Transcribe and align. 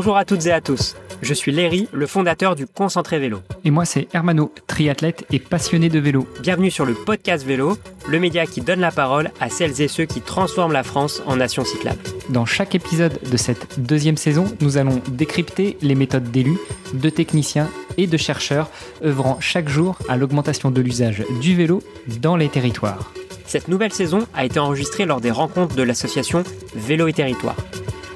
Bonjour 0.00 0.16
à 0.16 0.24
toutes 0.24 0.46
et 0.46 0.52
à 0.52 0.62
tous. 0.62 0.96
Je 1.20 1.34
suis 1.34 1.52
Léry, 1.52 1.86
le 1.92 2.06
fondateur 2.06 2.56
du 2.56 2.66
Concentré 2.66 3.18
Vélo. 3.18 3.40
Et 3.66 3.70
moi, 3.70 3.84
c'est 3.84 4.08
Hermano, 4.14 4.50
triathlète 4.66 5.26
et 5.30 5.38
passionné 5.38 5.90
de 5.90 5.98
vélo. 5.98 6.26
Bienvenue 6.40 6.70
sur 6.70 6.86
le 6.86 6.94
podcast 6.94 7.44
Vélo, 7.44 7.76
le 8.08 8.18
média 8.18 8.46
qui 8.46 8.62
donne 8.62 8.80
la 8.80 8.92
parole 8.92 9.30
à 9.40 9.50
celles 9.50 9.82
et 9.82 9.88
ceux 9.88 10.06
qui 10.06 10.22
transforment 10.22 10.72
la 10.72 10.84
France 10.84 11.22
en 11.26 11.36
nation 11.36 11.66
cyclable. 11.66 11.98
Dans 12.30 12.46
chaque 12.46 12.74
épisode 12.74 13.18
de 13.30 13.36
cette 13.36 13.78
deuxième 13.78 14.16
saison, 14.16 14.46
nous 14.62 14.78
allons 14.78 15.02
décrypter 15.08 15.76
les 15.82 15.94
méthodes 15.94 16.30
d'élus, 16.30 16.58
de 16.94 17.10
techniciens 17.10 17.68
et 17.98 18.06
de 18.06 18.16
chercheurs 18.16 18.70
œuvrant 19.04 19.36
chaque 19.38 19.68
jour 19.68 19.98
à 20.08 20.16
l'augmentation 20.16 20.70
de 20.70 20.80
l'usage 20.80 21.24
du 21.42 21.54
vélo 21.54 21.82
dans 22.22 22.36
les 22.36 22.48
territoires. 22.48 23.12
Cette 23.44 23.68
nouvelle 23.68 23.92
saison 23.92 24.26
a 24.32 24.46
été 24.46 24.58
enregistrée 24.58 25.04
lors 25.04 25.20
des 25.20 25.30
rencontres 25.30 25.76
de 25.76 25.82
l'association 25.82 26.42
Vélo 26.74 27.06
et 27.06 27.12
Territoire. 27.12 27.56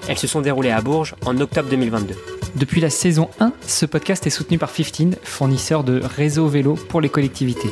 Elles 0.09 0.19
se 0.19 0.27
sont 0.27 0.43
déroulées 0.43 0.71
à 0.71 0.83
Bourges 0.83 1.15
en 1.25 1.41
octobre 1.41 1.69
2022. 1.71 2.15
Depuis 2.57 2.81
la 2.81 2.91
saison 2.91 3.31
1, 3.41 3.53
ce 3.67 3.87
podcast 3.87 4.27
est 4.27 4.31
soutenu 4.31 4.59
par 4.59 4.71
15, 4.71 5.17
fournisseur 5.23 5.83
de 5.83 6.01
réseau 6.03 6.47
vélo 6.47 6.75
pour 6.75 7.01
les 7.01 7.09
collectivités. 7.09 7.71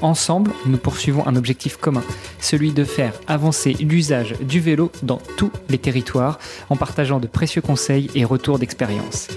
Ensemble, 0.00 0.50
nous 0.66 0.78
poursuivons 0.78 1.26
un 1.26 1.36
objectif 1.36 1.76
commun, 1.76 2.02
celui 2.40 2.72
de 2.72 2.84
faire 2.84 3.12
avancer 3.26 3.74
l'usage 3.74 4.34
du 4.40 4.60
vélo 4.60 4.90
dans 5.02 5.20
tous 5.36 5.50
les 5.68 5.78
territoires 5.78 6.38
en 6.70 6.76
partageant 6.76 7.20
de 7.20 7.26
précieux 7.26 7.62
conseils 7.62 8.10
et 8.14 8.24
retours 8.24 8.58
d'expérience. 8.58 9.28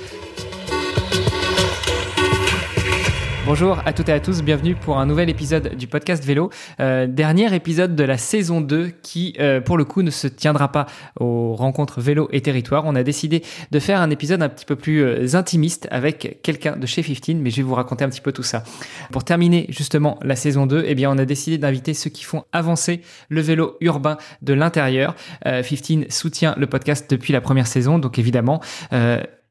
Bonjour 3.50 3.80
à 3.84 3.94
toutes 3.94 4.10
et 4.10 4.14
à 4.14 4.20
tous, 4.20 4.44
bienvenue 4.44 4.76
pour 4.76 5.00
un 5.00 5.08
nouvel 5.08 5.28
épisode 5.28 5.74
du 5.74 5.88
podcast 5.88 6.24
vélo. 6.24 6.52
Euh, 6.80 7.08
dernier 7.08 7.52
épisode 7.56 7.96
de 7.96 8.04
la 8.04 8.20
saison 8.20 8.62
2 8.62 8.92
qui, 9.02 9.36
euh, 9.40 9.60
pour 9.60 9.76
le 9.76 9.86
coup, 9.86 10.04
ne 10.04 10.12
se 10.12 10.28
tiendra 10.28 10.72
pas 10.72 10.86
aux 11.20 11.56
rencontres 11.56 12.00
vélo 12.00 12.30
et 12.32 12.42
territoire. 12.42 12.84
On 12.86 12.94
a 12.94 13.02
décidé 13.02 13.44
de 13.72 13.80
faire 13.80 14.02
un 14.02 14.12
épisode 14.12 14.44
un 14.44 14.50
petit 14.50 14.66
peu 14.66 14.76
plus 14.76 15.02
euh, 15.02 15.36
intimiste 15.36 15.88
avec 15.90 16.38
quelqu'un 16.44 16.78
de 16.78 16.86
chez 16.86 17.02
15, 17.02 17.38
mais 17.38 17.50
je 17.50 17.56
vais 17.56 17.64
vous 17.64 17.74
raconter 17.74 18.04
un 18.06 18.10
petit 18.10 18.22
peu 18.22 18.32
tout 18.32 18.44
ça. 18.44 18.64
Pour 19.12 19.24
terminer 19.24 19.66
justement 19.70 20.20
la 20.22 20.36
saison 20.36 20.68
2, 20.68 20.84
eh 20.86 20.94
bien, 20.94 21.10
on 21.10 21.18
a 21.18 21.26
décidé 21.26 21.58
d'inviter 21.58 21.96
ceux 21.96 22.12
qui 22.12 22.26
font 22.26 22.44
avancer 22.52 23.02
le 23.30 23.42
vélo 23.42 23.78
urbain 23.82 24.18
de 24.44 24.54
l'intérieur. 24.54 25.16
15 25.44 26.10
soutient 26.10 26.54
le 26.56 26.68
podcast 26.68 27.10
depuis 27.10 27.34
la 27.34 27.42
première 27.42 27.66
saison, 27.66 27.98
donc 27.98 28.20
évidemment, 28.20 28.62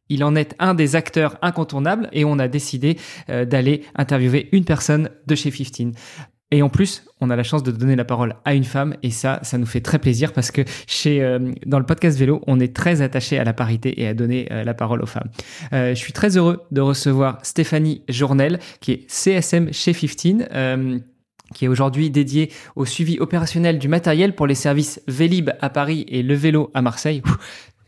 il 0.08 0.24
en 0.24 0.34
est 0.34 0.54
un 0.58 0.74
des 0.74 0.96
acteurs 0.96 1.36
incontournables 1.42 2.08
et 2.12 2.24
on 2.24 2.38
a 2.38 2.48
décidé 2.48 2.98
euh, 3.30 3.44
d'aller 3.44 3.82
interviewer 3.94 4.48
une 4.52 4.64
personne 4.64 5.10
de 5.26 5.34
chez 5.34 5.50
15. 5.50 5.92
Et 6.50 6.62
en 6.62 6.70
plus, 6.70 7.04
on 7.20 7.28
a 7.28 7.36
la 7.36 7.42
chance 7.42 7.62
de 7.62 7.70
donner 7.70 7.94
la 7.94 8.06
parole 8.06 8.36
à 8.46 8.54
une 8.54 8.64
femme 8.64 8.96
et 9.02 9.10
ça, 9.10 9.38
ça 9.42 9.58
nous 9.58 9.66
fait 9.66 9.82
très 9.82 9.98
plaisir 9.98 10.32
parce 10.32 10.50
que 10.50 10.62
euh, 11.06 11.52
dans 11.66 11.78
le 11.78 11.84
podcast 11.84 12.18
vélo, 12.18 12.40
on 12.46 12.58
est 12.58 12.74
très 12.74 13.02
attaché 13.02 13.38
à 13.38 13.44
la 13.44 13.52
parité 13.52 14.00
et 14.00 14.06
à 14.06 14.14
donner 14.14 14.48
euh, 14.50 14.64
la 14.64 14.72
parole 14.72 15.02
aux 15.02 15.06
femmes. 15.06 15.28
je 15.72 15.94
suis 15.94 16.14
très 16.14 16.38
heureux 16.38 16.62
de 16.70 16.80
recevoir 16.80 17.38
Stéphanie 17.42 18.02
Journel, 18.08 18.60
qui 18.80 18.92
est 18.92 19.10
CSM 19.10 19.72
chez 19.72 19.92
15 19.92 21.02
qui 21.54 21.64
est 21.64 21.68
aujourd'hui 21.68 22.10
dédiée 22.10 22.50
au 22.76 22.84
suivi 22.84 23.18
opérationnel 23.20 23.78
du 23.78 23.88
matériel 23.88 24.34
pour 24.34 24.46
les 24.46 24.54
services 24.54 25.00
Vélib 25.08 25.50
à 25.60 25.70
Paris 25.70 26.04
et 26.08 26.22
Le 26.22 26.34
Vélo 26.34 26.70
à 26.74 26.82
Marseille 26.82 27.22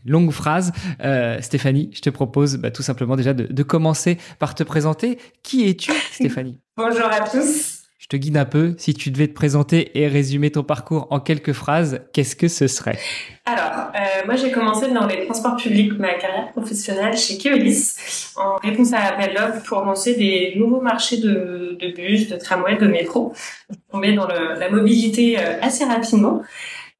longue 0.04 0.30
phrase. 0.30 0.72
Euh, 1.02 1.40
Stéphanie, 1.40 1.90
je 1.92 2.00
te 2.00 2.10
propose 2.10 2.56
bah, 2.56 2.70
tout 2.70 2.82
simplement 2.82 3.16
déjà 3.16 3.34
de, 3.34 3.62
commencer 3.62 4.18
par 4.38 4.54
te 4.54 4.62
présenter. 4.62 5.18
Qui 5.42 5.68
es-tu, 5.68 5.92
Stéphanie? 6.12 6.58
Bonjour 6.76 7.06
à 7.06 7.20
tous. 7.28 7.80
Je 7.98 8.06
te 8.06 8.16
guide 8.16 8.38
un 8.38 8.46
peu. 8.46 8.74
Si 8.78 8.94
tu 8.94 9.10
devais 9.10 9.28
te 9.28 9.34
présenter 9.34 10.00
et 10.00 10.08
résumer 10.08 10.50
ton 10.50 10.64
parcours 10.64 11.06
en 11.10 11.20
quelques 11.20 11.52
phrases, 11.52 12.00
qu'est-ce 12.14 12.34
que 12.34 12.48
ce 12.48 12.66
serait? 12.66 12.98
Alors, 13.44 13.92
euh, 13.94 14.26
moi 14.26 14.36
j'ai 14.36 14.50
commencé 14.50 14.90
dans 14.90 15.06
les 15.06 15.26
transports 15.26 15.56
publics 15.56 15.92
ma 15.98 16.14
carrière 16.14 16.50
professionnelle 16.52 17.16
chez 17.16 17.36
Keolis 17.36 18.32
en 18.36 18.56
réponse 18.56 18.94
à 18.94 19.04
l'appel 19.04 19.34
d'offres 19.34 19.62
pour 19.64 19.82
lancer 19.82 20.14
des 20.14 20.54
nouveaux 20.56 20.80
marchés 20.80 21.18
de, 21.18 21.76
bus, 21.94 22.28
de 22.28 22.36
tramway, 22.36 22.76
de 22.76 22.86
métro. 22.86 23.32
Je 23.68 23.74
suis 23.74 23.82
tombée 23.92 24.14
dans 24.14 24.26
la 24.26 24.70
mobilité 24.70 25.38
euh, 25.38 25.60
assez 25.60 25.84
rapidement. 25.84 26.42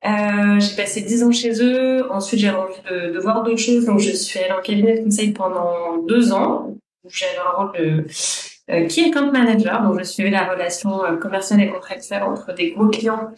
Euh, 0.06 0.58
j'ai 0.58 0.76
passé 0.76 1.02
dix 1.02 1.22
ans 1.22 1.32
chez 1.32 1.62
eux. 1.62 2.10
Ensuite, 2.10 2.40
j'ai 2.40 2.50
envie 2.50 2.80
de, 2.90 3.12
de 3.12 3.18
voir 3.18 3.42
d'autres 3.42 3.58
choses. 3.58 3.84
Donc, 3.84 3.98
je 3.98 4.10
suis 4.10 4.38
allée 4.38 4.52
en 4.52 4.62
cabinet 4.62 4.98
de 4.98 5.04
conseil 5.04 5.32
pendant 5.32 5.98
deux 6.08 6.32
ans. 6.32 6.74
J'avais 7.08 7.38
un 7.38 7.56
rôle 7.56 7.72
de 7.78 8.06
euh, 8.70 8.86
key 8.86 9.08
account 9.08 9.30
manager. 9.30 9.82
Donc, 9.82 9.98
je 9.98 10.04
suivais 10.04 10.30
la 10.30 10.50
relation 10.50 11.04
euh, 11.04 11.16
commerciale 11.16 11.60
et 11.60 11.68
contractuelle 11.68 12.22
entre 12.22 12.54
des 12.54 12.70
gros 12.70 12.88
clients 12.88 13.30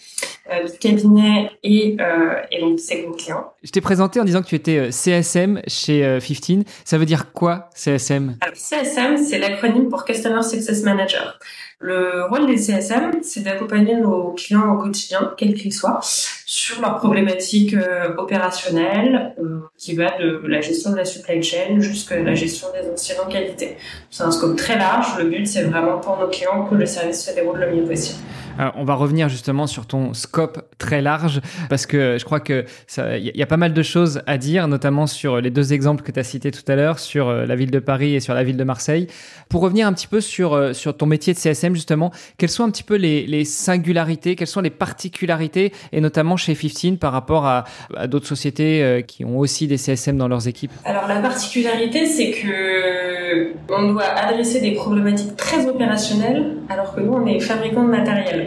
du 0.50 0.78
cabinet 0.78 1.50
et, 1.62 1.96
euh, 2.00 2.34
et 2.50 2.60
donc 2.60 2.78
ces 2.80 3.02
gros 3.02 3.12
clients. 3.12 3.52
Je 3.62 3.70
t'ai 3.70 3.80
présenté 3.80 4.20
en 4.20 4.24
disant 4.24 4.42
que 4.42 4.48
tu 4.48 4.56
étais 4.56 4.78
euh, 4.78 4.90
CSM 4.90 5.62
chez 5.66 6.18
15. 6.20 6.64
Ça 6.84 6.98
veut 6.98 7.06
dire 7.06 7.32
quoi, 7.32 7.70
CSM 7.74 8.36
Alors, 8.40 8.56
CSM, 8.56 9.16
c'est 9.18 9.38
l'acronyme 9.38 9.88
pour 9.88 10.04
Customer 10.04 10.42
Success 10.42 10.82
Manager. 10.82 11.38
Le 11.84 12.26
rôle 12.30 12.46
des 12.46 12.58
CSM, 12.58 13.10
c'est 13.22 13.40
d'accompagner 13.40 13.96
nos 13.96 14.32
clients 14.34 14.72
au 14.72 14.82
quotidien, 14.82 15.34
quels 15.36 15.54
qu'ils 15.54 15.72
soient, 15.72 15.98
sur 16.02 16.80
leurs 16.80 16.98
problématiques 16.98 17.74
euh, 17.74 18.14
opérationnelles, 18.16 19.34
euh, 19.40 19.58
qui 19.76 19.96
va 19.96 20.16
de 20.16 20.42
la 20.46 20.60
gestion 20.60 20.92
de 20.92 20.96
la 20.96 21.04
supply 21.04 21.42
chain 21.42 21.80
jusqu'à 21.80 22.22
la 22.22 22.36
gestion 22.36 22.68
des 22.72 22.88
incidents 22.88 23.26
qualité. 23.28 23.76
C'est 24.10 24.22
un 24.22 24.30
scope 24.30 24.56
très 24.56 24.78
large. 24.78 25.18
Le 25.18 25.24
but, 25.24 25.44
c'est 25.44 25.64
vraiment 25.64 25.98
pour 25.98 26.18
nos 26.18 26.28
clients 26.28 26.66
que 26.66 26.76
le 26.76 26.86
service 26.86 27.26
se 27.26 27.34
déroule 27.34 27.58
le 27.58 27.74
mieux 27.74 27.84
possible. 27.84 28.20
Alors, 28.58 28.74
on 28.76 28.84
va 28.84 28.94
revenir 28.94 29.28
justement 29.28 29.66
sur 29.66 29.86
ton 29.86 30.14
scope 30.14 30.62
très 30.78 31.02
large 31.02 31.40
parce 31.68 31.86
que 31.86 32.16
je 32.18 32.24
crois 32.24 32.40
que 32.40 32.64
il 32.98 33.32
y 33.34 33.42
a 33.42 33.46
pas 33.46 33.56
mal 33.56 33.72
de 33.72 33.82
choses 33.82 34.22
à 34.26 34.38
dire, 34.38 34.68
notamment 34.68 35.06
sur 35.06 35.40
les 35.40 35.50
deux 35.50 35.72
exemples 35.72 36.02
que 36.02 36.12
tu 36.12 36.20
as 36.20 36.24
cités 36.24 36.50
tout 36.50 36.64
à 36.68 36.76
l'heure, 36.76 36.98
sur 36.98 37.28
euh, 37.28 37.46
la 37.46 37.56
ville 37.56 37.70
de 37.70 37.78
Paris 37.78 38.14
et 38.14 38.20
sur 38.20 38.34
la 38.34 38.44
ville 38.44 38.56
de 38.56 38.64
Marseille. 38.64 39.06
Pour 39.48 39.62
revenir 39.62 39.86
un 39.86 39.92
petit 39.92 40.06
peu 40.06 40.20
sur, 40.20 40.74
sur 40.74 40.96
ton 40.96 41.06
métier 41.06 41.32
de 41.32 41.38
CSM, 41.38 41.74
justement, 41.74 42.10
quelles 42.38 42.48
sont 42.48 42.64
un 42.64 42.70
petit 42.70 42.82
peu 42.82 42.96
les, 42.96 43.44
singularités, 43.44 44.36
quelles 44.36 44.46
sont 44.46 44.60
les 44.60 44.70
particularités, 44.70 45.72
et 45.92 46.00
notamment 46.00 46.36
chez 46.36 46.54
15 46.54 46.98
par 46.98 47.12
rapport 47.12 47.46
à, 47.46 47.64
à 47.96 48.06
d'autres 48.06 48.26
sociétés 48.26 48.82
euh, 48.82 49.00
qui 49.02 49.24
ont 49.24 49.38
aussi 49.38 49.66
des 49.66 49.76
CSM 49.76 50.16
dans 50.16 50.28
leurs 50.28 50.48
équipes? 50.48 50.72
Alors 50.84 51.06
la 51.08 51.20
particularité, 51.20 52.06
c'est 52.06 52.30
que 52.30 53.52
on 53.68 53.92
doit 53.92 54.04
adresser 54.04 54.60
des 54.60 54.72
problématiques 54.72 55.36
très 55.36 55.66
opérationnelles, 55.66 56.56
alors 56.68 56.94
que 56.94 57.00
nous, 57.00 57.12
on 57.12 57.26
est 57.26 57.40
fabricant 57.40 57.84
de 57.84 57.90
matériel. 57.90 58.41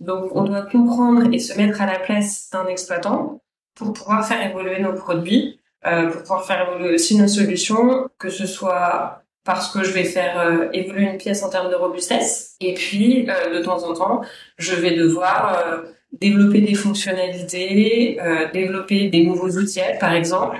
Donc 0.00 0.34
on 0.34 0.44
doit 0.44 0.62
comprendre 0.62 1.32
et 1.32 1.38
se 1.38 1.56
mettre 1.56 1.80
à 1.80 1.86
la 1.86 1.98
place 1.98 2.50
d'un 2.52 2.66
exploitant 2.66 3.40
pour 3.74 3.92
pouvoir 3.92 4.26
faire 4.26 4.44
évoluer 4.48 4.80
nos 4.80 4.94
produits, 4.94 5.60
euh, 5.86 6.10
pour 6.10 6.22
pouvoir 6.22 6.46
faire 6.46 6.68
évoluer 6.68 6.94
aussi 6.94 7.16
nos 7.16 7.28
solutions, 7.28 8.08
que 8.18 8.30
ce 8.30 8.46
soit 8.46 9.22
parce 9.44 9.72
que 9.72 9.84
je 9.84 9.92
vais 9.92 10.04
faire 10.04 10.40
euh, 10.40 10.68
évoluer 10.72 11.04
une 11.04 11.18
pièce 11.18 11.42
en 11.44 11.50
termes 11.50 11.70
de 11.70 11.76
robustesse. 11.76 12.56
Et 12.60 12.74
puis, 12.74 13.28
euh, 13.30 13.56
de 13.56 13.62
temps 13.62 13.84
en 13.84 13.94
temps, 13.94 14.20
je 14.58 14.74
vais 14.74 14.96
devoir 14.96 15.82
développer 16.12 16.60
des 16.62 16.74
fonctionnalités, 16.74 18.18
développer 18.52 19.08
des 19.08 19.24
nouveaux 19.24 19.50
outils, 19.50 19.80
par 20.00 20.14
exemple, 20.14 20.56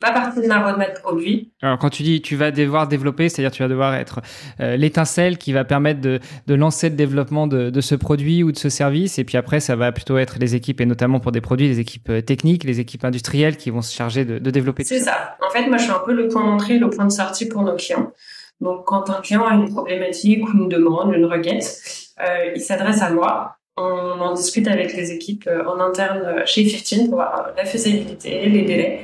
pas 0.00 0.12
partie 0.12 0.40
de 0.40 0.46
ma 0.46 0.64
roadmap 0.64 1.00
produit. 1.00 1.52
Alors 1.62 1.78
quand 1.78 1.90
tu 1.90 2.02
dis 2.02 2.22
tu 2.22 2.36
vas 2.36 2.50
devoir 2.50 2.88
développer, 2.88 3.28
c'est-à-dire 3.28 3.50
tu 3.50 3.62
vas 3.62 3.68
devoir 3.68 3.94
être 3.94 4.20
l'étincelle 4.58 5.38
qui 5.38 5.52
va 5.52 5.64
permettre 5.64 6.00
de, 6.00 6.20
de 6.46 6.54
lancer 6.54 6.88
le 6.88 6.96
développement 6.96 7.46
de, 7.46 7.70
de, 7.70 7.80
ce 7.80 7.94
produit 7.94 8.42
ou 8.42 8.50
de 8.52 8.56
ce 8.56 8.68
service, 8.68 9.18
et 9.18 9.24
puis 9.24 9.36
après 9.36 9.60
ça 9.60 9.76
va 9.76 9.92
plutôt 9.92 10.18
être 10.18 10.38
les 10.38 10.54
équipes, 10.54 10.80
et 10.80 10.86
notamment 10.86 11.20
pour 11.20 11.32
des 11.32 11.40
produits, 11.40 11.68
les 11.68 11.80
équipes 11.80 12.24
techniques, 12.24 12.64
les 12.64 12.80
équipes 12.80 13.04
industrielles 13.04 13.56
qui 13.56 13.70
vont 13.70 13.82
se 13.82 13.94
charger 13.94 14.24
de, 14.24 14.38
de 14.38 14.50
développer. 14.50 14.84
C'est 14.84 15.00
ça. 15.00 15.36
En 15.46 15.50
fait, 15.50 15.66
moi 15.68 15.76
je 15.76 15.84
suis 15.84 15.92
un 15.92 16.02
peu 16.04 16.12
le 16.12 16.28
point 16.28 16.44
d'entrée, 16.44 16.78
le 16.78 16.90
point 16.90 17.04
de 17.04 17.12
sortie 17.12 17.46
pour 17.46 17.62
nos 17.62 17.76
clients. 17.76 18.12
Donc, 18.60 18.84
quand 18.84 19.08
un 19.10 19.20
client 19.20 19.46
a 19.46 19.54
une 19.54 19.70
problématique 19.70 20.46
ou 20.46 20.52
une 20.52 20.68
demande, 20.68 21.14
une 21.14 21.24
requête, 21.24 21.82
euh, 22.20 22.52
il 22.54 22.60
s'adresse 22.60 23.00
à 23.00 23.10
moi. 23.10 23.56
On 23.76 24.20
en 24.20 24.34
discute 24.34 24.68
avec 24.68 24.94
les 24.94 25.12
équipes 25.12 25.46
euh, 25.46 25.64
en 25.64 25.80
interne 25.80 26.22
euh, 26.24 26.42
chez 26.44 26.64
15 26.64 27.06
pour 27.06 27.14
voir 27.14 27.52
la 27.56 27.64
faisabilité, 27.64 28.46
les 28.46 28.62
délais. 28.62 29.00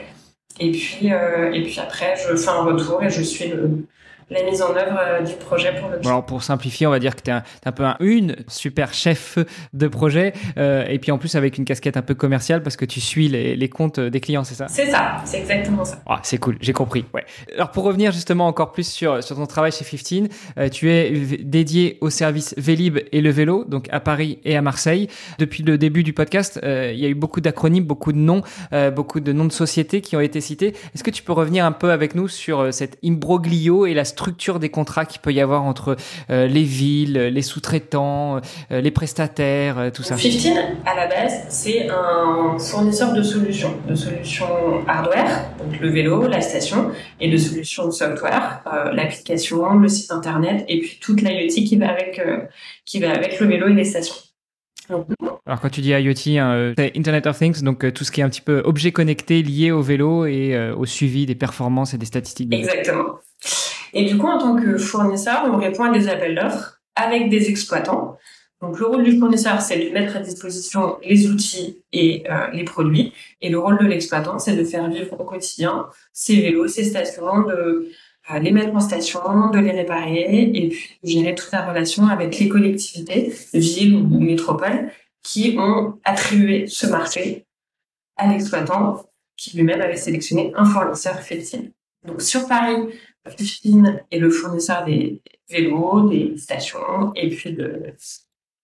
Et 0.59 0.73
puis, 0.73 1.13
euh, 1.13 1.53
et 1.53 1.63
puis 1.63 1.79
après, 1.81 2.15
je 2.17 2.35
fais 2.37 2.49
un 2.49 2.63
retour 2.63 3.03
et 3.03 3.11
je 3.11 3.23
suis 3.23 3.49
le, 3.49 3.87
la 4.29 4.43
mise 4.43 4.61
en 4.61 4.71
œuvre 4.71 4.99
euh, 4.99 5.23
du 5.23 5.35
projet 5.35 5.73
pour 5.79 5.89
le 5.89 5.99
Alors 6.05 6.27
pour 6.27 6.43
simplifier, 6.43 6.87
on 6.87 6.91
va 6.91 6.99
dire 6.99 7.15
que 7.15 7.23
tu 7.23 7.31
es, 7.31 7.35
un 7.35 7.73
peu 7.73 7.85
un, 7.85 7.97
une 8.01 8.37
super 8.49 8.93
chef 8.93 9.39
de 9.73 9.87
projet 9.87 10.33
euh, 10.59 10.85
et 10.89 10.99
puis 10.99 11.13
en 11.13 11.19
plus 11.19 11.37
avec 11.37 11.59
une 11.59 11.65
casquette 11.65 11.97
un 11.97 12.03
peu 12.03 12.15
commerciale 12.15 12.63
parce 12.63 12.77
que 12.77 12.85
tu 12.85 13.01
suis 13.01 13.29
les, 13.29 13.55
les 13.55 13.69
comptes 13.69 14.01
des 14.01 14.21
clients, 14.21 14.43
c'est 14.43 14.57
ça? 14.57 14.67
C'est 14.69 14.87
ça, 14.87 15.19
c'est 15.25 15.39
exactement 15.39 15.85
ça. 15.85 16.03
Ah, 16.07 16.19
c'est 16.25 16.39
cool, 16.39 16.57
j'ai 16.61 16.73
compris. 16.73 17.05
Ouais. 17.15 17.25
Alors 17.55 17.71
pour 17.71 17.85
revenir 17.85 18.11
justement 18.11 18.49
encore 18.49 18.73
plus 18.73 18.89
sur, 18.89 19.23
sur 19.23 19.37
ton 19.37 19.47
travail 19.47 19.71
chez 19.71 19.85
15, 19.85 20.29
euh, 20.59 20.69
tu 20.71 20.91
es 20.91 21.11
dédié 21.45 21.99
au 22.01 22.11
service 22.11 22.53
Vélib 22.57 22.99
et 23.13 23.21
le 23.21 23.31
vélo, 23.31 23.65
donc 23.65 23.87
à 23.93 24.01
Paris 24.01 24.41
et 24.45 24.57
à 24.57 24.63
Marseille. 24.63 25.09
Depuis 25.39 25.63
le 25.63 25.79
début 25.79 26.03
du 26.03 26.13
podcast, 26.13 26.59
euh, 26.65 26.91
il 26.93 26.99
y 26.99 27.07
a 27.07 27.09
eu 27.09 27.15
beaucoup 27.15 27.41
d'acronymes, 27.41 27.85
beaucoup 27.85 28.13
de 28.13 28.19
noms, 28.19 28.43
beaucoup 28.95 29.21
de 29.21 29.33
noms 29.33 29.45
de 29.45 29.53
sociétés 29.53 30.01
qui 30.01 30.17
ont 30.17 30.21
été 30.21 30.41
cités. 30.41 30.75
Est-ce 30.95 31.05
que 31.05 31.11
tu 31.11 31.23
peux 31.23 31.33
revenir 31.33 31.65
un 31.65 31.73
peu 31.73 31.91
avec 31.91 32.15
nous 32.15 32.27
sur 32.29 32.73
cet 32.75 32.99
imbroglio 33.05 33.87
et 33.87 33.95
la 33.95 34.05
structure 34.17 34.59
des 34.59 34.71
contrats 34.71 35.05
qu'il 35.05 35.21
peut 35.21 35.33
y 35.33 35.41
avoir 35.41 35.63
entre 35.65 35.97
les 36.29 36.63
villes, 36.63 37.19
les 37.19 37.43
sous-traitants, 37.43 38.41
les 38.71 38.91
prestataires, 38.91 39.91
tout 39.93 40.03
ça 40.03 40.17
15, 40.17 40.49
à 40.87 40.95
la 40.95 41.07
base, 41.07 41.45
c'est 41.51 41.89
un 41.91 42.59
fournisseur 42.59 43.13
de 43.13 43.23
solutions, 43.23 43.75
de 43.89 43.95
solutions 43.95 44.87
hardware, 44.89 45.51
donc 45.59 45.79
le 45.81 45.91
vélo, 45.91 46.27
la 46.27 46.41
station, 46.41 46.91
et 47.21 47.31
de 47.31 47.37
solutions 47.37 47.91
software, 47.91 48.63
l'application, 48.93 49.75
le 49.75 49.89
site 49.89 50.11
internet, 50.11 50.65
et 50.69 50.81
puis 50.81 50.99
toute 51.01 51.21
l'IoT 51.21 51.49
qui 51.49 51.77
va 51.77 51.91
avec 51.91 52.21
qui 52.85 53.01
va 53.01 53.13
avec 53.13 53.39
le 53.39 53.47
vélo 53.47 53.69
et 53.69 53.75
les 53.75 53.85
stations. 53.85 54.17
Alors 55.47 55.61
quand 55.61 55.71
tu 55.71 55.81
dis 55.81 55.91
IoT, 55.91 56.39
hein, 56.39 56.75
c'est 56.77 56.97
Internet 56.97 57.27
of 57.27 57.39
Things, 57.39 57.63
donc 57.63 57.85
euh, 57.85 57.91
tout 57.91 58.05
ce 58.05 58.11
qui 58.11 58.21
est 58.21 58.25
un 58.25 58.29
petit 58.29 58.41
peu 58.41 58.63
objet 58.65 58.93
connecté 58.93 59.43
lié 59.43 59.71
au 59.71 59.83
vélo 59.83 60.27
et 60.27 60.55
euh, 60.55 60.75
au 60.75 60.87
suivi 60.87 61.27
des 61.27 61.35
performances 61.35 61.95
et 61.95 61.99
des 61.99 62.07
statistiques. 62.07 62.53
Exactement. 62.53 63.19
Et 63.97 64.05
du 64.05 64.19
coup, 64.19 64.27
en 64.27 64.37
tant 64.37 64.57
que 64.57 64.77
fournisseur, 64.77 65.49
on 65.51 65.57
répond 65.57 65.85
à 65.85 65.91
des 65.91 66.07
appels 66.07 66.35
d'offres 66.35 66.83
avec 66.95 67.31
des 67.31 67.49
exploitants. 67.49 68.19
Donc 68.61 68.79
le 68.79 68.85
rôle 68.85 69.05
du 69.05 69.19
fournisseur, 69.19 69.63
c'est 69.63 69.89
de 69.89 69.91
mettre 69.91 70.17
à 70.17 70.21
disposition 70.21 70.99
les 71.03 71.29
outils 71.29 71.83
et 71.95 72.23
euh, 72.31 72.49
les 72.53 72.65
produits. 72.65 73.15
Et 73.41 73.49
le 73.49 73.59
rôle 73.59 73.79
de 73.79 73.87
l'exploitant, 73.87 74.39
c'est 74.39 74.55
de 74.55 74.65
faire 74.65 74.87
vivre 74.91 75.19
au 75.19 75.25
quotidien 75.25 75.87
ces 76.13 76.43
vélos, 76.43 76.69
ces 76.69 76.85
stations, 76.85 77.45
de 77.45 77.89
les 78.39 78.51
mettre 78.51 78.75
en 78.75 78.81
station, 78.81 79.21
de 79.51 79.59
les 79.59 79.71
réparer 79.71 80.51
et 80.53 80.69
puis 80.69 80.91
de 81.03 81.09
gérer 81.09 81.35
toute 81.35 81.53
la 81.53 81.67
relation 81.67 82.07
avec 82.07 82.39
les 82.39 82.49
collectivités, 82.49 83.33
villes 83.55 83.95
ou 83.95 84.21
métropoles 84.21 84.91
qui 85.23 85.57
ont 85.59 85.99
attribué 86.05 86.67
ce 86.67 86.87
marché 86.87 87.47
à 88.19 88.27
l'exploitant 88.29 89.07
qui 89.39 89.57
lui-même 89.57 89.81
avait 89.81 89.97
sélectionné 89.97 90.53
un 90.55 90.67
fournisseur 90.67 91.19
Fifteen. 91.21 91.71
Donc 92.07 92.21
sur 92.21 92.47
Paris, 92.47 92.77
Fifteen 93.37 94.03
est 94.11 94.19
le 94.19 94.31
fournisseur 94.31 94.85
des 94.85 95.21
vélos, 95.49 96.09
des 96.09 96.37
stations 96.37 97.13
et 97.15 97.31
puis 97.31 97.53
de 97.53 97.95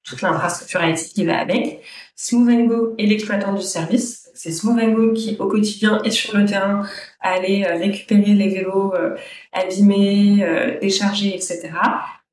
toute 0.05 0.21
l'infrastructure 0.23 0.85
IT 0.85 0.99
qui 1.15 1.25
va 1.25 1.39
avec. 1.39 1.83
Smooth 2.17 2.95
est 2.99 3.07
l'exploitant 3.07 3.55
du 3.55 3.63
service 3.63 4.23
c'est 4.35 4.51
Smooth 4.51 5.15
qui, 5.15 5.37
au 5.39 5.47
quotidien, 5.47 6.03
est 6.03 6.11
sur 6.11 6.37
le 6.37 6.45
terrain 6.45 6.87
à 7.21 7.35
aller 7.35 7.65
euh, 7.65 7.77
récupérer 7.77 8.33
les 8.33 8.49
vélos 8.49 8.95
euh, 8.95 9.17
abîmés, 9.53 10.39
euh, 10.43 10.79
déchargés, 10.81 11.35
etc. 11.35 11.71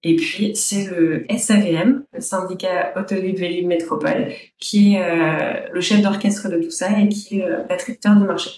Et 0.04 0.16
puis, 0.16 0.56
c'est 0.56 0.86
le 0.86 1.26
SAVM, 1.30 2.04
le 2.14 2.22
syndicat 2.22 2.94
automobile 2.96 3.68
métropole, 3.68 4.31
qui 4.58 4.96
est 4.96 5.70
le 5.74 5.81
chef 5.81 6.02
d'orchestre 6.02 6.48
de 6.48 6.64
tout 6.64 6.72
ça 6.72 6.98
et 6.98 7.10
qui 7.10 7.42
est 7.42 7.50
l'attracteur 7.70 8.16
du 8.16 8.24
marché. 8.24 8.50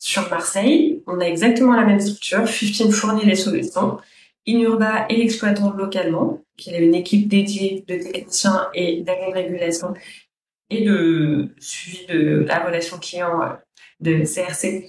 Sur 0.00 0.28
Marseille, 0.30 1.02
on 1.06 1.20
a 1.20 1.24
exactement 1.24 1.74
la 1.74 1.84
même 1.84 2.00
structure. 2.00 2.44
15 2.44 2.92
fournit 2.92 3.24
les 3.24 3.36
solutions. 3.36 3.98
Inurba 4.48 5.06
est 5.08 5.16
l'exploitant 5.16 5.72
localement, 5.72 6.42
qui 6.56 6.74
a 6.74 6.78
une 6.78 6.94
équipe 6.94 7.28
dédiée 7.28 7.84
de 7.86 7.96
techniciens 7.96 8.68
et 8.74 9.02
d'agents 9.02 9.30
régulation 9.30 9.94
et 10.70 10.84
de 10.84 11.50
suivi 11.60 12.06
de 12.06 12.44
la 12.48 12.64
relation 12.64 12.98
client 12.98 13.42
euh, 13.42 13.52
de 14.00 14.24
CRC 14.24 14.88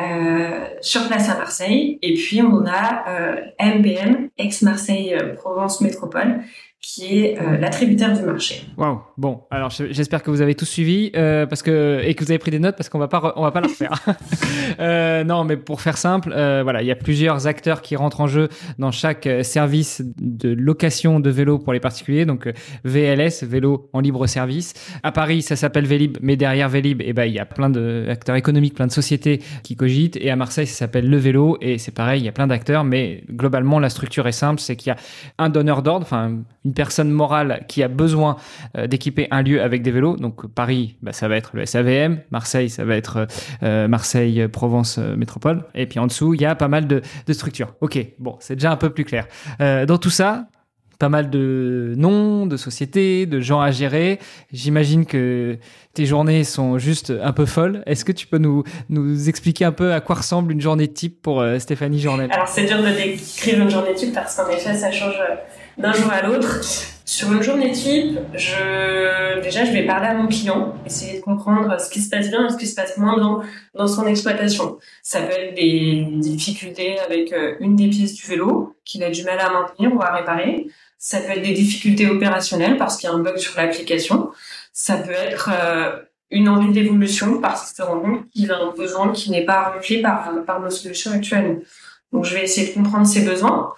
euh, 0.00 0.68
sur 0.80 1.06
place 1.06 1.28
à 1.28 1.36
Marseille. 1.36 1.98
Et 2.02 2.14
puis 2.14 2.42
on 2.42 2.64
a 2.66 3.08
euh, 3.08 3.40
MBM, 3.60 4.28
ex-Marseille 4.38 5.14
euh, 5.14 5.34
Provence 5.34 5.80
Métropole, 5.80 6.42
qui 6.82 7.20
est 7.20 7.40
euh, 7.40 7.58
l'attributaire 7.58 8.12
du 8.12 8.24
marché. 8.24 8.64
Waouh. 8.76 9.00
Bon, 9.16 9.42
alors 9.52 9.70
j'espère 9.70 10.24
que 10.24 10.32
vous 10.32 10.40
avez 10.40 10.56
tous 10.56 10.66
suivi 10.66 11.12
euh, 11.14 11.46
parce 11.46 11.62
que 11.62 12.00
et 12.02 12.14
que 12.14 12.24
vous 12.24 12.30
avez 12.32 12.40
pris 12.40 12.50
des 12.50 12.58
notes 12.58 12.76
parce 12.76 12.88
qu'on 12.88 12.98
va 12.98 13.06
pas 13.06 13.34
on 13.36 13.42
va 13.42 13.52
pas 13.52 13.60
le 13.60 13.68
refaire. 13.68 13.92
euh, 14.80 15.22
non, 15.22 15.44
mais 15.44 15.56
pour 15.56 15.80
faire 15.80 15.96
simple, 15.96 16.32
euh, 16.34 16.62
voilà, 16.64 16.82
il 16.82 16.88
y 16.88 16.90
a 16.90 16.96
plusieurs 16.96 17.46
acteurs 17.46 17.82
qui 17.82 17.94
rentrent 17.94 18.20
en 18.20 18.26
jeu 18.26 18.48
dans 18.80 18.90
chaque 18.90 19.28
service 19.42 20.02
de 20.18 20.52
location 20.52 21.20
de 21.20 21.30
vélo 21.30 21.60
pour 21.60 21.72
les 21.72 21.78
particuliers. 21.78 22.26
Donc 22.26 22.52
VLS, 22.84 23.44
vélo 23.44 23.88
en 23.92 24.00
libre 24.00 24.26
service. 24.26 24.74
À 25.04 25.12
Paris, 25.12 25.42
ça 25.42 25.54
s'appelle 25.54 25.86
Vélib, 25.86 26.18
mais 26.20 26.34
derrière 26.34 26.68
Vélib, 26.68 27.00
et 27.00 27.06
eh 27.08 27.12
ben 27.12 27.26
il 27.26 27.32
y 27.32 27.38
a 27.38 27.46
plein 27.46 27.70
d'acteurs 27.70 28.34
économiques, 28.34 28.74
plein 28.74 28.88
de 28.88 28.92
sociétés 28.92 29.40
qui 29.62 29.76
cogitent. 29.76 30.16
Et 30.16 30.32
à 30.32 30.36
Marseille, 30.36 30.66
ça 30.66 30.78
s'appelle 30.78 31.08
Le 31.08 31.16
Vélo 31.16 31.58
et 31.60 31.78
c'est 31.78 31.94
pareil, 31.94 32.22
il 32.22 32.24
y 32.24 32.28
a 32.28 32.32
plein 32.32 32.48
d'acteurs, 32.48 32.82
mais 32.82 33.22
globalement 33.30 33.78
la 33.78 33.88
structure 33.88 34.26
est 34.26 34.32
simple, 34.32 34.60
c'est 34.60 34.74
qu'il 34.74 34.88
y 34.88 34.92
a 34.92 34.96
un 35.38 35.48
donneur 35.48 35.82
d'ordre, 35.82 36.04
enfin 36.04 36.38
une 36.64 36.71
personne 36.74 37.10
morale 37.10 37.64
qui 37.68 37.82
a 37.82 37.88
besoin 37.88 38.36
euh, 38.76 38.86
d'équiper 38.86 39.28
un 39.30 39.42
lieu 39.42 39.62
avec 39.62 39.82
des 39.82 39.90
vélos, 39.90 40.16
donc 40.16 40.46
Paris, 40.46 40.96
bah, 41.02 41.12
ça 41.12 41.28
va 41.28 41.36
être 41.36 41.50
le 41.54 41.66
SAVM, 41.66 42.20
Marseille, 42.30 42.70
ça 42.70 42.84
va 42.84 42.96
être 42.96 43.26
euh, 43.62 43.88
Marseille, 43.88 44.46
Provence, 44.48 44.98
euh, 44.98 45.16
Métropole, 45.16 45.64
et 45.74 45.86
puis 45.86 45.98
en 45.98 46.06
dessous, 46.06 46.34
il 46.34 46.40
y 46.40 46.46
a 46.46 46.54
pas 46.54 46.68
mal 46.68 46.86
de 46.86 47.02
structures. 47.32 47.74
Ok, 47.80 47.98
bon, 48.18 48.36
c'est 48.40 48.56
déjà 48.56 48.70
un 48.72 48.76
peu 48.76 48.90
plus 48.90 49.04
clair. 49.04 49.26
dans 49.58 49.98
tout 49.98 50.10
ça, 50.10 50.48
pas 51.02 51.08
mal 51.08 51.30
de 51.30 51.94
noms, 51.96 52.46
de 52.46 52.56
sociétés, 52.56 53.26
de 53.26 53.40
gens 53.40 53.60
à 53.60 53.72
gérer. 53.72 54.20
J'imagine 54.52 55.04
que 55.04 55.58
tes 55.94 56.06
journées 56.06 56.44
sont 56.44 56.78
juste 56.78 57.12
un 57.22 57.32
peu 57.32 57.46
folles. 57.46 57.82
Est-ce 57.86 58.04
que 58.04 58.12
tu 58.12 58.26
peux 58.26 58.38
nous, 58.38 58.64
nous 58.88 59.28
expliquer 59.28 59.64
un 59.64 59.72
peu 59.72 59.92
à 59.92 60.00
quoi 60.00 60.16
ressemble 60.16 60.52
une 60.52 60.60
journée 60.60 60.88
type 60.88 61.22
pour 61.22 61.44
Stéphanie 61.58 62.00
Journel? 62.00 62.30
Alors 62.32 62.48
c'est 62.48 62.64
dur 62.64 62.78
de 62.78 62.88
décrire 62.88 63.60
une 63.60 63.70
journée 63.70 63.94
type 63.94 64.14
parce 64.14 64.36
qu'en 64.36 64.48
effet 64.48 64.74
ça 64.74 64.90
change 64.90 65.18
d'un 65.78 65.92
jour 65.92 66.10
à 66.10 66.22
l'autre. 66.26 66.60
Sur 67.04 67.30
une 67.32 67.42
journée 67.42 67.72
type, 67.72 68.18
déjà, 68.32 69.64
je 69.64 69.72
vais 69.72 69.84
parler 69.84 70.06
à 70.06 70.14
mon 70.14 70.28
client, 70.28 70.74
essayer 70.86 71.18
de 71.18 71.22
comprendre 71.22 71.78
ce 71.78 71.90
qui 71.90 72.00
se 72.00 72.08
passe 72.08 72.30
bien 72.30 72.46
et 72.46 72.50
ce 72.50 72.56
qui 72.56 72.66
se 72.66 72.74
passe 72.74 72.96
moins 72.96 73.18
dans, 73.18 73.42
dans 73.74 73.86
son 73.86 74.06
exploitation. 74.06 74.78
Ça 75.02 75.20
peut 75.20 75.32
être 75.32 75.54
des 75.54 76.06
difficultés 76.20 76.98
avec 77.00 77.32
euh, 77.32 77.56
une 77.60 77.76
des 77.76 77.88
pièces 77.88 78.14
du 78.14 78.26
vélo 78.26 78.76
qu'il 78.84 79.02
a 79.02 79.10
du 79.10 79.24
mal 79.24 79.38
à 79.40 79.50
maintenir 79.50 79.94
ou 79.94 80.00
à 80.00 80.12
réparer. 80.12 80.68
Ça 80.96 81.18
peut 81.18 81.32
être 81.32 81.42
des 81.42 81.52
difficultés 81.52 82.06
opérationnelles 82.06 82.78
parce 82.78 82.96
qu'il 82.96 83.10
y 83.10 83.12
a 83.12 83.14
un 83.16 83.18
bug 83.18 83.36
sur 83.36 83.60
l'application. 83.60 84.30
Ça 84.72 84.96
peut 84.96 85.10
être 85.10 85.50
euh, 85.52 86.02
une 86.30 86.48
envie 86.48 86.72
d'évolution 86.72 87.40
parce 87.40 87.68
qu'il 87.68 87.76
se 87.76 87.82
rend 87.82 88.00
compte 88.00 88.28
qu'il 88.30 88.50
a 88.50 88.58
un 88.58 88.72
besoin 88.72 89.12
qui 89.12 89.30
n'est 89.30 89.44
pas 89.44 89.70
rempli 89.70 90.00
par, 90.00 90.30
par 90.46 90.60
nos 90.60 90.70
solutions 90.70 91.12
actuelles. 91.12 91.62
Donc, 92.12 92.24
je 92.24 92.34
vais 92.34 92.44
essayer 92.44 92.68
de 92.68 92.74
comprendre 92.74 93.06
ses 93.06 93.24
besoins 93.24 93.74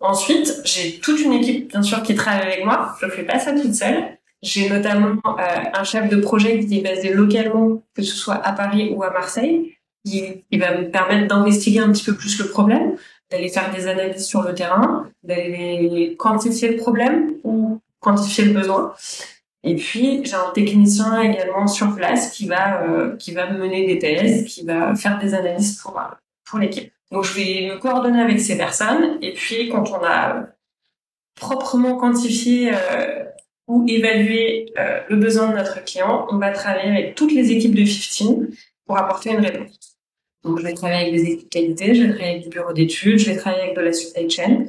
Ensuite, 0.00 0.60
j'ai 0.64 1.00
toute 1.00 1.20
une 1.20 1.32
équipe, 1.32 1.70
bien 1.70 1.82
sûr, 1.82 2.02
qui 2.02 2.14
travaille 2.14 2.52
avec 2.52 2.64
moi. 2.64 2.94
Je 3.00 3.06
ne 3.06 3.10
fais 3.10 3.24
pas 3.24 3.38
ça 3.38 3.52
toute 3.52 3.74
seule. 3.74 4.16
J'ai 4.42 4.68
notamment 4.68 5.16
euh, 5.26 5.64
un 5.74 5.82
chef 5.82 6.08
de 6.08 6.16
projet 6.16 6.60
qui 6.60 6.78
est 6.78 6.82
basé 6.82 7.12
localement, 7.12 7.82
que 7.94 8.02
ce 8.02 8.14
soit 8.14 8.36
à 8.36 8.52
Paris 8.52 8.92
ou 8.94 9.02
à 9.02 9.10
Marseille, 9.10 9.76
qui, 10.06 10.44
va 10.56 10.78
me 10.78 10.90
permettre 10.90 11.26
d'investiguer 11.26 11.80
un 11.80 11.90
petit 11.90 12.04
peu 12.04 12.14
plus 12.14 12.38
le 12.38 12.48
problème, 12.48 12.94
d'aller 13.30 13.48
faire 13.48 13.74
des 13.74 13.88
analyses 13.88 14.24
sur 14.24 14.42
le 14.42 14.54
terrain, 14.54 15.10
d'aller 15.24 16.14
quantifier 16.16 16.68
le 16.68 16.76
problème 16.76 17.32
ou 17.42 17.80
quantifier 17.98 18.44
le 18.44 18.52
besoin. 18.52 18.94
Et 19.64 19.74
puis 19.74 20.24
j'ai 20.24 20.34
un 20.34 20.50
technicien 20.54 21.20
également 21.20 21.66
sur 21.66 21.94
place 21.96 22.30
qui 22.30 22.46
va 22.46 22.82
euh, 22.82 23.16
qui 23.16 23.32
va 23.32 23.50
mener 23.50 23.86
des 23.86 23.98
thèses, 23.98 24.44
qui 24.44 24.64
va 24.64 24.94
faire 24.94 25.18
des 25.18 25.34
analyses 25.34 25.76
pour 25.76 26.00
pour 26.44 26.58
l'équipe. 26.58 26.92
Donc 27.10 27.24
je 27.24 27.34
vais 27.34 27.70
me 27.72 27.78
coordonner 27.78 28.20
avec 28.20 28.40
ces 28.40 28.56
personnes 28.56 29.18
et 29.20 29.32
puis 29.32 29.68
quand 29.68 29.90
on 29.90 30.04
a 30.04 30.46
proprement 31.34 31.96
quantifié 31.96 32.72
euh, 32.72 33.24
ou 33.66 33.84
évalué 33.88 34.72
euh, 34.78 35.00
le 35.08 35.16
besoin 35.16 35.50
de 35.50 35.56
notre 35.56 35.84
client, 35.84 36.26
on 36.30 36.38
va 36.38 36.52
travailler 36.52 36.90
avec 36.90 37.14
toutes 37.14 37.32
les 37.32 37.50
équipes 37.50 37.74
de 37.74 37.82
15 37.82 38.48
pour 38.86 38.96
apporter 38.96 39.30
une 39.30 39.40
réponse. 39.40 39.98
Donc 40.44 40.58
je 40.58 40.64
vais 40.64 40.72
travailler 40.72 41.08
avec 41.08 41.14
des 41.14 41.32
équipes 41.32 41.50
qualité, 41.50 41.94
je 41.94 42.02
vais 42.02 42.08
travailler 42.10 42.30
avec 42.30 42.42
du 42.44 42.48
bureau 42.48 42.72
d'études, 42.72 43.18
je 43.18 43.30
vais 43.30 43.36
travailler 43.36 43.64
avec 43.64 43.76
de 43.76 43.82
la 43.82 43.92
supply 43.92 44.30
chain 44.30 44.66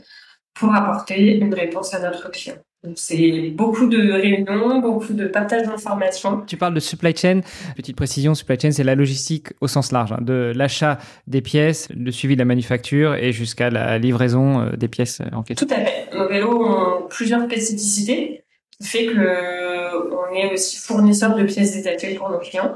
pour 0.53 0.73
apporter 0.73 1.37
une 1.37 1.53
réponse 1.53 1.93
à 1.93 1.99
notre 1.99 2.29
client. 2.31 2.57
C'est 2.95 3.51
beaucoup 3.55 3.87
de 3.87 4.11
réunions, 4.11 4.79
beaucoup 4.79 5.11
de 5.11 5.27
partage 5.27 5.67
d'informations. 5.67 6.43
Tu 6.47 6.55
parles 6.55 6.73
de 6.73 6.79
supply 6.79 7.13
chain. 7.15 7.41
Petite 7.75 7.97
précision, 7.97 8.33
supply 8.33 8.57
chain, 8.57 8.71
c'est 8.71 8.85
la 8.85 8.95
logistique 8.95 9.47
au 9.59 9.67
sens 9.67 9.91
large, 9.91 10.13
hein, 10.13 10.19
de 10.21 10.53
l'achat 10.55 10.97
des 11.27 11.41
pièces, 11.41 11.89
le 11.89 12.09
suivi 12.11 12.35
de 12.35 12.39
la 12.39 12.45
manufacture 12.45 13.15
et 13.15 13.33
jusqu'à 13.33 13.69
la 13.69 13.97
livraison 13.97 14.61
euh, 14.61 14.75
des 14.77 14.87
pièces 14.87 15.21
en 15.33 15.43
question. 15.43 15.67
Tout 15.67 15.73
à 15.73 15.77
fait. 15.77 16.15
Nos 16.15 16.29
vélos 16.29 16.65
ont 16.65 17.07
plusieurs 17.09 17.43
spécificités 17.43 18.45
qui 18.79 18.87
fait 18.87 19.07
que 19.07 19.19
euh, 19.19 20.15
on 20.31 20.33
est 20.33 20.53
aussi 20.53 20.77
fournisseur 20.77 21.35
de 21.35 21.43
pièces 21.43 21.75
détachées 21.75 22.15
pour 22.15 22.29
nos 22.29 22.39
clients 22.39 22.75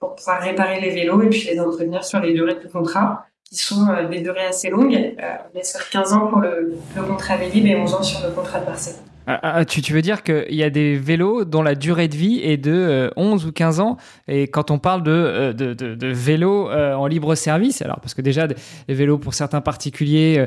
pour 0.00 0.16
pouvoir 0.16 0.40
réparer 0.40 0.80
les 0.80 0.90
vélos 0.90 1.22
et 1.22 1.28
puis 1.28 1.44
les 1.46 1.60
entretenir 1.60 2.04
sur 2.04 2.18
les 2.18 2.32
durées 2.32 2.56
de 2.56 2.68
contrat 2.68 3.26
qui 3.48 3.56
sont 3.56 3.86
des 4.10 4.20
durées 4.20 4.46
assez 4.46 4.68
longues. 4.68 5.14
on 5.54 5.58
est 5.58 5.62
sur 5.62 5.88
15 5.88 6.12
ans 6.12 6.26
pour 6.26 6.40
le, 6.40 6.74
le 6.96 7.02
contrat 7.02 7.36
Vélib 7.36 7.66
et 7.66 7.76
11 7.76 7.94
ans 7.94 8.02
sur 8.02 8.26
le 8.26 8.34
contrat 8.34 8.58
de 8.58 8.66
Marseille. 8.66 8.96
Ah, 9.26 9.40
ah, 9.42 9.64
tu, 9.64 9.80
veux 9.92 10.02
dire 10.02 10.22
qu'il 10.22 10.54
y 10.54 10.62
a 10.62 10.68
des 10.68 10.96
vélos 10.96 11.44
dont 11.44 11.62
la 11.62 11.74
durée 11.74 12.08
de 12.08 12.16
vie 12.16 12.40
est 12.42 12.58
de 12.58 13.10
11 13.16 13.44
euh, 13.44 13.48
ou 13.48 13.52
15 13.52 13.80
ans? 13.80 13.96
Et 14.28 14.48
quand 14.48 14.70
on 14.70 14.78
parle 14.78 15.02
de, 15.02 15.10
euh, 15.10 15.96
vélos 16.12 16.70
euh, 16.70 16.94
en 16.94 17.06
libre 17.06 17.34
service, 17.34 17.80
alors 17.80 18.00
parce 18.00 18.12
que 18.12 18.20
déjà, 18.20 18.46
les 18.46 18.94
vélos 18.94 19.16
pour 19.16 19.32
certains 19.32 19.62
particuliers, 19.62 20.46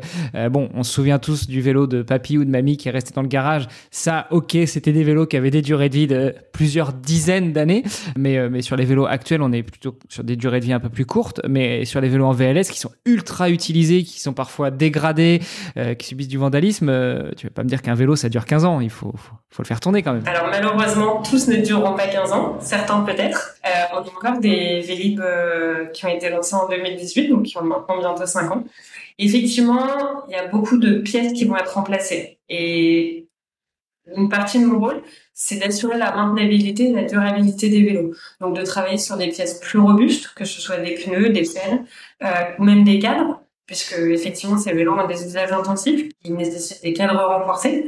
bon, 0.52 0.70
on 0.76 0.84
se 0.84 0.94
souvient 0.94 1.18
tous 1.18 1.48
du 1.48 1.62
vélo 1.62 1.88
de 1.88 2.04
papy 2.04 2.38
ou 2.38 2.46
de 2.46 2.50
mamie 2.50 2.78
qui 2.78 2.88
est 2.88 2.92
resté 2.92 3.14
dans 3.14 3.24
le 3.24 3.28
garage. 3.28 3.68
Ça, 3.90 4.28
ok, 4.30 4.56
c'était 4.68 4.92
des 4.92 5.04
vélos 5.04 5.26
qui 5.26 5.38
avaient 5.38 5.52
des 5.52 5.62
durées 5.62 5.90
de 5.90 5.96
vie 5.96 6.08
de 6.08 6.36
plusieurs 6.52 6.94
dizaines 6.94 7.54
d'années. 7.54 7.84
Mais, 8.16 8.50
mais 8.50 8.62
sur 8.62 8.76
les 8.76 8.86
vélos 8.86 9.08
actuels, 9.08 9.42
on 9.42 9.52
est 9.52 9.64
plutôt 9.64 9.98
sur 10.10 10.24
des 10.24 10.36
durées 10.36 10.60
de 10.60 10.66
vie 10.66 10.74
un 10.74 10.80
peu 10.80 10.90
plus 10.90 11.06
courtes. 11.06 11.42
Mais 11.50 11.86
sur 11.86 12.00
les 12.00 12.10
vélos 12.10 12.26
en 12.26 12.32
VLS 12.32 12.70
qui 12.70 12.80
sont 12.80 12.92
ultra 13.06 13.50
utilisés, 13.50 14.04
qui 14.04 14.20
sont 14.20 14.34
parfois 14.34 14.70
dégradés, 14.70 15.42
qui 15.98 16.08
subissent 16.08 16.28
du 16.28 16.38
vandalisme, 16.38 16.92
tu 17.36 17.48
vas 17.48 17.52
pas 17.52 17.64
me 17.64 17.70
dire 17.70 17.82
qu'un 17.82 17.96
vélo, 17.96 18.16
ça 18.16 18.30
dure 18.30 18.46
15 18.46 18.66
ans 18.66 18.67
il 18.82 18.90
faut, 18.90 19.14
faut, 19.50 19.64
le 19.64 19.68
faire 19.68 19.80
tourner 19.80 20.04
quand 20.04 20.14
même. 20.14 20.28
Alors 20.28 20.48
malheureusement, 20.50 21.22
tous 21.22 21.48
ne 21.48 21.58
dureront 21.58 21.96
pas 21.96 22.08
15 22.08 22.32
ans, 22.32 22.58
certains 22.60 23.02
peut-être. 23.02 23.56
Euh, 23.66 23.70
on 23.94 23.98
a 23.98 24.02
encore 24.02 24.40
des 24.40 24.82
Vélib 24.82 25.20
euh, 25.20 25.86
qui 25.88 26.06
ont 26.06 26.10
été 26.10 26.30
lancés 26.30 26.56
en 26.56 26.68
2018, 26.68 27.30
donc 27.30 27.44
qui 27.44 27.58
ont 27.58 27.64
maintenant 27.64 27.98
bientôt 27.98 28.26
5 28.26 28.52
ans. 28.52 28.64
Effectivement, 29.20 30.26
il 30.28 30.34
y 30.34 30.36
a 30.36 30.48
beaucoup 30.48 30.78
de 30.78 31.00
pièces 31.00 31.34
qui 31.34 31.46
vont 31.46 31.58
être 31.58 31.74
remplacées. 31.74 32.38
Et 32.50 33.28
une 34.16 34.30
partie 34.30 34.60
de 34.60 34.66
mon 34.66 34.80
rôle, 34.80 35.02
c'est 35.34 35.58
d'assurer 35.58 35.98
la 35.98 36.16
maintenabilité 36.16 36.90
et 36.90 36.94
la 36.94 37.04
durabilité 37.04 37.70
des 37.70 37.84
vélos. 37.84 38.14
Donc 38.40 38.56
de 38.56 38.64
travailler 38.64 38.98
sur 38.98 39.18
des 39.18 39.28
pièces 39.30 39.60
plus 39.60 39.80
robustes, 39.80 40.34
que 40.36 40.46
ce 40.46 40.62
soit 40.62 40.78
des 40.78 40.96
pneus, 40.96 41.30
des 41.30 41.44
pelles, 41.44 41.84
euh, 42.24 42.28
ou 42.60 42.64
même 42.64 42.84
des 42.84 43.00
cadres, 43.00 43.42
puisque 43.66 43.98
effectivement 43.98 44.58
ces 44.58 44.72
vélos 44.72 44.94
ont 44.94 45.08
des 45.08 45.24
usages 45.26 45.52
intensifs 45.52 46.10
qui 46.24 46.32
nécessitent 46.32 46.82
des 46.82 46.94
cadres 46.94 47.22
renforcés 47.22 47.88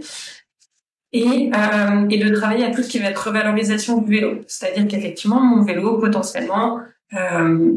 et, 1.12 1.52
euh, 1.54 2.08
et 2.10 2.18
de 2.18 2.36
travailler 2.36 2.66
à 2.66 2.72
tout 2.72 2.84
ce 2.84 2.90
qui 2.90 3.00
va 3.00 3.10
être 3.10 3.28
revalorisation 3.28 4.02
du 4.02 4.12
vélo. 4.12 4.42
C'est-à-dire 4.48 4.88
qu'effectivement, 4.88 5.42
mon 5.42 5.64
vélo, 5.64 5.98
potentiellement, 5.98 6.80
euh, 7.14 7.74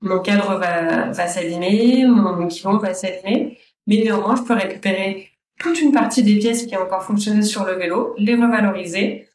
mon 0.00 0.18
cadre 0.20 0.58
va, 0.58 1.10
va 1.10 1.26
s'abîmer, 1.26 2.06
mon 2.06 2.46
équipement 2.46 2.78
va 2.78 2.94
s'abîmer, 2.94 3.58
mais 3.86 3.96
néanmoins, 3.96 4.36
je 4.36 4.42
peux 4.42 4.54
récupérer 4.54 5.30
toute 5.58 5.80
une 5.80 5.92
partie 5.92 6.22
des 6.22 6.38
pièces 6.38 6.66
qui 6.66 6.76
ont 6.76 6.82
encore 6.82 7.02
fonctionné 7.02 7.42
sur 7.42 7.64
le 7.64 7.72
vélo, 7.72 8.14
les 8.16 8.34
revaloriser 8.34 9.28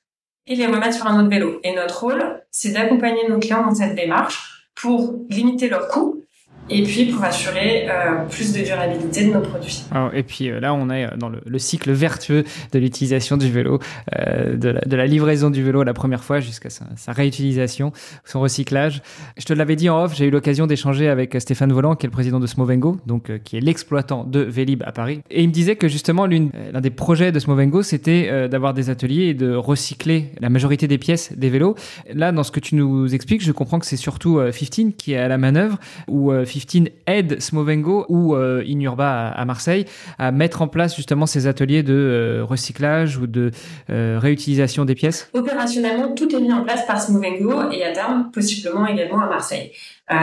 et 0.47 0.55
les 0.55 0.65
remettre 0.65 0.93
sur 0.93 1.07
un 1.07 1.19
autre 1.19 1.29
vélo. 1.29 1.59
Et 1.63 1.75
notre 1.75 2.01
rôle, 2.01 2.41
c'est 2.51 2.71
d'accompagner 2.71 3.27
nos 3.27 3.39
clients 3.39 3.65
dans 3.65 3.75
cette 3.75 3.95
démarche 3.95 4.67
pour 4.75 5.15
limiter 5.29 5.67
leurs 5.67 5.89
coûts 5.89 6.22
et 6.69 6.83
puis 6.83 7.05
pour 7.05 7.23
assurer 7.23 7.87
euh, 7.89 8.25
plus 8.29 8.53
de 8.53 8.63
durabilité 8.63 9.25
de 9.25 9.33
nos 9.33 9.41
produits. 9.41 9.83
et 10.13 10.23
puis 10.23 10.49
euh, 10.49 10.59
là, 10.59 10.73
on 10.73 10.89
est 10.89 11.07
dans 11.17 11.29
le, 11.29 11.41
le 11.45 11.59
cycle 11.59 11.91
vertueux 11.91 12.43
de 12.71 12.79
l'utilisation 12.79 13.37
du 13.37 13.51
vélo, 13.51 13.79
euh, 14.17 14.55
de, 14.55 14.69
la, 14.69 14.81
de, 14.81 14.95
la, 14.95 15.05
livraison 15.05 15.49
du 15.49 15.63
vélo 15.63 15.83
la 15.83 15.93
première 15.93 16.23
fois 16.23 16.39
jusqu'à 16.39 16.69
sa, 16.69 16.85
sa, 16.95 17.11
réutilisation, 17.11 17.91
son 18.23 18.39
recyclage. 18.39 19.01
Je 19.37 19.45
te 19.45 19.53
l'avais 19.53 19.75
dit 19.75 19.89
en 19.89 20.03
off, 20.03 20.15
j'ai 20.15 20.25
eu 20.25 20.29
l'occasion 20.29 20.65
d'échanger 20.65 21.09
avec 21.09 21.35
Stéphane 21.39 21.73
Volant, 21.73 21.95
qui 21.95 22.05
est 22.05 22.09
le 22.09 22.13
président 22.13 22.39
de 22.39 22.47
Smovengo, 22.47 22.97
donc 23.05 23.29
euh, 23.29 23.37
qui 23.43 23.57
est 23.57 23.61
l'exploitant 23.61 24.23
de 24.23 24.39
Vélib 24.39 24.83
à 24.85 24.91
Paris. 24.91 25.21
Et 25.29 25.43
il 25.43 25.49
me 25.49 25.53
disait 25.53 25.75
que 25.75 25.87
justement, 25.87 26.25
l'un 26.25 26.81
des 26.81 26.89
projets 26.89 27.31
de 27.31 27.39
Smovengo, 27.39 27.81
c'était 27.81 28.47
d'avoir 28.47 28.73
des 28.73 28.89
ateliers 28.89 29.27
et 29.27 29.33
de 29.33 29.53
recycler 29.53 30.31
la 30.39 30.49
majorité 30.49 30.87
des 30.87 30.97
pièces 30.97 31.33
des 31.35 31.49
vélos. 31.49 31.75
Là, 32.13 32.31
dans 32.31 32.43
ce 32.43 32.51
que 32.51 32.59
tu 32.59 32.75
nous 32.75 33.13
expliques, 33.13 33.43
je 33.43 33.51
comprends 33.51 33.79
que 33.79 33.85
c'est 33.85 33.97
surtout 33.97 34.39
15 34.39 34.93
qui 34.97 35.13
est 35.13 35.17
à 35.17 35.27
la 35.27 35.37
manœuvre, 35.37 35.77
ou 36.07 36.31
15 36.59 36.89
aide 37.07 37.41
Smovengo 37.41 38.05
ou 38.09 38.35
euh, 38.35 38.63
Inurba 38.67 39.29
à, 39.29 39.45
Marseille 39.45 39.85
à 40.17 40.31
mettre 40.31 40.61
en 40.61 40.67
place 40.67 40.95
justement 40.95 41.25
ces 41.25 41.47
ateliers 41.47 41.83
de 41.83 41.93
euh, 41.93 42.45
recyclage 42.45 43.17
ou 43.17 43.27
de 43.27 43.51
euh, 43.89 44.17
réutilisation 44.19 44.85
des 44.85 44.95
pièces? 44.95 45.29
Opérationnellement, 45.33 46.13
tout 46.13 46.33
est 46.35 46.39
mis 46.39 46.51
en 46.51 46.63
place 46.63 46.85
par 46.85 47.01
Smovengo 47.01 47.71
et 47.71 47.83
à 47.83 47.91
terme, 47.91 48.31
possiblement 48.31 48.85
également 48.87 49.21
à 49.21 49.27
Marseille. 49.27 49.71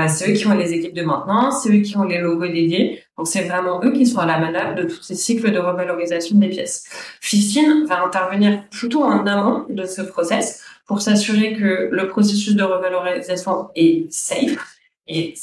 c'est 0.08 0.30
eux 0.30 0.34
qui 0.34 0.46
ont 0.46 0.56
les 0.56 0.72
équipes 0.72 0.94
de 0.94 1.02
maintenance, 1.02 1.62
c'est 1.62 1.74
eux 1.74 1.80
qui 1.80 1.96
ont 1.96 2.04
les 2.04 2.18
logos 2.18 2.48
dédiés. 2.48 3.02
Donc 3.16 3.26
c'est 3.28 3.42
vraiment 3.42 3.80
eux 3.84 3.92
qui 3.92 4.06
sont 4.06 4.18
à 4.18 4.26
la 4.26 4.38
manœuvre 4.38 4.74
de 4.74 4.82
tous 4.84 5.02
ces 5.02 5.14
cycles 5.14 5.52
de 5.52 5.58
revalorisation 5.58 6.38
des 6.38 6.48
pièces. 6.48 6.84
15 7.20 7.88
va 7.88 8.04
intervenir 8.04 8.64
plutôt 8.70 9.02
en 9.02 9.26
amont 9.26 9.66
de 9.68 9.84
ce 9.84 10.02
process 10.02 10.62
pour 10.86 11.00
s'assurer 11.00 11.54
que 11.54 11.88
le 11.92 12.08
processus 12.08 12.56
de 12.56 12.64
revalorisation 12.64 13.68
est 13.76 14.10
safe 14.12 14.76
et 15.06 15.34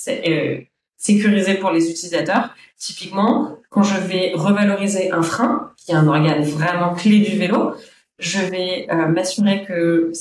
sécurisé 0.98 1.56
pour 1.56 1.72
les 1.72 1.90
utilisateurs. 1.90 2.56
Typiquement, 2.78 3.58
quand 3.70 3.84
je 3.84 4.00
vais 4.00 4.34
revaloriser 4.36 5.12
un 5.12 5.22
frein, 5.22 5.72
qui 5.78 5.92
est 5.92 5.96
un 5.96 6.08
organe 6.08 6.44
vraiment 6.44 6.94
clé 6.94 7.20
du 7.20 7.38
vélo, 7.38 7.74
je 8.20 8.40
vais 8.40 8.88
euh, 8.92 9.08
m'assurer 9.08 9.64
que 9.66 10.12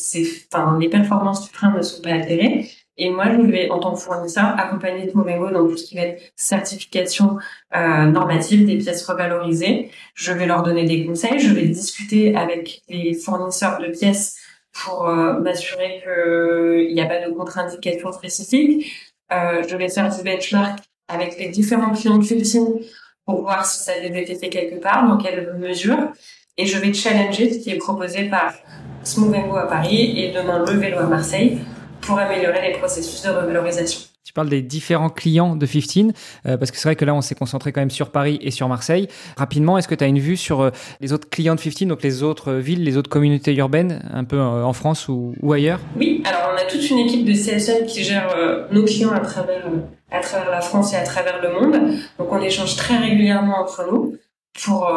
enfin, 0.53 0.79
les 0.79 0.89
performances 0.89 1.47
du 1.47 1.55
frein 1.55 1.75
ne 1.75 1.83
sont 1.83 2.03
pas 2.03 2.11
altérées. 2.11 2.69
Et 2.99 3.11
moi, 3.11 3.27
je 3.31 3.43
vais, 3.43 3.71
en 3.71 3.79
tant 3.79 3.93
que 3.93 4.01
fournisseur, 4.01 4.55
accompagner 4.59 5.11
mon 5.15 5.23
vélo 5.23 5.51
dans 5.51 5.67
tout 5.69 5.77
ce 5.77 5.85
qui 5.85 5.97
va 5.97 6.03
être 6.03 6.23
certification 6.35 7.37
euh, 7.75 8.07
normative 8.07 8.65
des 8.67 8.79
pièces 8.79 9.07
revalorisées. 9.07 9.91
Je 10.15 10.33
vais 10.33 10.47
leur 10.47 10.63
donner 10.63 10.85
des 10.85 11.05
conseils. 11.05 11.39
Je 11.39 11.53
vais 11.53 11.67
discuter 11.67 12.35
avec 12.35 12.83
les 12.89 13.15
fournisseurs 13.15 13.79
de 13.81 13.89
pièces 13.89 14.39
pour 14.73 15.09
euh, 15.09 15.41
m'assurer 15.41 16.03
qu'il 16.03 16.95
n'y 16.95 17.01
a 17.01 17.07
pas 17.07 17.27
de 17.27 17.33
contre-indication 17.33 18.13
spécifique. 18.13 18.87
Euh, 19.33 19.63
je 19.69 19.77
vais 19.77 19.89
faire 19.89 20.15
du 20.15 20.23
benchmark 20.23 20.79
avec 21.09 21.39
les 21.39 21.49
différents 21.49 21.93
clients 21.93 22.19
de 22.19 22.25
Fulcine 22.25 22.81
pour 23.25 23.43
voir 23.43 23.67
si 23.67 23.83
ça 23.83 23.93
a 23.93 23.97
été 23.97 24.35
fait 24.37 24.49
quelque 24.49 24.81
part, 24.81 25.07
dans 25.07 25.19
quelle 25.19 25.55
mesure. 25.59 26.13
Et 26.57 26.67
je 26.67 26.79
vais 26.79 26.93
challenger 26.93 27.53
ce 27.53 27.59
qui 27.59 27.71
est 27.71 27.79
proposé 27.79 28.29
par 28.29 28.55
Smovengo 29.03 29.57
à 29.57 29.67
Paris 29.67 30.19
et 30.19 30.33
demain 30.33 30.65
le 30.65 30.73
vélo 30.79 30.99
à 30.99 31.07
Marseille 31.07 31.59
pour 32.01 32.19
améliorer 32.19 32.73
les 32.73 32.79
processus 32.79 33.23
de 33.23 33.31
revalorisation. 33.31 34.16
Tu 34.27 34.33
parles 34.33 34.49
des 34.49 34.61
différents 34.61 35.09
clients 35.09 35.55
de 35.55 35.67
15, 35.67 36.13
euh, 36.47 36.57
parce 36.57 36.73
que 36.73 36.79
c'est 36.79 36.89
vrai 36.89 36.97
que 36.97 37.05
là, 37.05 37.15
on 37.15 37.21
s'est 37.21 37.37
concentré 37.37 37.71
quand 37.71 37.81
même 37.81 37.91
sur 37.91 38.11
Paris 38.11 38.41
et 38.43 38.51
sur 38.51 38.67
Marseille. 38.67 39.07
Rapidement, 39.37 39.79
est-ce 39.79 39.87
que 39.87 39.95
tu 39.95 40.03
as 40.03 40.09
une 40.09 40.19
vue 40.19 40.37
sur 40.37 40.63
euh, 40.63 40.71
les 41.01 41.13
autres 41.13 41.31
clients 41.31 41.55
de 41.55 41.61
15, 41.61 41.87
donc 41.87 42.03
les 42.03 42.25
autres 42.25 42.55
villes, 42.55 42.83
les 42.83 42.97
autres 42.97 43.09
communautés 43.09 43.55
urbaines, 43.55 44.03
un 44.13 44.25
peu 44.25 44.35
euh, 44.35 44.65
en 44.65 44.73
France 44.73 45.07
ou, 45.07 45.33
ou, 45.41 45.53
ailleurs? 45.53 45.79
Oui, 45.97 46.25
alors 46.25 46.51
on 46.53 46.61
a 46.61 46.65
toute 46.65 46.91
une 46.91 46.99
équipe 46.99 47.25
de 47.25 47.35
CSM 47.35 47.87
qui 47.87 48.03
gère 48.03 48.35
nos 48.73 48.83
clients 48.83 49.13
à 49.13 49.21
travers, 49.21 49.65
à 50.11 50.19
travers 50.19 50.51
la 50.51 50.61
France 50.61 50.93
et 50.93 50.97
à 50.97 51.05
travers 51.05 51.41
le 51.41 51.61
monde. 51.61 51.97
Donc 52.19 52.33
on 52.33 52.43
échange 52.43 52.75
très 52.75 52.97
régulièrement 52.97 53.61
entre 53.61 53.87
nous 53.89 54.17
pour 54.65 54.91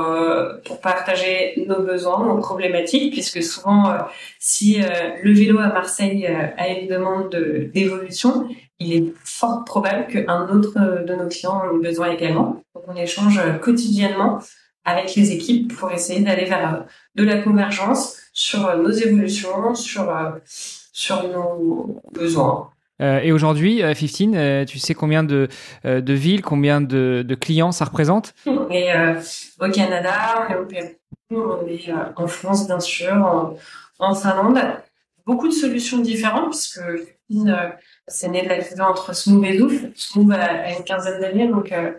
pour 0.65 0.79
partager 0.79 1.65
nos 1.67 1.83
besoins, 1.83 2.25
nos 2.25 2.39
problématiques, 2.39 3.13
puisque 3.13 3.43
souvent, 3.43 3.93
si 4.39 4.79
le 5.21 5.33
vélo 5.33 5.59
à 5.59 5.67
Marseille 5.67 6.25
a 6.25 6.67
une 6.69 6.87
demande 6.87 7.35
d'évolution, 7.73 8.47
il 8.79 8.93
est 8.93 9.13
fort 9.23 9.65
probable 9.65 10.07
qu'un 10.07 10.47
autre 10.49 11.03
de 11.05 11.15
nos 11.15 11.27
clients 11.27 11.63
ait 11.63 11.83
besoin 11.83 12.11
également. 12.11 12.63
Donc 12.73 12.83
on 12.87 12.95
échange 12.95 13.41
quotidiennement 13.61 14.39
avec 14.85 15.15
les 15.15 15.31
équipes 15.31 15.75
pour 15.75 15.91
essayer 15.91 16.21
d'aller 16.21 16.45
vers 16.45 16.85
de 17.15 17.23
la 17.23 17.41
convergence 17.41 18.17
sur 18.33 18.75
nos 18.77 18.91
évolutions, 18.91 19.75
sur, 19.75 20.11
sur 20.45 21.27
nos 21.29 22.01
besoins. 22.13 22.71
Euh, 23.01 23.19
et 23.21 23.31
aujourd'hui, 23.31 23.79
15, 23.79 24.21
euh, 24.21 24.35
euh, 24.35 24.65
tu 24.65 24.79
sais 24.79 24.93
combien 24.93 25.23
de, 25.23 25.47
de 25.83 26.13
villes, 26.13 26.41
combien 26.41 26.81
de, 26.81 27.23
de, 27.25 27.35
clients 27.35 27.71
ça 27.71 27.85
représente? 27.85 28.33
On 28.45 28.69
est 28.69 28.93
au 29.59 29.69
Canada, 29.71 30.47
on 30.47 30.53
est 30.53 30.57
au 30.57 30.65
Pérou, 30.65 30.95
on 31.31 31.67
est 31.67 31.91
en 32.15 32.27
France 32.27 32.67
bien 32.67 32.79
sûr, 32.79 33.13
en, 33.13 33.57
en 33.99 34.15
Finlande. 34.15 34.59
Beaucoup 35.29 35.47
de 35.47 35.53
solutions 35.53 35.99
différentes 35.99 36.49
puisque 36.49 36.79
c'est 38.07 38.29
né 38.29 38.41
de 38.41 38.49
la 38.49 38.61
fusion 38.61 38.85
entre 38.85 39.15
Smooth 39.15 39.45
et 39.45 39.59
Zouf. 39.59 39.73
Smooth 39.93 40.31
a, 40.31 40.75
une 40.75 40.83
quinzaine 40.83 41.21
d'années, 41.21 41.47
donc 41.47 41.71
euh, 41.71 41.91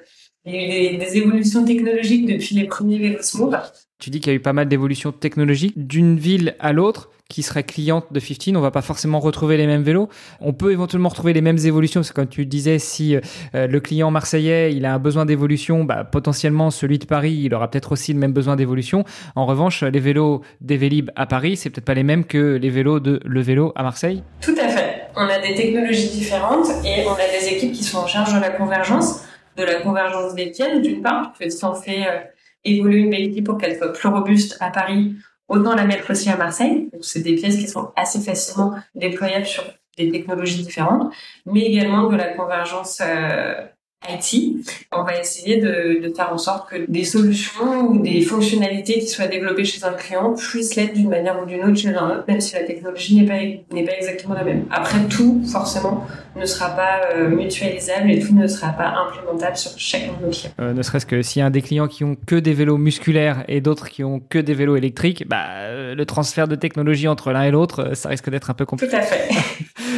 il 0.44 0.52
y 0.52 0.58
a 0.58 0.92
eu 0.94 0.96
des, 0.96 1.16
évolutions 1.16 1.64
technologiques 1.64 2.26
depuis 2.26 2.56
les 2.56 2.64
premiers 2.64 2.98
vélos 2.98 3.22
Smooth. 3.22 3.54
Tu 4.00 4.10
dis 4.10 4.18
qu'il 4.18 4.32
y 4.32 4.34
a 4.34 4.36
eu 4.36 4.42
pas 4.42 4.52
mal 4.52 4.66
d'évolutions 4.66 5.12
technologiques 5.12 5.86
d'une 5.86 6.18
ville 6.18 6.56
à 6.58 6.72
l'autre 6.72 7.12
qui 7.30 7.42
serait 7.42 7.62
cliente 7.62 8.04
de 8.10 8.20
15, 8.20 8.54
on 8.56 8.60
va 8.60 8.70
pas 8.70 8.82
forcément 8.82 9.20
retrouver 9.20 9.56
les 9.56 9.66
mêmes 9.66 9.82
vélos. 9.82 10.10
On 10.40 10.52
peut 10.52 10.72
éventuellement 10.72 11.08
retrouver 11.08 11.32
les 11.32 11.40
mêmes 11.40 11.58
évolutions, 11.64 12.00
parce 12.00 12.10
que 12.10 12.14
comme 12.14 12.28
tu 12.28 12.44
disais, 12.44 12.78
si 12.78 13.16
euh, 13.54 13.66
le 13.66 13.80
client 13.80 14.10
marseillais 14.10 14.74
il 14.74 14.84
a 14.84 14.92
un 14.92 14.98
besoin 14.98 15.24
d'évolution, 15.24 15.84
bah, 15.84 16.04
potentiellement 16.04 16.70
celui 16.70 16.98
de 16.98 17.06
Paris, 17.06 17.40
il 17.44 17.54
aura 17.54 17.70
peut-être 17.70 17.92
aussi 17.92 18.12
le 18.12 18.18
même 18.18 18.32
besoin 18.32 18.56
d'évolution. 18.56 19.04
En 19.34 19.46
revanche, 19.46 19.82
les 19.82 20.00
vélos 20.00 20.42
des 20.60 20.76
Vélib 20.76 21.10
à 21.16 21.24
Paris, 21.24 21.56
c'est 21.56 21.70
peut-être 21.70 21.86
pas 21.86 21.94
les 21.94 22.02
mêmes 22.02 22.24
que 22.24 22.56
les 22.56 22.68
vélos 22.68 23.00
de 23.00 23.20
Le 23.24 23.40
Vélo 23.40 23.72
à 23.76 23.82
Marseille. 23.82 24.22
Tout 24.42 24.54
à 24.60 24.68
fait 24.68 24.90
on 25.16 25.28
a 25.28 25.38
des 25.38 25.54
technologies 25.54 26.08
différentes 26.08 26.68
et 26.84 27.04
on 27.06 27.12
a 27.12 27.38
des 27.38 27.48
équipes 27.48 27.72
qui 27.72 27.84
sont 27.84 27.98
en 27.98 28.06
charge 28.06 28.34
de 28.34 28.40
la 28.40 28.50
convergence, 28.50 29.22
de 29.56 29.64
la 29.64 29.80
convergence 29.80 30.34
des 30.34 30.50
pièces 30.50 30.80
d'une 30.80 31.02
part, 31.02 31.32
que 31.38 31.48
si 31.48 31.60
fait 31.84 32.06
euh, 32.06 32.20
évoluer 32.64 33.00
une 33.00 33.14
équipe 33.14 33.44
pour 33.44 33.58
qu'elle 33.58 33.76
soit 33.76 33.92
plus 33.92 34.08
robuste 34.08 34.56
à 34.60 34.70
Paris, 34.70 35.16
autant 35.50 35.74
la 35.74 35.84
mettre 35.84 36.10
aussi 36.10 36.30
à 36.30 36.36
Marseille. 36.36 36.88
Donc 36.92 37.04
c'est 37.04 37.20
des 37.20 37.34
pièces 37.34 37.56
qui 37.56 37.68
sont 37.68 37.90
assez 37.96 38.20
facilement 38.20 38.74
déployables 38.94 39.46
sur 39.46 39.64
des 39.98 40.10
technologies 40.10 40.62
différentes, 40.62 41.12
mais 41.44 41.60
également 41.60 42.08
de 42.08 42.16
la 42.16 42.28
convergence 42.28 43.02
euh, 43.04 43.66
IT. 44.08 44.66
On 44.92 45.02
va 45.02 45.20
essayer 45.20 45.60
de, 45.60 46.02
de, 46.02 46.14
faire 46.14 46.32
en 46.32 46.38
sorte 46.38 46.70
que 46.70 46.90
des 46.90 47.04
solutions 47.04 47.88
ou 47.88 48.02
des 48.02 48.22
fonctionnalités 48.22 48.94
qui 48.94 49.06
soient 49.06 49.26
développées 49.26 49.64
chez 49.64 49.84
un 49.84 49.92
client 49.92 50.34
puissent 50.34 50.74
l'être 50.74 50.94
d'une 50.94 51.10
manière 51.10 51.40
ou 51.42 51.44
d'une 51.44 51.62
autre 51.62 51.76
chez 51.76 51.88
un 51.88 52.10
autre, 52.10 52.24
même 52.26 52.40
si 52.40 52.54
la 52.54 52.62
technologie 52.62 53.20
n'est 53.20 53.26
pas 53.26 53.74
n'est 53.74 53.84
pas 53.84 53.96
exactement 53.96 54.34
la 54.34 54.44
même. 54.44 54.64
Après, 54.70 54.98
tout 55.10 55.42
forcément 55.44 56.06
ne 56.34 56.46
sera 56.46 56.70
pas 56.70 57.00
euh, 57.14 57.28
mutualisable 57.28 58.10
et 58.10 58.20
tout 58.20 58.34
ne 58.34 58.46
sera 58.46 58.72
pas 58.72 58.94
implémentable 59.06 59.56
sur 59.56 59.72
chacun 59.76 60.12
de 60.18 60.26
nos 60.26 60.32
clients. 60.32 60.52
Euh, 60.60 60.72
ne 60.72 60.82
serait-ce 60.82 61.06
que 61.06 61.20
s'il 61.20 61.40
y 61.40 61.44
a 61.44 61.50
des 61.50 61.62
clients 61.62 61.88
qui 61.88 62.02
ont 62.02 62.16
que 62.26 62.36
des 62.36 62.54
vélos 62.54 62.78
musculaires 62.78 63.44
et 63.48 63.60
d'autres 63.60 63.90
qui 63.90 64.02
ont 64.02 64.20
que 64.30 64.38
des 64.38 64.54
vélos 64.54 64.76
électriques, 64.76 65.28
bah, 65.28 65.44
euh, 65.58 65.94
le 65.94 66.06
transfert 66.06 66.48
de 66.48 66.54
technologie 66.54 67.08
entre 67.08 67.32
l'un 67.32 67.42
et 67.42 67.50
l'autre, 67.50 67.94
ça 67.94 68.08
risque 68.08 68.30
d'être 68.30 68.48
un 68.48 68.54
peu 68.54 68.64
compliqué. 68.64 68.92
Tout 68.92 68.96
à 68.96 69.02
fait. 69.02 69.28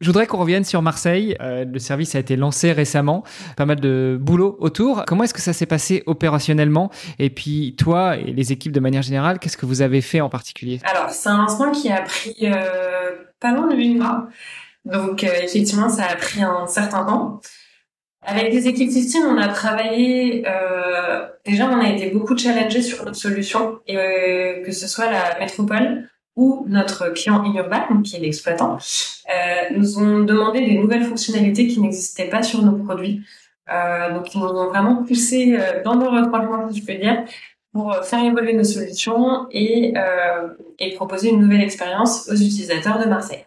Je 0.00 0.06
voudrais 0.06 0.26
qu'on 0.26 0.38
revienne 0.38 0.64
sur 0.64 0.82
Marseille. 0.82 1.36
le 1.40 1.78
service 1.78 2.14
a 2.14 2.18
été 2.18 2.36
lancé 2.36 2.72
récemment, 2.72 3.24
pas 3.56 3.66
mal 3.66 3.80
de 3.80 4.18
boulot 4.20 4.56
autour. 4.60 5.04
Comment 5.06 5.24
est-ce 5.24 5.34
que 5.34 5.40
ça 5.40 5.52
s'est 5.52 5.66
passé 5.66 6.02
opérationnellement? 6.06 6.90
Et 7.18 7.30
puis 7.30 7.74
toi 7.76 8.16
et 8.16 8.32
les 8.32 8.52
équipes 8.52 8.72
de 8.72 8.80
manière 8.80 9.02
générale, 9.02 9.38
qu'est-ce 9.38 9.56
que 9.56 9.66
vous 9.66 9.82
avez 9.82 10.00
fait 10.00 10.20
en 10.20 10.28
particulier? 10.28 10.80
Alors 10.84 11.10
c'est 11.10 11.28
un 11.28 11.40
instant 11.40 11.72
qui 11.72 11.90
a 11.90 12.02
pris 12.02 12.46
pas 13.40 13.52
loin 13.52 13.68
de 13.68 13.76
8 13.76 13.94
mois. 13.94 14.28
Donc 14.84 15.24
euh, 15.24 15.28
effectivement, 15.42 15.88
ça 15.88 16.06
a 16.06 16.16
pris 16.16 16.42
un 16.42 16.66
certain 16.66 17.04
temps. 17.04 17.40
Avec 18.22 18.52
les 18.52 18.68
équipes 18.68 18.90
System, 18.90 19.22
on 19.26 19.38
a 19.38 19.48
travaillé. 19.48 20.44
Euh, 20.46 21.26
déjà, 21.46 21.68
on 21.68 21.80
a 21.80 21.88
été 21.88 22.10
beaucoup 22.10 22.36
challengés 22.36 22.82
sur 22.82 23.04
notre 23.04 23.16
solution, 23.16 23.80
et 23.86 23.96
euh, 23.96 24.62
que 24.64 24.72
ce 24.72 24.86
soit 24.86 25.10
la 25.10 25.38
métropole 25.38 26.08
notre 26.66 27.10
client 27.10 27.42
Inurban, 27.42 28.02
qui 28.02 28.16
est 28.16 28.20
l'exploitant, 28.20 28.78
euh, 29.30 29.76
nous 29.76 29.98
ont 29.98 30.20
demandé 30.20 30.60
des 30.60 30.78
nouvelles 30.78 31.04
fonctionnalités 31.04 31.66
qui 31.66 31.80
n'existaient 31.80 32.28
pas 32.28 32.42
sur 32.42 32.62
nos 32.62 32.76
produits. 32.84 33.22
Euh, 33.70 34.14
donc, 34.14 34.34
ils 34.34 34.40
nous 34.40 34.46
ont 34.46 34.68
vraiment 34.68 35.04
poussé 35.04 35.56
euh, 35.56 35.82
dans 35.82 35.94
nos 35.94 36.10
retranchements, 36.10 36.70
si 36.70 36.80
je 36.80 36.86
peux 36.86 36.94
dire, 36.94 37.24
pour 37.72 37.94
faire 38.04 38.24
évoluer 38.24 38.54
nos 38.54 38.64
solutions 38.64 39.46
et, 39.52 39.94
proposer 40.96 41.30
une 41.30 41.40
nouvelle 41.40 41.62
expérience 41.62 42.28
aux 42.28 42.34
utilisateurs 42.34 42.98
de 42.98 43.08
Marseille. 43.08 43.46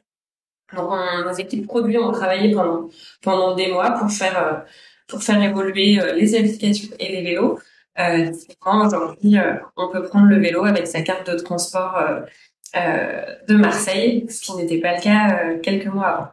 Donc, 0.76 0.90
on, 0.92 1.26
nos 1.26 1.34
équipes 1.34 1.68
produits 1.68 1.98
ont 1.98 2.12
travaillé 2.12 2.56
pendant 3.22 3.56
des 3.56 3.72
mois 3.72 3.92
pour 3.92 4.10
faire 5.22 5.44
évoluer 5.44 6.00
les 6.16 6.36
applications 6.36 6.96
et 7.00 7.12
les 7.12 7.22
vélos. 7.22 7.60
Euh, 8.00 8.32
aujourd'hui, 8.66 9.36
on 9.76 9.90
peut 9.90 10.04
prendre 10.04 10.28
le 10.28 10.40
vélo 10.40 10.64
avec 10.64 10.88
sa 10.88 11.02
carte 11.02 11.30
de 11.30 11.38
transport 11.38 12.02
de 12.74 13.56
Marseille, 13.56 14.26
ce 14.30 14.42
qui 14.42 14.56
n'était 14.56 14.80
pas 14.80 14.96
le 14.96 15.02
cas 15.02 15.56
quelques 15.62 15.88
mois 15.88 16.08
avant. 16.08 16.28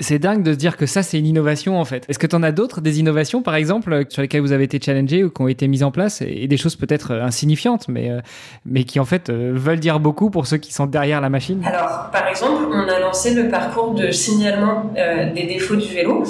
C'est 0.00 0.18
dingue 0.18 0.42
de 0.42 0.52
se 0.52 0.58
dire 0.58 0.76
que 0.76 0.86
ça, 0.86 1.02
c'est 1.02 1.18
une 1.18 1.26
innovation 1.26 1.80
en 1.80 1.84
fait. 1.84 2.04
Est-ce 2.08 2.18
que 2.18 2.26
tu 2.26 2.36
en 2.36 2.42
as 2.42 2.52
d'autres, 2.52 2.80
des 2.80 3.00
innovations 3.00 3.42
par 3.42 3.54
exemple, 3.54 3.92
euh, 3.92 4.04
sur 4.08 4.22
lesquelles 4.22 4.40
vous 4.40 4.52
avez 4.52 4.64
été 4.64 4.80
challengé 4.80 5.24
ou 5.24 5.30
qui 5.30 5.42
ont 5.42 5.48
été 5.48 5.68
mises 5.68 5.82
en 5.82 5.90
place 5.90 6.22
et 6.22 6.46
des 6.46 6.56
choses 6.56 6.76
peut-être 6.76 7.12
euh, 7.12 7.22
insignifiantes, 7.22 7.88
mais, 7.88 8.10
euh, 8.10 8.20
mais 8.64 8.84
qui 8.84 9.00
en 9.00 9.04
fait 9.04 9.30
veulent 9.30 9.80
dire 9.80 10.00
beaucoup 10.00 10.30
pour 10.30 10.46
ceux 10.46 10.56
qui 10.56 10.72
sont 10.72 10.86
derrière 10.86 11.20
la 11.20 11.30
machine? 11.30 11.62
Alors, 11.64 12.10
par 12.12 12.26
exemple, 12.28 12.64
on 12.70 12.88
a 12.88 12.98
lancé 12.98 13.34
le 13.34 13.48
parcours 13.48 13.94
de 13.94 14.10
signalement 14.10 14.92
des 14.94 15.44
défauts 15.44 15.76
du 15.76 15.88
vélo 15.88 16.24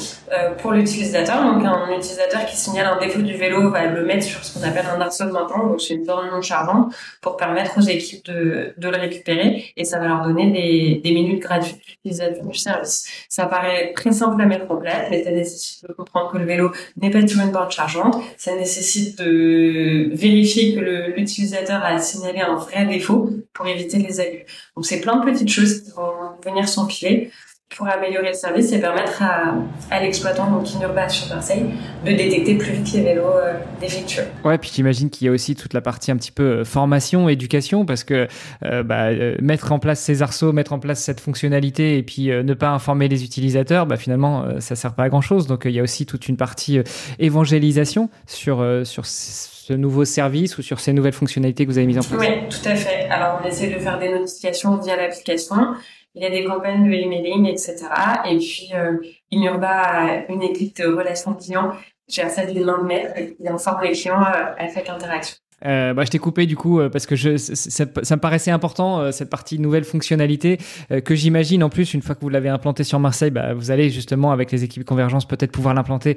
pour 0.58 0.72
l'utilisateur. 0.72 1.42
Donc, 1.42 1.64
un 1.64 1.96
utilisateur 1.96 2.46
qui 2.46 2.56
signale 2.56 2.86
un 2.86 2.98
défaut 2.98 3.22
du 3.22 3.34
vélo 3.34 3.70
va 3.70 3.86
le 3.86 4.04
mettre 4.04 4.24
sur 4.24 4.44
ce 4.44 4.58
qu'on 4.58 4.66
appelle 4.66 4.86
un 4.94 5.00
arceau 5.00 5.24
de 5.24 5.30
maintenant, 5.30 5.66
donc 5.68 5.80
c'est 5.80 5.94
une 5.94 6.04
borne 6.04 6.28
non 6.30 6.42
chargeante, 6.42 6.94
pour 7.20 7.36
permettre 7.36 7.78
aux 7.78 7.82
équipes 7.82 8.24
de, 8.26 8.74
de 8.76 8.88
le 8.88 8.96
récupérer 8.96 9.64
et 9.76 9.84
ça 9.84 9.98
va 9.98 10.08
leur 10.08 10.22
donner 10.22 10.50
des, 10.50 11.00
des 11.02 11.14
minutes 11.14 11.42
gratuites 11.42 11.80
d'utilisation 11.86 12.44
du 12.46 12.58
service. 12.58 13.06
Paraît 13.48 13.92
très 13.94 14.12
simple 14.12 14.40
à 14.40 14.46
mettre 14.46 14.70
en 14.70 14.76
place, 14.76 15.08
mais 15.10 15.24
ça 15.24 15.30
nécessite 15.30 15.86
de 15.88 15.92
comprendre 15.92 16.30
que 16.32 16.38
le 16.38 16.44
vélo 16.44 16.72
n'est 17.00 17.10
pas 17.10 17.22
toujours 17.22 17.42
une 17.42 17.50
borne 17.50 17.70
chargeante. 17.70 18.16
Ça 18.36 18.54
nécessite 18.54 19.18
de 19.18 20.10
vérifier 20.14 20.74
que 20.74 20.80
l'utilisateur 21.16 21.82
a 21.84 21.98
signalé 21.98 22.40
un 22.40 22.56
vrai 22.56 22.86
défaut 22.86 23.30
pour 23.52 23.66
éviter 23.66 23.98
les 23.98 24.20
abus. 24.20 24.44
Donc 24.76 24.86
c'est 24.86 25.00
plein 25.00 25.16
de 25.16 25.30
petites 25.30 25.50
choses 25.50 25.82
qui 25.82 25.90
vont 25.90 26.12
venir 26.44 26.68
s'empiler 26.68 27.30
pour 27.76 27.86
améliorer 27.86 28.28
le 28.28 28.34
service 28.34 28.72
et 28.72 28.80
permettre 28.80 29.22
à, 29.22 29.54
à 29.90 30.00
l'exploitant, 30.00 30.50
donc 30.50 30.66
Inurba 30.74 31.08
sur 31.08 31.28
Marseille, 31.28 31.66
de 32.04 32.12
détecter 32.12 32.54
plus 32.54 32.72
vite 32.72 32.92
les 32.94 33.02
vélos 33.02 33.24
euh, 33.24 33.54
défectueux. 33.80 34.24
Ouais, 34.44 34.56
puis 34.58 34.70
j'imagine 34.74 35.10
qu'il 35.10 35.26
y 35.26 35.28
a 35.30 35.32
aussi 35.32 35.54
toute 35.54 35.74
la 35.74 35.80
partie 35.80 36.10
un 36.10 36.16
petit 36.16 36.32
peu 36.32 36.42
euh, 36.42 36.64
formation, 36.64 37.28
éducation, 37.28 37.84
parce 37.84 38.04
que 38.04 38.26
euh, 38.64 38.82
bah, 38.82 39.08
euh, 39.08 39.36
mettre 39.40 39.70
en 39.72 39.78
place 39.78 40.00
ces 40.00 40.22
arceaux, 40.22 40.52
mettre 40.52 40.72
en 40.72 40.78
place 40.78 41.00
cette 41.00 41.20
fonctionnalité 41.20 41.98
et 41.98 42.02
puis 42.02 42.28
ne 42.28 42.54
pas 42.54 42.70
informer 42.70 43.06
les 43.08 43.22
utilisateurs, 43.22 43.86
bah, 43.86 43.96
finalement, 43.96 44.60
ça 44.60 44.74
sert 44.74 44.94
pas 44.94 45.04
à 45.04 45.08
grand 45.08 45.20
chose. 45.20 45.46
Donc 45.46 45.62
il 45.64 45.72
y 45.72 45.80
a 45.80 45.82
aussi 45.82 46.06
toute 46.06 46.28
une 46.28 46.36
partie 46.36 46.80
évangélisation 47.18 48.08
sur, 48.26 48.64
sur 48.84 49.04
ce 49.06 49.72
nouveau 49.74 50.04
service 50.04 50.56
ou 50.58 50.62
sur 50.62 50.80
ces 50.80 50.92
nouvelles 50.92 51.12
fonctionnalités 51.12 51.66
que 51.66 51.70
vous 51.70 51.78
avez 51.78 51.86
mises 51.86 51.98
en 51.98 52.02
place. 52.02 52.20
Oui, 52.20 52.48
tout 52.48 52.68
à 52.68 52.74
fait. 52.74 53.08
Alors 53.10 53.40
on 53.42 53.46
essaie 53.46 53.68
de 53.68 53.78
faire 53.78 53.98
des 53.98 54.08
notifications 54.08 54.76
via 54.78 54.96
l'application 54.96 55.56
il 56.18 56.24
y 56.24 56.26
a 56.26 56.30
des 56.30 56.44
campagnes 56.44 56.90
de 56.90 56.92
emailing, 56.92 57.46
etc. 57.46 57.76
Et 58.26 58.38
puis, 58.38 58.70
euh, 58.74 58.98
Inurba 59.32 59.70
a 59.70 60.26
une 60.28 60.42
équipe 60.42 60.76
de 60.76 60.86
relations 60.86 61.32
clients, 61.34 61.72
j'ai 62.08 62.28
ça 62.28 62.44
d'une 62.44 62.64
main 62.64 62.78
de 62.78 62.84
maître, 62.84 63.14
qui 63.14 63.48
informe 63.48 63.82
les 63.82 63.92
clients 63.92 64.20
euh, 64.20 64.54
à 64.58 64.68
chaque 64.68 64.88
interaction. 64.88 65.36
Euh, 65.64 65.92
bah, 65.92 66.04
je 66.04 66.10
t'ai 66.10 66.18
coupé 66.18 66.46
du 66.46 66.56
coup 66.56 66.80
euh, 66.80 66.88
parce 66.88 67.06
que 67.06 67.16
je, 67.16 67.36
ça, 67.36 67.84
ça, 68.02 68.16
me 68.16 68.20
paraissait 68.20 68.52
important 68.52 69.00
euh, 69.00 69.10
cette 69.10 69.28
partie 69.28 69.58
nouvelle 69.58 69.84
fonctionnalité 69.84 70.58
euh, 70.92 71.00
que 71.00 71.16
j'imagine 71.16 71.64
en 71.64 71.68
plus 71.68 71.94
une 71.94 72.02
fois 72.02 72.14
que 72.14 72.20
vous 72.20 72.28
l'avez 72.28 72.48
implanté 72.48 72.84
sur 72.84 73.00
Marseille, 73.00 73.30
bah, 73.30 73.54
vous 73.54 73.72
allez 73.72 73.90
justement 73.90 74.30
avec 74.30 74.52
les 74.52 74.62
équipes 74.62 74.84
convergence 74.84 75.26
peut-être 75.26 75.50
pouvoir 75.50 75.74
l'implanter 75.74 76.16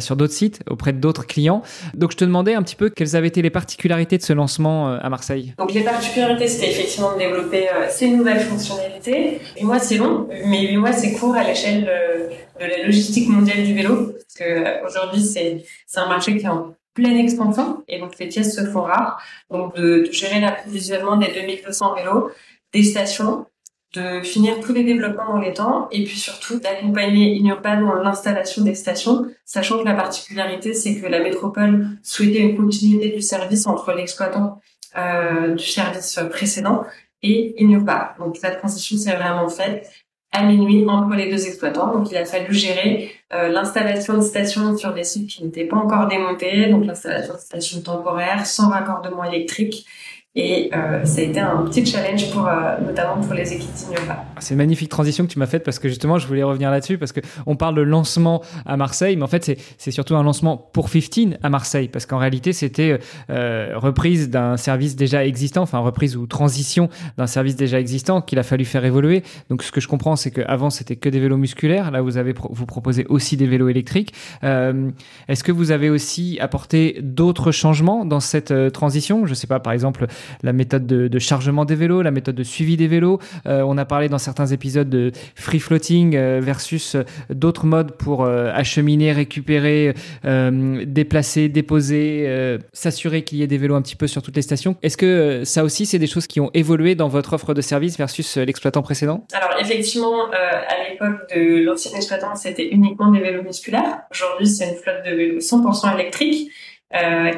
sur 0.00 0.16
d'autres 0.16 0.32
sites 0.32 0.62
auprès 0.68 0.92
d'autres 0.92 1.26
clients. 1.26 1.62
Donc 1.94 2.12
je 2.12 2.16
te 2.16 2.24
demandais 2.24 2.54
un 2.54 2.62
petit 2.62 2.76
peu 2.76 2.90
quelles 2.90 3.16
avaient 3.16 3.28
été 3.28 3.42
les 3.42 3.50
particularités 3.50 4.18
de 4.18 4.22
ce 4.22 4.32
lancement 4.32 4.92
à 4.92 5.08
Marseille. 5.08 5.54
Donc 5.58 5.72
les 5.72 5.82
particularités 5.82 6.48
c'était 6.48 6.70
effectivement 6.70 7.14
de 7.14 7.18
développer 7.18 7.66
ces 7.88 8.08
nouvelles 8.08 8.40
fonctionnalités. 8.40 9.40
Et 9.56 9.64
moi 9.64 9.78
c'est 9.78 9.96
long, 9.96 10.28
mais 10.46 10.66
huit 10.66 10.76
mois 10.76 10.92
c'est 10.92 11.12
court 11.12 11.34
à 11.34 11.44
l'échelle 11.44 11.84
de, 11.84 12.66
la 12.66 12.84
logistique 12.84 13.28
mondiale 13.28 13.64
du 13.64 13.74
vélo 13.74 14.12
parce 14.12 14.34
que 14.38 14.86
aujourd'hui 14.86 15.22
c'est 15.22 15.64
c'est 15.86 16.00
un 16.00 16.08
marché 16.08 16.36
qui 16.36 16.44
est 16.44 16.48
en 16.48 16.74
pleine 16.94 17.16
expansion 17.16 17.84
et 17.88 17.98
donc 17.98 18.18
les 18.18 18.28
pièces 18.28 18.54
se 18.54 18.64
font 18.64 18.82
rares. 18.82 19.22
Donc 19.50 19.74
de, 19.76 20.06
de 20.06 20.12
gérer 20.12 20.40
l'approvisionnement 20.40 21.16
des 21.16 21.28
2200 21.28 21.94
vélos, 21.94 22.30
des 22.72 22.82
stations, 22.82 23.46
de 23.94 24.22
finir 24.22 24.60
tous 24.60 24.72
les 24.72 24.84
développements 24.84 25.34
dans 25.34 25.38
les 25.38 25.52
temps 25.52 25.88
et 25.90 26.04
puis 26.04 26.18
surtout 26.18 26.58
d'accompagner 26.58 27.36
Inurban 27.36 27.82
dans 27.82 27.94
l'installation 27.94 28.62
des 28.64 28.74
stations, 28.74 29.26
sachant 29.44 29.78
que 29.78 29.84
la 29.84 29.94
particularité 29.94 30.72
c'est 30.72 30.98
que 31.00 31.06
la 31.06 31.20
métropole 31.20 31.88
souhaitait 32.02 32.40
une 32.40 32.56
continuité 32.56 33.10
du 33.10 33.20
service 33.20 33.66
entre 33.66 33.92
l'exploitant 33.92 34.60
euh, 34.96 35.54
du 35.54 35.64
service 35.64 36.18
précédent 36.30 36.84
et 37.22 37.54
Inurban. 37.62 38.08
Donc 38.18 38.40
la 38.42 38.52
transition 38.52 38.96
s'est 38.96 39.16
vraiment 39.16 39.48
faite 39.48 39.90
à 40.32 40.44
minuit 40.44 40.84
entre 40.88 41.14
les 41.14 41.30
deux 41.30 41.46
exploitants. 41.46 41.92
Donc 41.92 42.10
il 42.10 42.16
a 42.16 42.24
fallu 42.24 42.52
gérer 42.54 43.12
euh, 43.32 43.48
l'installation 43.48 44.16
de 44.16 44.22
stations 44.22 44.76
sur 44.76 44.92
des 44.94 45.04
sites 45.04 45.28
qui 45.28 45.44
n'étaient 45.44 45.66
pas 45.66 45.76
encore 45.76 46.08
démontés, 46.08 46.68
donc 46.70 46.86
l'installation 46.86 47.34
de 47.34 47.38
stations 47.38 47.80
temporaires 47.82 48.46
sans 48.46 48.70
raccordement 48.70 49.24
électrique 49.24 49.86
et 50.34 50.70
euh, 50.74 51.04
ça 51.04 51.20
a 51.20 51.24
été 51.24 51.40
un 51.40 51.58
petit 51.64 51.84
challenge 51.84 52.30
pour 52.30 52.48
euh, 52.48 52.78
notamment 52.80 53.20
pour 53.20 53.34
les 53.34 53.52
équipes 53.52 53.70
d'Innova. 53.74 54.24
C'est 54.40 54.54
une 54.54 54.58
magnifique 54.58 54.88
transition 54.88 55.26
que 55.26 55.30
tu 55.30 55.38
m'as 55.38 55.46
faite 55.46 55.62
parce 55.62 55.78
que 55.78 55.88
justement 55.88 56.16
je 56.16 56.26
voulais 56.26 56.42
revenir 56.42 56.70
là-dessus 56.70 56.96
parce 56.96 57.12
que 57.12 57.20
on 57.44 57.54
parle 57.54 57.74
de 57.74 57.82
lancement 57.82 58.42
à 58.64 58.78
Marseille, 58.78 59.14
mais 59.16 59.24
en 59.24 59.28
fait 59.28 59.58
c'est 59.76 59.90
surtout 59.90 60.16
un 60.16 60.22
lancement 60.22 60.56
pour 60.56 60.88
15 60.88 61.36
à 61.42 61.50
Marseille 61.50 61.88
parce 61.88 62.06
qu'en 62.06 62.16
réalité 62.16 62.54
c'était 62.54 62.98
euh, 63.28 63.72
reprise 63.74 64.30
d'un 64.30 64.56
service 64.56 64.96
déjà 64.96 65.22
existant, 65.26 65.62
enfin 65.62 65.80
reprise 65.80 66.16
ou 66.16 66.26
transition 66.26 66.88
d'un 67.18 67.26
service 67.26 67.54
déjà 67.54 67.78
existant 67.78 68.22
qu'il 68.22 68.38
a 68.38 68.42
fallu 68.42 68.64
faire 68.64 68.86
évoluer. 68.86 69.22
Donc 69.50 69.62
ce 69.62 69.70
que 69.70 69.82
je 69.82 69.88
comprends 69.88 70.16
c'est 70.16 70.30
qu'avant 70.30 70.70
c'était 70.70 70.96
que 70.96 71.10
des 71.10 71.20
vélos 71.20 71.36
musculaires, 71.36 71.90
là 71.90 72.00
vous 72.00 72.16
avez 72.16 72.32
vous 72.32 72.66
proposez 72.66 73.04
aussi 73.10 73.36
des 73.36 73.46
vélos 73.46 73.68
électriques. 73.68 74.14
Euh, 74.44 74.90
Est-ce 75.28 75.44
que 75.44 75.52
vous 75.52 75.72
avez 75.72 75.90
aussi 75.90 76.38
apporté 76.40 77.00
d'autres 77.02 77.52
changements 77.52 78.06
dans 78.06 78.20
cette 78.20 78.50
euh, 78.50 78.70
transition? 78.70 79.26
Je 79.26 79.34
sais 79.34 79.46
pas 79.46 79.60
par 79.60 79.74
exemple 79.74 80.06
la 80.42 80.52
méthode 80.52 80.86
de, 80.86 81.18
chargement 81.18 81.64
des 81.64 81.74
vélos, 81.74 82.02
la 82.02 82.10
méthode 82.10 82.34
de 82.34 82.42
suivi 82.42 82.76
des 82.76 82.88
vélos. 82.88 83.18
Euh, 83.46 83.62
on 83.62 83.78
a 83.78 83.84
parlé 83.84 84.08
dans 84.08 84.18
certains 84.18 84.46
épisodes 84.46 84.88
de 84.88 85.12
free 85.34 85.60
floating 85.60 86.16
euh, 86.16 86.40
versus 86.42 86.94
euh, 86.94 87.04
d'autres 87.30 87.66
modes 87.66 87.92
pour 87.92 88.24
acheminer, 88.24 89.12
récupérer, 89.12 89.94
déplacer, 90.24 91.48
déposer, 91.48 92.58
s'assurer 92.72 93.22
qu'il 93.22 93.38
y 93.38 93.42
ait 93.42 93.46
des 93.46 93.58
vélos 93.58 93.74
un 93.74 93.82
petit 93.82 93.96
peu 93.96 94.06
sur 94.06 94.22
toutes 94.22 94.36
les 94.36 94.42
stations. 94.42 94.76
Est-ce 94.82 94.96
que 94.96 95.42
ça 95.44 95.64
aussi, 95.64 95.86
c'est 95.86 95.98
des 95.98 96.06
choses 96.06 96.26
qui 96.26 96.40
ont 96.40 96.50
évolué 96.54 96.94
dans 96.94 97.08
votre 97.08 97.32
offre 97.32 97.54
de 97.54 97.60
service 97.60 97.98
versus 97.98 98.36
l'exploitant 98.36 98.82
précédent? 98.82 99.26
Alors 99.32 99.60
effectivement, 99.60 100.30
à 100.30 100.88
l'époque 100.88 101.28
de 101.34 101.64
l'ancien 101.64 101.96
exploitant, 101.96 102.34
c'était 102.34 102.68
uniquement 102.68 103.10
des 103.10 103.20
vélos 103.20 103.42
musculaires. 103.42 104.02
Aujourd'hui, 104.10 104.46
c'est 104.46 104.68
une 104.70 104.76
flotte 104.76 105.04
de 105.04 105.14
vélos 105.14 105.38
100% 105.38 105.94
électriques 105.94 106.50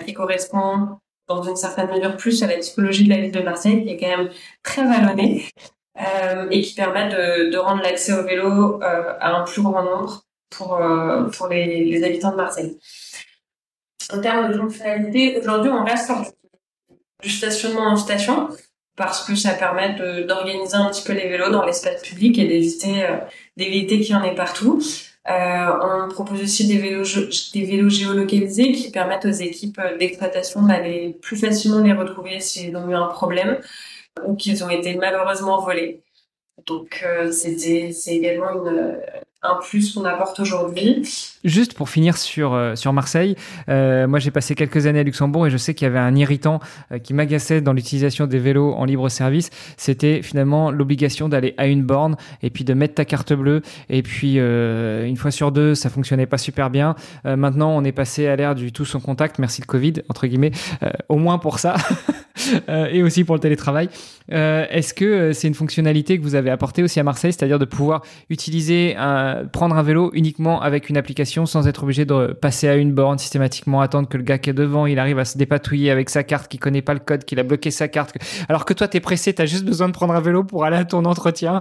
qui 0.04 0.12
correspond 0.12 0.98
dans 1.28 1.42
une 1.42 1.56
certaine 1.56 1.90
mesure 1.90 2.16
plus 2.16 2.42
à 2.42 2.46
la 2.46 2.58
typologie 2.58 3.04
de 3.04 3.10
la 3.10 3.20
ville 3.20 3.32
de 3.32 3.40
Marseille, 3.40 3.82
qui 3.84 3.90
est 3.90 3.96
quand 3.96 4.16
même 4.16 4.30
très 4.62 4.84
vallonnée, 4.84 5.46
euh, 5.98 6.48
et 6.50 6.60
qui 6.60 6.74
permet 6.74 7.08
de, 7.08 7.56
rendre 7.56 7.82
l'accès 7.82 8.12
au 8.12 8.24
vélo 8.24 8.82
euh, 8.82 9.14
à 9.20 9.36
un 9.36 9.44
plus 9.44 9.62
grand 9.62 9.82
nombre 9.82 10.22
pour, 10.50 10.78
pour 11.36 11.48
les, 11.48 12.04
habitants 12.04 12.32
de 12.32 12.36
Marseille. 12.36 12.78
En 14.12 14.20
termes 14.20 14.52
de 14.52 14.58
fonctionnalité, 14.58 15.40
aujourd'hui, 15.40 15.70
on 15.70 15.84
reste 15.84 16.12
du 17.22 17.30
stationnement 17.30 17.86
en 17.86 17.96
station 17.96 18.48
parce 18.96 19.24
que 19.24 19.34
ça 19.34 19.54
permet 19.54 19.94
d'organiser 20.24 20.76
un 20.76 20.90
petit 20.90 21.02
peu 21.04 21.12
les 21.12 21.28
vélos 21.28 21.50
dans 21.50 21.64
l'espace 21.64 22.02
public 22.02 22.38
et 22.38 22.46
d'éviter 22.46 23.04
euh, 23.04 23.16
d'éviter 23.56 24.00
qu'il 24.00 24.14
y 24.14 24.14
en 24.14 24.22
ait 24.22 24.34
partout. 24.34 24.80
Euh, 25.28 26.04
on 26.06 26.08
propose 26.10 26.42
aussi 26.42 26.66
des 26.66 26.78
vélos 26.78 27.88
géolocalisés 27.88 28.72
qui 28.72 28.90
permettent 28.90 29.24
aux 29.24 29.30
équipes 29.30 29.80
d'exploitation 29.98 30.62
d'aller 30.62 31.16
plus 31.22 31.36
facilement 31.36 31.80
les 31.80 31.94
retrouver 31.94 32.40
s'ils 32.40 32.76
ont 32.76 32.88
eu 32.88 32.94
un 32.94 33.06
problème 33.06 33.58
ou 34.26 34.36
qu'ils 34.36 34.62
ont 34.64 34.70
été 34.70 34.94
malheureusement 34.96 35.60
volés. 35.62 36.02
Donc 36.66 37.04
euh, 37.04 37.30
c'est 37.32 38.14
également 38.14 38.50
une 38.50 38.98
un 39.44 39.56
plus 39.56 39.92
qu'on 39.92 40.04
apporte 40.04 40.40
aujourd'hui. 40.40 41.02
Juste 41.44 41.74
pour 41.74 41.90
finir 41.90 42.16
sur, 42.16 42.54
euh, 42.54 42.74
sur 42.74 42.92
Marseille, 42.92 43.36
euh, 43.68 44.06
moi 44.06 44.18
j'ai 44.18 44.30
passé 44.30 44.54
quelques 44.54 44.86
années 44.86 45.00
à 45.00 45.02
Luxembourg 45.02 45.46
et 45.46 45.50
je 45.50 45.58
sais 45.58 45.74
qu'il 45.74 45.84
y 45.84 45.88
avait 45.88 45.98
un 45.98 46.16
irritant 46.16 46.60
euh, 46.90 46.98
qui 46.98 47.12
m'agaçait 47.12 47.60
dans 47.60 47.74
l'utilisation 47.74 48.26
des 48.26 48.38
vélos 48.38 48.72
en 48.72 48.86
libre 48.86 49.08
service. 49.10 49.50
C'était 49.76 50.22
finalement 50.22 50.70
l'obligation 50.70 51.28
d'aller 51.28 51.54
à 51.58 51.66
une 51.66 51.82
borne 51.82 52.16
et 52.42 52.48
puis 52.48 52.64
de 52.64 52.72
mettre 52.72 52.94
ta 52.94 53.04
carte 53.04 53.34
bleue. 53.34 53.60
Et 53.90 54.02
puis 54.02 54.36
une 54.36 55.16
fois 55.16 55.30
sur 55.30 55.52
deux, 55.52 55.74
ça 55.74 55.90
fonctionnait 55.90 56.26
pas 56.26 56.38
super 56.38 56.70
bien. 56.70 56.94
maintenant, 57.24 57.70
on 57.76 57.84
est 57.84 57.92
passé 57.92 58.26
à 58.26 58.36
l'ère 58.36 58.54
du 58.54 58.72
tout 58.72 58.84
son 58.84 59.00
contact, 59.00 59.38
merci 59.38 59.60
le 59.60 59.66
Covid, 59.66 59.94
entre 60.08 60.26
guillemets, 60.26 60.52
au 61.08 61.16
moins 61.16 61.38
pour 61.38 61.58
ça. 61.58 61.76
et 62.68 63.02
aussi 63.02 63.24
pour 63.24 63.34
le 63.34 63.40
télétravail. 63.40 63.88
Est-ce 64.28 64.94
que 64.94 65.32
c'est 65.32 65.48
une 65.48 65.54
fonctionnalité 65.54 66.18
que 66.18 66.22
vous 66.22 66.34
avez 66.34 66.50
apportée 66.50 66.82
aussi 66.82 66.98
à 67.00 67.02
Marseille, 67.02 67.32
c'est-à-dire 67.32 67.58
de 67.58 67.64
pouvoir 67.64 68.02
utiliser 68.30 68.96
prendre 69.52 69.76
un 69.76 69.82
vélo 69.82 70.10
uniquement 70.14 70.62
avec 70.62 70.88
une 70.88 70.96
application 70.96 71.46
sans 71.46 71.68
être 71.68 71.82
obligé 71.82 72.04
de 72.04 72.32
passer 72.32 72.68
à 72.68 72.74
une 72.76 72.92
borne 72.92 73.18
systématiquement, 73.18 73.80
attendre 73.80 74.08
que 74.08 74.16
le 74.16 74.22
gars 74.22 74.38
qui 74.38 74.50
est 74.50 74.54
devant, 74.54 74.86
il 74.86 74.98
arrive 74.98 75.18
à 75.18 75.24
se 75.24 75.36
dépatouiller 75.38 75.90
avec 75.90 76.10
sa 76.10 76.22
carte, 76.22 76.48
qui 76.48 76.58
connaît 76.58 76.82
pas 76.82 76.94
le 76.94 77.00
code, 77.00 77.24
qu'il 77.24 77.38
a 77.38 77.42
bloqué 77.42 77.70
sa 77.70 77.88
carte. 77.88 78.14
Alors 78.48 78.64
que 78.64 78.72
toi, 78.72 78.88
tu 78.88 78.96
es 78.96 79.00
pressé, 79.00 79.34
tu 79.34 79.42
as 79.42 79.46
juste 79.46 79.64
besoin 79.64 79.88
de 79.88 79.92
prendre 79.92 80.14
un 80.14 80.20
vélo 80.20 80.44
pour 80.44 80.64
aller 80.64 80.76
à 80.76 80.84
ton 80.84 81.04
entretien. 81.04 81.60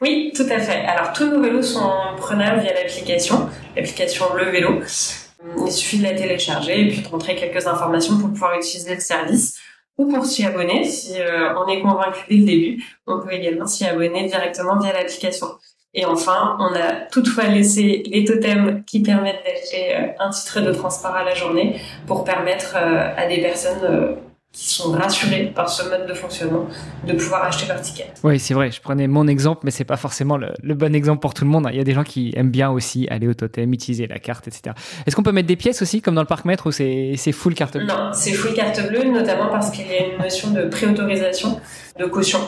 Oui, 0.00 0.32
tout 0.34 0.46
à 0.50 0.58
fait. 0.58 0.84
Alors 0.84 1.12
tous 1.12 1.30
nos 1.30 1.40
vélos 1.40 1.62
sont 1.62 1.90
prenables 2.16 2.60
via 2.60 2.74
l'application, 2.74 3.48
l'application 3.76 4.26
Le 4.36 4.50
Vélo. 4.50 4.80
Il 5.66 5.72
suffit 5.72 5.98
de 5.98 6.04
la 6.04 6.12
télécharger 6.12 6.80
et 6.80 6.88
puis 6.88 7.00
de 7.00 7.08
rentrer 7.08 7.34
quelques 7.34 7.66
informations 7.66 8.18
pour 8.18 8.30
pouvoir 8.30 8.56
utiliser 8.56 8.94
le 8.94 9.00
service 9.00 9.58
ou 9.98 10.06
pour 10.06 10.24
s'y 10.24 10.44
abonner. 10.44 10.84
Si 10.84 11.20
euh, 11.20 11.54
on 11.56 11.68
est 11.68 11.80
convaincu 11.80 12.20
dès 12.28 12.36
le 12.36 12.44
début, 12.44 12.84
on 13.06 13.20
peut 13.20 13.32
également 13.32 13.66
s'y 13.66 13.84
abonner 13.84 14.26
directement 14.26 14.78
via 14.78 14.92
l'application. 14.92 15.48
Et 15.94 16.06
enfin, 16.06 16.56
on 16.58 16.74
a 16.74 17.06
toutefois 17.10 17.44
laissé 17.44 18.02
les 18.06 18.24
totems 18.24 18.82
qui 18.84 19.02
permettent 19.02 19.44
d'acheter 19.44 19.94
euh, 19.94 20.06
un 20.18 20.30
titre 20.30 20.60
de 20.60 20.72
transport 20.72 21.14
à 21.14 21.24
la 21.24 21.34
journée 21.34 21.78
pour 22.06 22.24
permettre 22.24 22.74
euh, 22.76 23.14
à 23.14 23.26
des 23.26 23.42
personnes 23.42 24.16
qui 24.52 24.68
sont 24.68 24.92
rassurées 24.92 25.50
par 25.54 25.68
ce 25.68 25.88
mode 25.88 26.06
de 26.06 26.12
fonctionnement 26.12 26.66
de 27.06 27.14
pouvoir 27.14 27.44
acheter 27.44 27.66
leur 27.66 27.80
ticket. 27.80 28.12
Oui, 28.22 28.38
c'est 28.38 28.52
vrai. 28.52 28.70
Je 28.70 28.82
prenais 28.82 29.08
mon 29.08 29.26
exemple, 29.26 29.62
mais 29.64 29.70
c'est 29.70 29.84
pas 29.84 29.96
forcément 29.96 30.36
le, 30.36 30.74
bon 30.74 30.94
exemple 30.94 31.20
pour 31.20 31.32
tout 31.32 31.44
le 31.44 31.50
monde. 31.50 31.68
Il 31.70 31.76
y 31.78 31.80
a 31.80 31.84
des 31.84 31.94
gens 31.94 32.04
qui 32.04 32.32
aiment 32.36 32.50
bien 32.50 32.70
aussi 32.70 33.08
aller 33.08 33.26
au 33.26 33.34
totem, 33.34 33.72
utiliser 33.72 34.06
la 34.06 34.18
carte, 34.18 34.48
etc. 34.48 34.74
Est-ce 35.06 35.16
qu'on 35.16 35.22
peut 35.22 35.32
mettre 35.32 35.48
des 35.48 35.56
pièces 35.56 35.80
aussi, 35.80 36.02
comme 36.02 36.14
dans 36.14 36.20
le 36.20 36.26
parc 36.26 36.44
maître, 36.44 36.68
ou 36.68 36.70
c'est 36.70 37.32
full 37.32 37.54
carte 37.54 37.78
bleue? 37.78 37.86
Non, 37.86 38.10
c'est 38.12 38.32
full 38.32 38.52
carte 38.52 38.86
bleue, 38.88 39.04
notamment 39.04 39.48
parce 39.48 39.70
qu'il 39.70 39.86
y 39.86 39.94
a 39.94 40.06
une 40.06 40.18
notion 40.20 40.50
de 40.50 40.64
préautorisation, 40.64 41.58
de 41.98 42.04
caution, 42.04 42.40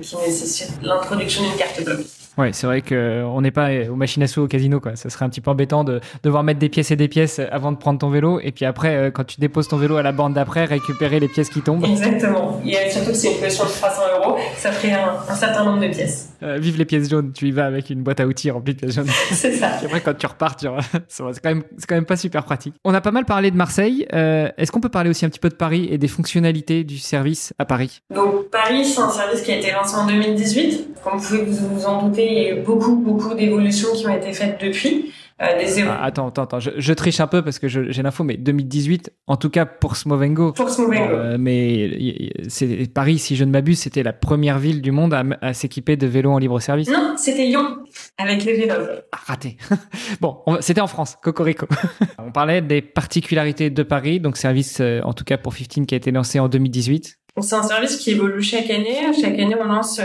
qui 0.00 0.16
nécessite 0.16 0.72
l'introduction 0.82 1.44
d'une 1.44 1.56
carte 1.56 1.84
bleue. 1.84 2.04
Ouais, 2.38 2.52
c'est 2.52 2.66
vrai 2.66 2.80
qu'on 2.80 3.40
n'est 3.40 3.50
pas 3.50 3.68
aux 3.90 3.96
machines 3.96 4.22
à 4.22 4.26
sous 4.26 4.42
au 4.42 4.46
casino, 4.46 4.80
quoi. 4.80 4.96
Ça 4.96 5.10
serait 5.10 5.24
un 5.24 5.28
petit 5.28 5.40
peu 5.40 5.50
embêtant 5.50 5.84
de 5.84 6.00
devoir 6.22 6.42
mettre 6.42 6.60
des 6.60 6.68
pièces 6.68 6.90
et 6.90 6.96
des 6.96 7.08
pièces 7.08 7.40
avant 7.50 7.72
de 7.72 7.76
prendre 7.76 7.98
ton 7.98 8.10
vélo, 8.10 8.40
et 8.42 8.52
puis 8.52 8.64
après, 8.64 8.96
euh, 8.96 9.10
quand 9.10 9.24
tu 9.24 9.40
déposes 9.40 9.68
ton 9.68 9.76
vélo 9.76 9.96
à 9.96 10.02
la 10.02 10.12
borne 10.12 10.32
d'après, 10.32 10.64
récupérer 10.64 11.20
les 11.20 11.28
pièces 11.28 11.50
qui 11.50 11.60
tombent. 11.60 11.84
Exactement. 11.84 12.60
Et 12.64 12.90
surtout 12.90 13.10
que 13.10 13.16
c'est 13.16 13.34
une 13.34 13.40
question 13.40 13.64
de 13.64 13.70
300 13.70 14.02
euros, 14.16 14.38
ça 14.56 14.72
ferait 14.72 14.92
un, 14.92 15.34
certain 15.34 15.64
nombre 15.64 15.80
de 15.80 15.88
pièces. 15.88 16.30
Euh, 16.42 16.58
vive 16.58 16.78
les 16.78 16.84
pièces 16.84 17.10
jaunes, 17.10 17.32
tu 17.32 17.48
y 17.48 17.50
vas 17.52 17.66
avec 17.66 17.90
une 17.90 18.02
boîte 18.02 18.20
à 18.20 18.26
outils 18.26 18.50
remplie 18.50 18.74
de 18.74 18.80
pièces 18.80 18.94
jaunes. 18.94 19.06
c'est 19.30 19.52
ça. 19.52 19.82
Et 19.82 19.86
après, 19.86 20.00
quand 20.00 20.16
tu 20.16 20.26
repars, 20.26 20.56
tu... 20.56 20.66
c'est 21.08 21.22
quand, 21.22 21.50
même, 21.50 21.62
quand 21.88 21.94
même 21.94 22.06
pas 22.06 22.16
super 22.16 22.44
pratique. 22.44 22.74
On 22.84 22.94
a 22.94 23.00
pas 23.00 23.10
mal 23.10 23.24
parlé 23.24 23.50
de 23.50 23.56
Marseille. 23.56 24.06
Euh, 24.14 24.48
est-ce 24.56 24.72
qu'on 24.72 24.80
peut 24.80 24.88
parler 24.88 25.10
aussi 25.10 25.24
un 25.26 25.28
petit 25.28 25.40
peu 25.40 25.50
de 25.50 25.54
Paris 25.54 25.88
et 25.90 25.98
des 25.98 26.08
fonctionnalités 26.08 26.84
du 26.84 26.98
service 26.98 27.52
à 27.58 27.64
Paris? 27.64 28.00
Donc, 28.14 28.48
Paris, 28.50 28.84
c'est 28.84 29.00
un 29.00 29.10
service 29.10 29.42
qui 29.42 29.52
a 29.52 29.58
été 29.58 29.70
lancé 29.70 29.94
en 29.96 30.06
2018. 30.06 30.88
Comme 31.04 31.18
vous 31.18 31.26
pouvez 31.26 31.44
vous 31.44 31.84
en 31.86 32.06
douter, 32.06 32.21
il 32.26 32.42
y 32.42 32.46
a 32.46 32.56
eu 32.56 32.60
beaucoup 32.62 32.96
beaucoup 32.96 33.34
d'évolutions 33.34 33.92
qui 33.94 34.06
ont 34.06 34.16
été 34.16 34.32
faites 34.32 34.60
depuis. 34.60 35.12
Euh, 35.42 35.58
des 35.58 35.82
ah, 35.82 36.04
attends, 36.04 36.28
attends, 36.28 36.42
attends, 36.42 36.60
je, 36.60 36.92
triche 36.92 37.18
un 37.18 37.26
peu 37.26 37.42
parce 37.42 37.58
que 37.58 37.66
j'ai 37.66 38.02
l'info, 38.02 38.22
mais 38.22 38.36
2018, 38.36 39.12
en 39.26 39.36
tout 39.36 39.50
cas 39.50 39.66
pour 39.66 39.96
Smovengo. 39.96 40.52
Pour 40.52 40.68
Smovengo. 40.68 41.14
Euh, 41.14 41.36
mais 41.38 42.30
c'est 42.48 42.92
Paris, 42.92 43.18
si 43.18 43.34
je 43.34 43.44
ne 43.44 43.50
m'abuse, 43.50 43.80
c'était 43.80 44.04
la 44.04 44.12
première 44.12 44.58
ville 44.60 44.82
du 44.82 44.92
monde 44.92 45.14
à, 45.14 45.52
s'équiper 45.52 45.96
de 45.96 46.06
vélos 46.06 46.30
en 46.30 46.38
libre 46.38 46.60
service. 46.60 46.88
Non, 46.88 47.14
c'était 47.16 47.46
Lyon 47.46 47.78
avec 48.18 48.44
les 48.44 48.52
vélos. 48.52 48.74
Ah, 49.10 49.18
raté. 49.26 49.56
bon, 50.20 50.38
c'était 50.60 50.80
en 50.80 50.86
France, 50.86 51.16
Cocorico. 51.20 51.66
on 52.18 52.30
parlait 52.30 52.62
des 52.62 52.80
particularités 52.80 53.70
de 53.70 53.82
Paris, 53.82 54.20
donc 54.20 54.36
service, 54.36 54.78
euh, 54.80 55.00
en 55.02 55.12
tout 55.12 55.24
cas 55.24 55.38
pour 55.38 55.56
15, 55.56 55.86
qui 55.86 55.94
a 55.94 55.96
été 55.96 56.12
lancé 56.12 56.38
en 56.38 56.48
2018. 56.48 57.18
C'est 57.40 57.54
un 57.54 57.62
service 57.62 57.96
qui 57.96 58.10
évolue 58.10 58.42
chaque 58.42 58.70
année. 58.70 58.98
Chaque 59.20 59.38
année, 59.38 59.56
on 59.58 59.64
lance 59.64 60.00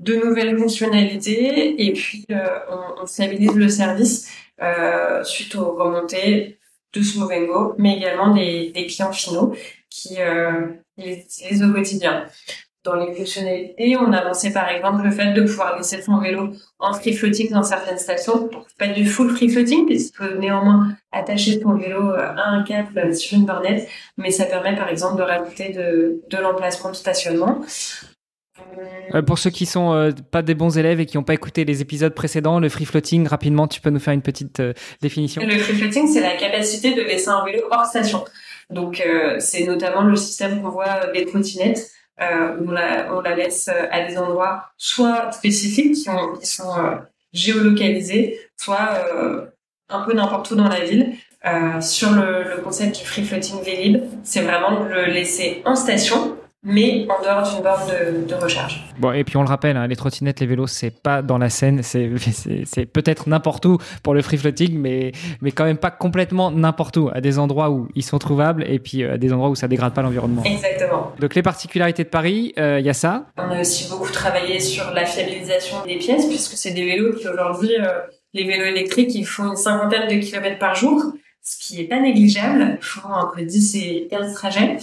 de 0.00 0.14
nouvelles 0.16 0.58
fonctionnalités 0.58 1.82
et 1.84 1.92
puis 1.92 2.24
euh, 2.30 2.46
on, 2.70 3.02
on, 3.02 3.06
stabilise 3.06 3.54
le 3.54 3.68
service 3.68 4.28
euh, 4.62 5.22
suite 5.24 5.54
aux 5.54 5.74
remontées 5.74 6.58
de 6.92 7.02
Smovengo, 7.02 7.74
mais 7.78 7.96
également 7.96 8.34
des, 8.34 8.70
des 8.70 8.86
clients 8.86 9.12
finaux 9.12 9.54
qui 9.90 10.20
euh, 10.20 10.66
les 10.96 11.18
utilisent 11.18 11.64
au 11.64 11.72
quotidien. 11.72 12.26
Dans 12.84 12.96
les 12.96 13.14
fonctionnalités, 13.14 13.96
on 13.96 14.12
a 14.12 14.22
lancé 14.22 14.52
par 14.52 14.68
exemple 14.68 15.02
le 15.02 15.10
fait 15.10 15.32
de 15.32 15.42
pouvoir 15.42 15.76
laisser 15.78 16.02
son 16.02 16.18
vélo 16.18 16.50
en 16.78 16.92
free 16.92 17.14
floating 17.14 17.50
dans 17.50 17.62
certaines 17.62 17.98
stations. 17.98 18.50
Pas 18.78 18.88
du 18.88 19.06
full 19.06 19.30
free 19.34 19.48
floating, 19.48 19.86
puisqu'il 19.86 20.16
faut 20.16 20.34
néanmoins 20.38 20.94
attacher 21.10 21.60
son 21.62 21.76
vélo 21.76 22.10
à 22.10 22.46
un 22.46 22.62
câble 22.62 23.14
sur 23.14 23.38
une 23.38 23.46
bornette, 23.46 23.88
mais 24.18 24.30
ça 24.30 24.44
permet 24.44 24.76
par 24.76 24.90
exemple 24.90 25.16
de 25.16 25.22
rajouter 25.22 25.70
de, 25.70 26.22
de 26.28 26.36
l'emplacement 26.36 26.90
de 26.90 26.96
stationnement. 26.96 27.62
Euh, 29.14 29.22
pour 29.22 29.38
ceux 29.38 29.50
qui 29.50 29.66
sont 29.66 29.92
euh, 29.92 30.10
pas 30.30 30.42
des 30.42 30.54
bons 30.54 30.76
élèves 30.78 31.00
et 31.00 31.06
qui 31.06 31.16
n'ont 31.16 31.22
pas 31.22 31.34
écouté 31.34 31.64
les 31.64 31.80
épisodes 31.80 32.14
précédents, 32.14 32.58
le 32.58 32.68
free 32.68 32.84
floating, 32.84 33.26
rapidement, 33.26 33.68
tu 33.68 33.80
peux 33.80 33.90
nous 33.90 33.98
faire 33.98 34.14
une 34.14 34.22
petite 34.22 34.60
euh, 34.60 34.72
définition 35.00 35.42
Le 35.44 35.58
free 35.58 35.74
floating, 35.74 36.06
c'est 36.06 36.20
la 36.20 36.36
capacité 36.36 36.94
de 36.94 37.02
laisser 37.02 37.28
un 37.28 37.44
vélo 37.44 37.62
hors 37.70 37.86
station. 37.86 38.24
Donc, 38.70 39.02
c'est 39.40 39.64
notamment 39.64 40.02
le 40.02 40.16
système 40.16 40.62
qu'on 40.62 40.70
voit 40.70 41.12
des 41.12 41.26
trottinettes. 41.26 41.90
où 42.18 42.68
on 42.68 42.70
la, 42.70 43.14
on 43.14 43.20
la 43.20 43.36
laisse 43.36 43.68
à 43.68 44.06
des 44.06 44.16
endroits 44.16 44.64
soit 44.78 45.30
spécifiques 45.32 45.92
qui, 45.92 46.08
qui 46.40 46.46
sont 46.46 46.72
géolocalisés, 47.34 48.40
soit 48.56 48.88
un 49.90 50.00
peu 50.00 50.14
n'importe 50.14 50.50
où 50.50 50.56
dans 50.56 50.68
la 50.68 50.80
ville. 50.80 51.12
sur 51.82 52.12
le, 52.12 52.56
le 52.56 52.62
concept 52.62 52.98
du 52.98 53.04
free 53.04 53.22
floating 53.22 53.62
Vélib, 53.62 54.02
c'est 54.22 54.40
vraiment 54.40 54.82
de 54.82 54.88
le 54.88 55.04
laisser 55.04 55.60
en 55.66 55.76
station 55.76 56.38
mais 56.64 57.06
en 57.10 57.22
dehors 57.22 57.42
d'une 57.42 57.62
borne 57.62 57.82
de, 57.88 58.26
de, 58.26 58.34
recharge. 58.34 58.82
Bon, 58.98 59.12
et 59.12 59.22
puis 59.22 59.36
on 59.36 59.42
le 59.42 59.48
rappelle, 59.48 59.76
hein, 59.76 59.86
les 59.86 59.96
trottinettes, 59.96 60.40
les 60.40 60.46
vélos, 60.46 60.66
c'est 60.66 60.90
pas 60.90 61.20
dans 61.22 61.38
la 61.38 61.50
Seine, 61.50 61.82
c'est, 61.82 62.10
c'est, 62.64 62.86
peut-être 62.86 63.28
n'importe 63.28 63.66
où 63.66 63.78
pour 64.02 64.14
le 64.14 64.22
free 64.22 64.38
floating, 64.38 64.78
mais, 64.78 65.12
mais 65.40 65.52
quand 65.52 65.64
même 65.64 65.76
pas 65.76 65.90
complètement 65.90 66.50
n'importe 66.50 66.96
où, 66.96 67.10
à 67.12 67.20
des 67.20 67.38
endroits 67.38 67.70
où 67.70 67.88
ils 67.94 68.02
sont 68.02 68.18
trouvables 68.18 68.64
et 68.66 68.78
puis 68.78 69.02
euh, 69.02 69.14
à 69.14 69.18
des 69.18 69.32
endroits 69.32 69.50
où 69.50 69.54
ça 69.54 69.68
dégrade 69.68 69.92
pas 69.92 70.02
l'environnement. 70.02 70.42
Exactement. 70.44 71.12
Donc 71.20 71.34
les 71.34 71.42
particularités 71.42 72.04
de 72.04 72.08
Paris, 72.08 72.52
il 72.56 72.62
euh, 72.62 72.80
y 72.80 72.88
a 72.88 72.94
ça. 72.94 73.26
On 73.36 73.50
a 73.50 73.60
aussi 73.60 73.88
beaucoup 73.90 74.10
travaillé 74.10 74.58
sur 74.60 74.90
la 74.92 75.04
fiabilisation 75.04 75.84
des 75.84 75.96
pièces, 75.96 76.26
puisque 76.26 76.56
c'est 76.56 76.72
des 76.72 76.84
vélos 76.84 77.14
qui 77.14 77.28
aujourd'hui, 77.28 77.76
euh, 77.78 78.00
les 78.32 78.44
vélos 78.44 78.64
électriques, 78.64 79.14
ils 79.14 79.26
font 79.26 79.50
une 79.50 79.56
cinquantaine 79.56 80.08
de 80.08 80.24
kilomètres 80.24 80.58
par 80.58 80.74
jour 80.74 81.02
ce 81.44 81.58
qui 81.58 81.82
est 81.82 81.84
pas 81.84 82.00
négligeable. 82.00 82.78
Faut 82.80 83.06
entre 83.06 83.40
10 83.40 83.76
et 83.76 84.08
15 84.10 84.32
trajets. 84.32 84.78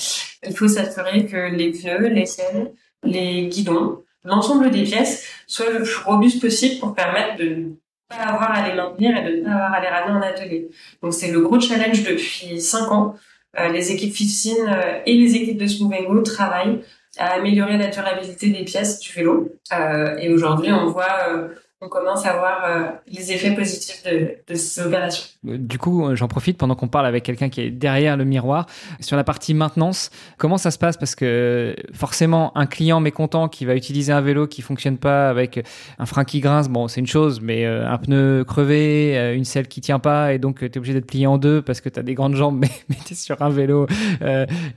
Il 0.48 0.56
faut 0.56 0.68
s'assurer 0.68 1.26
que 1.26 1.56
les 1.56 1.72
pneus, 1.72 2.08
les 2.10 2.26
chaînes, 2.26 2.72
les 3.04 3.48
guidons, 3.48 4.04
l'ensemble 4.24 4.72
des 4.72 4.84
pièces 4.84 5.28
soient 5.48 5.70
le 5.70 5.84
plus 5.84 5.98
robuste 5.98 6.42
possible 6.42 6.80
pour 6.80 6.94
permettre 6.94 7.38
de 7.38 7.46
ne 7.50 7.70
pas 8.10 8.16
avoir 8.16 8.52
à 8.52 8.68
les 8.68 8.76
maintenir 8.76 9.16
et 9.18 9.24
de 9.24 9.38
ne 9.38 9.44
pas 9.44 9.52
avoir 9.52 9.74
à 9.74 9.82
les 9.82 9.88
ramener 9.88 10.18
en 10.18 10.22
atelier. 10.22 10.70
Donc 11.02 11.14
c'est 11.14 11.32
le 11.32 11.42
gros 11.42 11.60
challenge 11.60 12.04
depuis 12.04 12.60
5 12.60 12.92
ans. 12.92 13.16
Euh, 13.60 13.70
les 13.70 13.92
équipes 13.92 14.14
FIFSIN 14.14 14.68
euh, 14.68 15.00
et 15.06 15.14
les 15.16 15.36
équipes 15.36 15.58
de 15.58 15.68
Smooth 15.68 16.24
travaillent 16.24 16.82
à 17.18 17.34
améliorer 17.34 17.78
la 17.78 17.88
durabilité 17.88 18.50
des 18.50 18.64
pièces 18.64 19.00
du 19.00 19.12
vélo. 19.12 19.50
Euh, 19.74 20.16
et 20.18 20.34
aujourd'hui, 20.34 20.72
on 20.72 20.88
voit 20.88 21.50
on 21.84 21.90
commence 21.90 22.28
à 22.28 22.34
voir 22.34 22.64
euh, 22.64 22.92
les 23.08 23.32
effets 23.32 23.56
positifs 23.56 24.04
de, 24.04 24.54
ces 24.54 24.82
opérations. 24.82 25.26
Du 25.44 25.80
coup, 25.80 26.16
j'en 26.16 26.28
profite 26.28 26.56
pendant 26.56 26.76
qu'on 26.76 26.88
parle 26.88 27.08
avec 27.08 27.24
quelqu'un 27.24 27.50
qui 27.50 27.62
est 27.62 27.72
derrière 27.72 28.18
le 28.18 28.24
miroir. 28.24 28.68
Sur 29.00 29.18
la 29.18 29.24
partie 29.24 29.56
maintenance, 29.56 30.12
comment 30.38 30.60
ça 30.60 30.70
se 30.70 30.78
passe? 30.78 30.96
Parce 30.96 31.16
que 31.16 31.76
forcément, 31.92 32.56
un 32.56 32.68
client 32.68 33.00
mécontent 33.00 33.50
qui 33.50 33.66
va 33.66 33.76
utiliser 33.76 34.14
un 34.14 34.22
vélo 34.22 34.46
qui 34.46 34.62
fonctionne 34.62 34.98
pas 34.98 35.28
avec 35.28 35.66
un 35.98 36.06
frein 36.06 36.24
qui 36.24 36.40
grince, 36.40 36.70
bon, 36.70 36.88
c'est 36.88 37.00
une 37.00 37.08
chose, 37.08 37.42
mais 37.42 37.66
un 37.66 37.98
pneu 37.98 38.44
crevé, 38.44 39.34
une 39.36 39.46
selle 39.46 39.68
qui 39.68 39.82
tient 39.82 39.98
pas, 39.98 40.34
et 40.34 40.38
donc 40.38 40.60
tu 40.60 40.66
es 40.66 40.78
obligé 40.78 40.94
d'être 40.94 41.08
plié 41.08 41.26
en 41.26 41.40
deux 41.40 41.64
parce 41.64 41.82
que 41.82 41.90
tu 41.90 42.00
as 42.00 42.04
des 42.04 42.14
grandes 42.14 42.36
jambes, 42.36 42.58
mais, 42.62 42.70
mais 42.90 42.98
tu 43.04 43.14
es 43.14 43.16
sur 43.16 43.42
un 43.42 43.50
vélo 43.50 43.88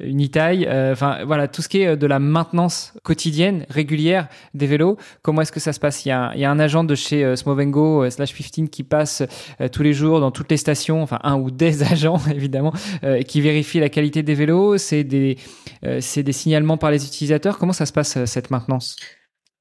une 0.01 0.29
taille. 0.29 0.67
Enfin, 0.71 1.19
voilà, 1.27 1.49
tout 1.49 1.61
ce 1.61 1.69
qui 1.69 1.83
est 1.83 1.99
de 1.99 2.07
la 2.07 2.19
maintenance 2.19 2.95
quotidienne, 3.03 3.67
régulière 3.69 4.29
des 4.55 4.67
vélos, 4.67 4.97
comment 5.21 5.43
est-ce 5.43 5.53
que 5.53 5.61
ça 5.61 5.75
se 5.75 5.81
passe? 5.81 6.07
Il 6.07 6.09
y, 6.09 6.13
a, 6.13 6.33
il 6.35 6.41
y, 6.41 6.47
a, 6.47 6.51
un 6.51 6.59
agent 6.59 6.85
de 6.85 6.94
chez 6.95 7.25
euh, 7.25 7.37
Smovengo 7.37 8.05
euh, 8.05 8.11
slash 8.11 8.35
15 8.35 8.69
qui 8.71 8.83
passe 8.83 9.23
euh, 9.61 9.69
tous 9.69 9.83
les 9.83 9.93
jours 9.93 10.21
dans 10.21 10.31
toutes 10.31 10.51
les 10.51 10.57
stations, 10.57 11.03
enfin 11.03 11.19
un 11.23 11.37
ou 11.37 11.51
des 11.51 11.83
agents 11.93 12.21
évidemment, 12.31 12.73
qui 13.27 13.41
vérifie 13.41 13.81
la 13.81 13.89
qualité 13.89 14.23
des 14.23 14.35
vélos. 14.35 14.79
C'est 14.79 15.05
des, 15.05 15.37
c'est 16.01 16.23
des 16.23 16.33
signalements 16.33 16.77
par 16.77 16.91
les 16.91 17.05
utilisateurs. 17.07 17.59
Comment 17.59 17.73
ça 17.73 17.87
se 17.87 17.93
passe 17.93 18.25
cette 18.25 18.51
maintenance? 18.51 18.97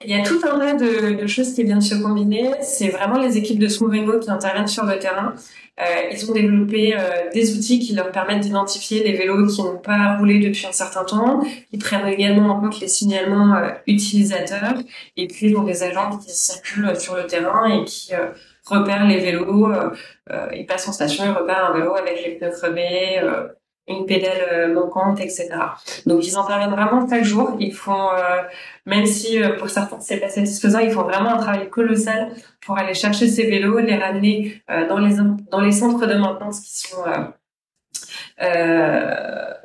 Il 0.06 0.12
y 0.12 0.14
a 0.14 0.24
tout 0.24 0.42
un 0.44 0.60
tas 0.60 0.74
de, 0.74 1.22
de, 1.22 1.28
choses 1.28 1.54
qui 1.54 1.64
viennent 1.64 1.82
se 1.82 1.96
combiner. 1.96 2.52
C'est 2.62 2.90
vraiment 2.90 3.20
les 3.20 3.38
équipes 3.38 3.60
de 3.60 3.68
Smovengo 3.68 4.20
qui 4.20 4.30
interviennent 4.30 4.68
sur 4.68 4.86
le 4.86 5.00
terrain. 5.00 5.34
Euh, 5.80 6.10
ils 6.12 6.30
ont 6.30 6.34
développé 6.34 6.96
euh, 6.96 7.32
des 7.34 7.58
outils 7.58 7.80
qui 7.80 7.96
leur 7.96 8.12
permettent 8.12 8.42
d'identifier 8.42 9.04
les 9.04 9.14
vélos 9.14 9.48
qui 9.48 9.62
n'ont 9.64 9.80
pas 9.80 10.18
roulé 10.18 10.40
depuis 10.40 10.68
un 10.68 10.72
certain 10.72 11.04
temps. 11.04 11.42
Ils 11.72 11.80
prennent 11.80 12.06
également 12.08 12.50
en 12.50 12.60
compte 12.60 12.80
les 12.80 12.88
signalements 12.88 13.56
euh, 13.56 13.70
utilisateurs. 13.88 14.76
Et 15.18 15.28
puis, 15.28 15.48
ils 15.48 15.58
ont 15.58 15.64
des 15.64 15.82
agents 15.82 16.18
qui 16.18 16.30
circulent 16.32 16.96
sur 17.00 17.16
le 17.16 17.26
terrain 17.26 17.66
et 17.66 17.86
qui 17.86 18.12
repèrent 18.66 19.08
les 19.08 19.18
vélos. 19.18 19.72
ils 20.54 20.66
passent 20.66 20.88
en 20.88 20.94
station, 20.94 21.24
ils 21.26 21.32
repèrent 21.32 21.72
un 21.72 21.74
vélo 21.74 21.96
avec 21.96 22.24
les 22.24 22.36
pneus 22.36 22.52
crevés, 22.52 23.20
une 23.88 24.06
pédale 24.06 24.48
euh, 24.52 24.74
manquante, 24.74 25.20
etc. 25.20 25.50
Donc 26.06 26.26
ils 26.26 26.38
interviennent 26.38 26.72
vraiment 26.72 27.08
chaque 27.10 27.24
jour. 27.24 27.56
Ils 27.60 27.74
font, 27.74 28.10
euh, 28.12 28.42
même 28.86 29.06
si 29.06 29.42
euh, 29.42 29.58
pour 29.58 29.70
certains 29.70 30.00
c'est 30.00 30.18
pas 30.18 30.30
satisfaisant, 30.30 30.80
ils 30.80 30.92
font 30.92 31.04
vraiment 31.04 31.32
un 31.32 31.38
travail 31.38 31.70
colossal 31.70 32.32
pour 32.66 32.78
aller 32.78 32.94
chercher 32.94 33.28
ces 33.28 33.50
vélos, 33.50 33.80
les 33.80 33.98
ramener 33.98 34.64
dans 34.90 35.00
les 35.00 35.16
dans 35.52 35.60
les 35.60 35.72
centres 35.72 36.06
de 36.06 36.14
maintenance 36.14 36.62
qui 36.62 36.80
sont 36.80 37.04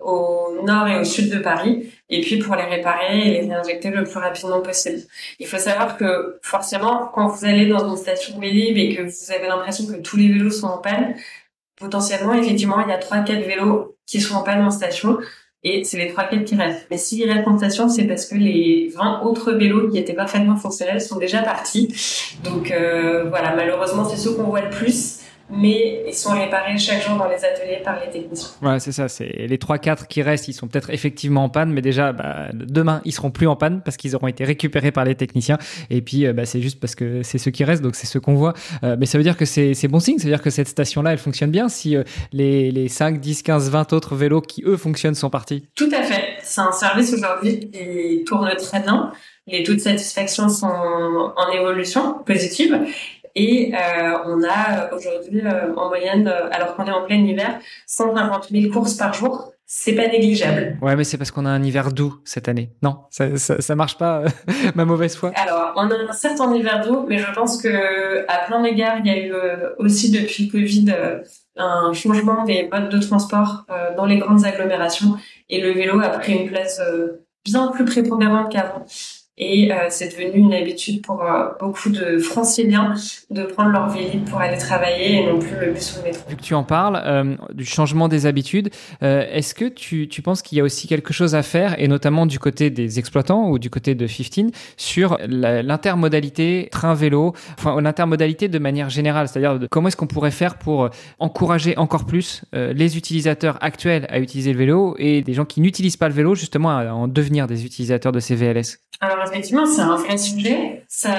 au 0.03 0.63
nord 0.65 0.89
et 0.89 0.99
au 0.99 1.05
sud 1.05 1.33
de 1.33 1.39
Paris, 1.39 1.93
et 2.09 2.21
puis 2.21 2.39
pour 2.39 2.57
les 2.57 2.65
réparer 2.65 3.21
et 3.21 3.41
les 3.41 3.49
réinjecter 3.49 3.91
le 3.91 4.05
plus 4.05 4.19
rapidement 4.19 4.61
possible. 4.61 5.01
Il 5.39 5.47
faut 5.47 5.59
savoir 5.59 5.97
que 5.97 6.39
forcément, 6.43 7.11
quand 7.15 7.29
vous 7.29 7.45
allez 7.45 7.67
dans 7.67 7.89
une 7.89 7.97
station 7.97 8.39
Vélib 8.39 8.77
et 8.77 8.95
que 8.95 9.03
vous 9.03 9.33
avez 9.33 9.47
l'impression 9.47 9.87
que 9.87 10.01
tous 10.01 10.17
les 10.17 10.29
vélos 10.29 10.51
sont 10.51 10.67
en 10.67 10.79
panne, 10.79 11.15
potentiellement, 11.79 12.35
effectivement, 12.35 12.81
il 12.81 12.89
y 12.89 12.93
a 12.93 12.99
trois, 12.99 13.19
quatre 13.19 13.47
vélos 13.47 13.97
qui 14.07 14.21
sont 14.21 14.35
en 14.35 14.43
panne 14.43 14.65
en 14.65 14.71
station 14.71 15.19
et 15.65 15.83
c'est 15.85 15.99
les 15.99 16.13
trois 16.13 16.25
quatre 16.25 16.45
qui 16.45 16.55
restent. 16.55 16.87
Mais 16.91 16.99
s'ils 16.99 17.31
restent 17.31 17.49
en 17.49 17.57
station, 17.57 17.89
c'est 17.89 18.05
parce 18.05 18.27
que 18.27 18.37
les 18.37 18.93
20 18.95 19.23
autres 19.23 19.53
vélos 19.53 19.89
qui 19.91 19.99
étaient 19.99 20.15
parfaitement 20.15 20.57
fonctionnels 20.57 21.01
sont 21.01 21.19
déjà 21.19 21.43
partis. 21.43 21.93
Donc 22.45 22.71
euh, 22.71 23.25
voilà, 23.29 23.55
malheureusement, 23.57 24.05
c'est 24.05 24.17
ceux 24.17 24.35
qu'on 24.35 24.45
voit 24.45 24.61
le 24.61 24.71
plus 24.71 25.18
mais 25.51 26.05
ils 26.07 26.15
sont 26.15 26.31
réparés 26.31 26.77
chaque 26.79 27.03
jour 27.03 27.17
dans 27.17 27.29
les 27.29 27.45
ateliers 27.45 27.81
par 27.83 27.99
les 28.01 28.11
techniciens. 28.11 28.51
Ouais, 28.63 28.81
c'est 28.81 28.93
ça. 28.93 29.09
C'est 29.09 29.47
les 29.49 29.57
3-4 29.57 30.07
qui 30.07 30.23
restent, 30.23 30.49
ils 30.49 30.53
sont 30.53 30.69
peut-être 30.69 30.91
effectivement 30.91 31.45
en 31.45 31.49
panne, 31.49 31.73
mais 31.73 31.81
déjà, 31.81 32.13
bah, 32.13 32.49
demain, 32.53 33.01
ils 33.05 33.13
seront 33.13 33.31
plus 33.31 33.47
en 33.47 33.57
panne 33.57 33.81
parce 33.83 33.97
qu'ils 33.97 34.15
auront 34.15 34.27
été 34.27 34.45
récupérés 34.45 34.93
par 34.93 35.05
les 35.05 35.15
techniciens. 35.15 35.59
Et 35.91 36.03
puis, 36.03 36.27
euh, 36.27 36.33
bah, 36.33 36.45
c'est 36.45 36.61
juste 36.61 36.81
parce 36.81 36.95
que 36.95 37.23
c'est 37.23 37.39
ceux 37.39 37.51
qui 37.51 37.65
restent, 37.65 37.83
donc 37.83 37.95
c'est 37.95 38.07
ceux 38.07 38.21
qu'on 38.21 38.35
voit. 38.35 38.53
Euh, 38.85 38.97
mais 38.99 39.07
ça 39.07 39.19
veut 39.19 39.25
dire 39.25 39.37
que 39.37 39.45
c'est 39.45 39.89
bon 39.89 40.01
signe, 40.01 40.19
ça 40.19 40.25
veut 40.25 40.33
dire 40.33 40.43
que 40.43 40.51
cette 40.51 40.69
station-là, 40.69 41.13
elle 41.13 41.19
fonctionne 41.19 41.51
bien 41.51 41.69
si 41.69 41.97
euh, 41.97 42.03
les, 42.33 42.71
les 42.71 42.89
5, 42.89 43.19
10, 43.21 43.43
15, 43.43 43.71
20 43.71 43.93
autres 43.95 44.17
vélos 44.17 44.43
qui, 44.43 44.63
eux, 44.67 44.77
fonctionnent 44.77 45.15
sont 45.15 45.31
partis. 45.31 45.67
Tout 45.75 45.91
à 45.93 46.03
fait. 46.03 46.25
C'est 46.43 46.61
un 46.61 46.73
service 46.73 47.13
aujourd'hui 47.13 47.71
qui 47.71 48.25
tourne 48.25 48.51
très 48.57 48.81
bien. 48.81 49.13
Les 49.47 49.63
taux 49.63 49.75
de 49.75 49.79
satisfaction 49.79 50.49
sont 50.51 50.67
en 50.67 51.53
évolution 51.53 52.19
positive. 52.27 52.79
Et 53.41 53.73
euh, 53.73 54.19
on 54.27 54.43
a 54.43 54.93
aujourd'hui 54.93 55.43
euh, 55.45 55.73
en 55.77 55.87
moyenne, 55.89 56.27
euh, 56.27 56.49
alors 56.51 56.75
qu'on 56.75 56.85
est 56.87 56.91
en 56.91 57.05
plein 57.05 57.19
hiver, 57.19 57.61
150 57.87 58.49
000 58.51 58.73
courses 58.73 58.95
par 58.95 59.15
jour. 59.15 59.53
C'est 59.65 59.93
pas 59.93 60.09
négligeable. 60.09 60.77
Ouais, 60.83 60.97
mais 60.97 61.05
c'est 61.05 61.19
parce 61.19 61.31
qu'on 61.31 61.47
a 61.47 61.51
un 61.51 61.63
hiver 61.63 61.93
doux 61.93 62.17
cette 62.25 62.49
année. 62.49 62.73
Non, 62.83 63.03
ça, 63.11 63.37
ça, 63.37 63.61
ça 63.61 63.77
marche 63.77 63.97
pas, 63.97 64.25
ma 64.75 64.85
mauvaise 64.85 65.15
foi. 65.15 65.31
Alors, 65.37 65.73
on 65.77 65.89
a 65.89 65.95
un 65.95 66.13
certain 66.13 66.53
hiver 66.53 66.85
doux, 66.85 67.05
mais 67.07 67.19
je 67.19 67.31
pense 67.33 67.63
que 67.63 68.25
à 68.27 68.47
plein 68.47 68.65
égard, 68.65 68.97
il 68.99 69.07
y 69.07 69.11
a 69.11 69.19
eu 69.19 69.33
aussi 69.79 70.11
depuis 70.11 70.47
le 70.47 70.53
Covid 70.53 70.95
un 71.57 71.93
changement 71.93 72.45
des 72.45 72.69
modes 72.73 72.89
de 72.89 72.99
transport 72.99 73.67
dans 73.97 74.07
les 74.07 74.17
grandes 74.17 74.45
agglomérations 74.45 75.17
et 75.51 75.61
le 75.61 75.73
vélo 75.73 76.01
a 76.01 76.09
pris 76.09 76.33
une 76.33 76.49
place 76.49 76.81
bien 77.45 77.69
plus 77.69 77.85
prépondérante 77.85 78.51
qu'avant. 78.51 78.87
Et 79.41 79.71
euh, 79.71 79.87
c'est 79.89 80.09
devenu 80.09 80.47
une 80.47 80.53
habitude 80.53 81.01
pour 81.03 81.23
euh, 81.23 81.51
beaucoup 81.61 81.91
de 81.91 82.19
franciliens 82.19 82.95
de 83.31 83.45
prendre 83.45 83.71
leur 83.71 83.89
vélo 83.89 84.19
pour 84.29 84.41
aller 84.41 84.59
travailler 84.59 85.23
et 85.23 85.27
non 85.27 85.39
plus 85.39 85.55
le 85.61 85.73
bus 85.73 85.95
ou 85.95 85.99
le 85.99 86.09
métro. 86.09 86.29
Vu 86.29 86.37
que 86.37 86.43
tu 86.43 86.55
en 86.55 86.65
parles, 86.65 87.01
euh, 87.05 87.37
du 87.53 87.65
changement 87.65 88.09
des 88.09 88.27
habitudes, 88.27 88.71
est-ce 89.01 89.55
que 89.55 89.67
tu, 89.67 90.09
tu 90.09 90.23
penses 90.23 90.43
qu'il 90.43 90.59
y 90.59 90.61
a 90.61 90.65
aussi 90.65 90.89
quelque 90.89 91.13
chose 91.13 91.35
à 91.35 91.43
faire, 91.43 91.81
et 91.81 91.87
notamment 91.87 92.27
du 92.27 92.39
côté 92.39 92.71
des 92.71 92.99
exploitants 92.99 93.49
ou 93.49 93.59
du 93.59 93.71
côté 93.71 93.95
de 93.95 94.07
15, 94.07 94.51
sur 94.77 95.19
l'intermodalité 95.29 96.69
train-vélo, 96.73 97.35
enfin 97.59 97.81
l'intermodalité 97.81 98.49
de 98.49 98.59
manière 98.59 98.91
générale, 98.91 99.29
c'est-à-dire 99.29 99.69
comment 99.71 99.89
est-ce 99.89 99.97
qu'on 99.97 100.07
pourrait 100.07 100.31
faire 100.31 100.59
pour 100.59 100.91
encourager 101.19 101.77
encore 101.77 102.07
plus 102.07 102.43
les 102.53 102.97
utilisateurs 102.97 103.59
actuels 103.61 104.07
à 104.09 104.19
utiliser 104.19 104.53
le 104.53 104.59
vélo 104.59 104.97
et 104.99 105.23
des 105.23 105.35
gens 105.35 105.45
qui 105.45 105.61
n'utilisent 105.61 105.97
pas 105.97 106.09
le 106.09 106.15
vélo 106.15 106.35
justement 106.35 106.71
à 106.71 106.87
en 106.87 107.09
devenir 107.09 107.47
des 107.47 107.65
utilisateurs 107.65 108.13
de 108.13 108.21
ces 108.21 108.35
VLS 108.35 108.79
alors 109.01 109.28
effectivement, 109.31 109.67
c'est 109.67 109.81
un 109.81 109.97
vrai 109.97 110.19
sujet. 110.19 110.85
Ça, 110.89 111.15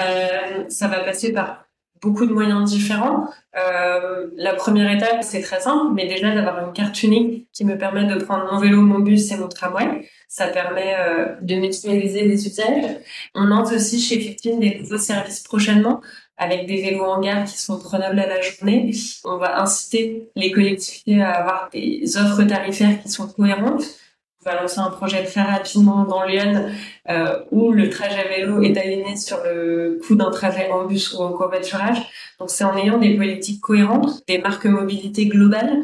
ça 0.69 0.87
va 0.87 0.99
passer 0.99 1.31
par 1.33 1.65
beaucoup 2.01 2.25
de 2.25 2.33
moyens 2.33 2.69
différents. 2.69 3.29
Euh, 3.57 4.27
la 4.35 4.53
première 4.53 4.91
étape, 4.91 5.21
c'est 5.21 5.41
très 5.41 5.59
simple, 5.59 5.93
mais 5.93 6.07
déjà 6.07 6.33
d'avoir 6.33 6.65
une 6.65 6.73
carte 6.73 7.01
unique 7.03 7.47
qui 7.51 7.65
me 7.65 7.77
permet 7.77 8.05
de 8.05 8.23
prendre 8.23 8.51
mon 8.51 8.59
vélo, 8.59 8.81
mon 8.81 8.99
bus 8.99 9.31
et 9.31 9.37
mon 9.37 9.47
tramway. 9.47 10.07
Ça 10.27 10.47
permet 10.47 10.95
euh, 10.97 11.35
de 11.41 11.55
mutualiser 11.55 12.25
les 12.25 12.47
usages. 12.47 12.97
On 13.35 13.43
lance 13.43 13.71
aussi 13.73 13.99
chez 13.99 14.35
15 14.35 14.59
des 14.59 14.79
nouveaux 14.79 14.97
services 14.97 15.41
prochainement 15.41 16.01
avec 16.37 16.67
des 16.67 16.81
vélos 16.81 17.03
en 17.03 17.19
gare 17.19 17.43
qui 17.43 17.57
sont 17.57 17.79
prenables 17.79 18.19
à 18.19 18.27
la 18.27 18.41
journée. 18.41 18.91
On 19.25 19.37
va 19.37 19.61
inciter 19.61 20.29
les 20.35 20.51
collectivités 20.51 21.21
à 21.21 21.31
avoir 21.31 21.69
des 21.73 22.17
offres 22.17 22.43
tarifaires 22.43 23.01
qui 23.01 23.09
sont 23.09 23.27
cohérentes 23.27 23.83
on 24.45 24.49
va 24.49 24.61
lancer 24.61 24.79
un 24.79 24.89
projet 24.89 25.23
très 25.25 25.41
rapidement 25.41 26.05
dans 26.05 26.23
Lyon 26.23 26.69
euh, 27.09 27.39
où 27.51 27.71
le 27.71 27.89
trajet 27.89 28.19
à 28.19 28.27
vélo 28.27 28.61
est 28.61 28.77
aligné 28.77 29.17
sur 29.17 29.37
le 29.43 29.99
coût 30.05 30.15
d'un 30.15 30.31
trajet 30.31 30.69
en 30.71 30.85
bus 30.85 31.13
ou 31.13 31.21
en 31.21 31.33
covoiturage. 31.33 31.97
Donc 32.39 32.49
c'est 32.49 32.63
en 32.63 32.77
ayant 32.77 32.97
des 32.97 33.17
politiques 33.17 33.59
cohérentes, 33.59 34.25
des 34.27 34.37
marques 34.37 34.65
mobilité 34.65 35.25
globales 35.25 35.83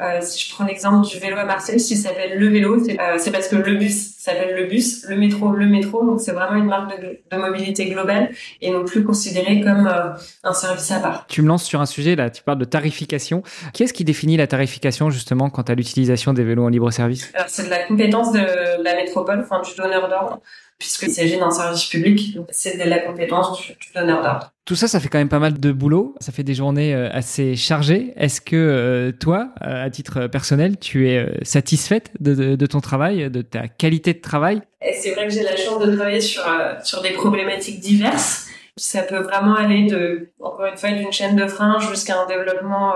euh, 0.00 0.20
si 0.22 0.48
je 0.48 0.54
prends 0.54 0.64
l'exemple 0.64 1.06
du 1.06 1.18
vélo 1.18 1.36
à 1.36 1.44
Marseille, 1.44 1.78
s'il 1.78 1.98
s'appelle 1.98 2.38
le 2.38 2.48
vélo, 2.48 2.82
c'est 2.82 2.98
euh, 2.98 3.30
parce 3.30 3.48
que 3.48 3.56
le 3.56 3.76
bus 3.76 4.16
s'appelle 4.16 4.56
le 4.56 4.66
bus, 4.66 5.04
le 5.06 5.16
métro, 5.16 5.52
le 5.52 5.66
métro. 5.66 6.04
Donc 6.04 6.20
c'est 6.20 6.32
vraiment 6.32 6.56
une 6.56 6.66
marque 6.66 6.98
de, 6.98 7.20
de, 7.30 7.36
mobilité 7.36 7.86
globale 7.90 8.30
et 8.62 8.70
non 8.70 8.84
plus 8.84 9.04
considérée 9.04 9.60
comme 9.60 9.86
euh, 9.86 10.14
un 10.44 10.54
service 10.54 10.90
à 10.92 11.00
part. 11.00 11.26
Tu 11.28 11.42
me 11.42 11.48
lances 11.48 11.64
sur 11.64 11.82
un 11.82 11.86
sujet 11.86 12.16
là, 12.16 12.30
tu 12.30 12.42
parles 12.42 12.58
de 12.58 12.64
tarification. 12.64 13.42
Qui 13.74 13.82
est-ce 13.82 13.92
qui 13.92 14.04
définit 14.04 14.38
la 14.38 14.46
tarification 14.46 15.10
justement 15.10 15.50
quant 15.50 15.62
à 15.62 15.74
l'utilisation 15.74 16.32
des 16.32 16.42
vélos 16.42 16.64
en 16.64 16.68
libre 16.68 16.90
service? 16.90 17.30
C'est 17.48 17.66
de 17.66 17.70
la 17.70 17.84
compétence 17.84 18.32
de 18.32 18.82
la 18.82 18.96
métropole, 18.96 19.40
enfin 19.40 19.60
du 19.60 19.76
donneur 19.76 20.08
d'ordre 20.08 20.40
puisqu'il 20.78 21.10
s'agit 21.10 21.38
d'un 21.38 21.50
service 21.50 21.84
public. 21.84 22.36
C'est 22.50 22.76
de 22.76 22.88
la 22.88 22.98
compétence 22.98 23.60
du, 23.60 23.74
donneur 23.94 24.22
d'ordre. 24.22 24.52
Tout 24.64 24.74
ça, 24.74 24.88
ça 24.88 25.00
fait 25.00 25.08
quand 25.08 25.18
même 25.18 25.28
pas 25.28 25.38
mal 25.38 25.58
de 25.58 25.72
boulot. 25.72 26.14
Ça 26.20 26.32
fait 26.32 26.42
des 26.42 26.54
journées 26.54 26.94
euh, 26.94 27.08
assez 27.12 27.56
chargées. 27.56 28.12
Est-ce 28.16 28.40
que 28.40 28.56
euh, 28.56 29.12
toi, 29.12 29.50
euh, 29.62 29.84
à 29.84 29.90
titre 29.90 30.26
personnel, 30.26 30.78
tu 30.78 31.08
es 31.08 31.26
satisfaite 31.42 32.10
de, 32.20 32.56
de, 32.56 32.66
ton 32.66 32.80
travail, 32.80 33.30
de 33.30 33.42
ta 33.42 33.68
qualité 33.68 34.12
de 34.12 34.20
travail? 34.20 34.62
C'est 35.00 35.12
vrai 35.12 35.28
que 35.28 35.32
j'ai 35.32 35.42
la 35.42 35.56
chance 35.56 35.84
de 35.84 35.94
travailler 35.94 36.20
sur, 36.20 36.42
sur 36.82 37.02
des 37.02 37.10
problématiques 37.10 37.80
diverses. 37.80 38.48
Ça 38.76 39.02
peut 39.02 39.18
vraiment 39.18 39.54
aller 39.54 39.86
de, 39.86 40.30
encore 40.40 40.66
une 40.66 40.76
fois, 40.76 40.90
d'une 40.90 41.12
chaîne 41.12 41.36
de 41.36 41.46
frein 41.46 41.78
jusqu'à 41.78 42.20
un 42.20 42.26
développement 42.26 42.94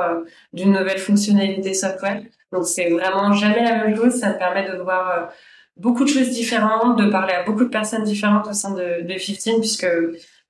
d'une 0.53 0.73
nouvelle 0.73 0.99
fonctionnalité 0.99 1.75
software. 1.75 2.23
Donc 2.53 2.67
c'est 2.67 2.91
vraiment 2.91 3.33
jamais 3.33 3.63
la 3.63 3.85
même 3.85 3.97
chose. 3.97 4.15
Ça 4.15 4.31
me 4.31 4.39
permet 4.39 4.69
de 4.69 4.77
voir 4.79 5.31
beaucoup 5.77 6.05
de 6.05 6.09
choses 6.09 6.31
différentes, 6.31 6.99
de 6.99 7.11
parler 7.11 7.35
à 7.35 7.43
beaucoup 7.45 7.65
de 7.65 7.69
personnes 7.69 8.05
différentes 8.05 8.49
au 8.49 8.53
sein 8.53 8.73
de, 8.73 9.03
de 9.03 9.13
15, 9.13 9.59
puisque 9.61 9.87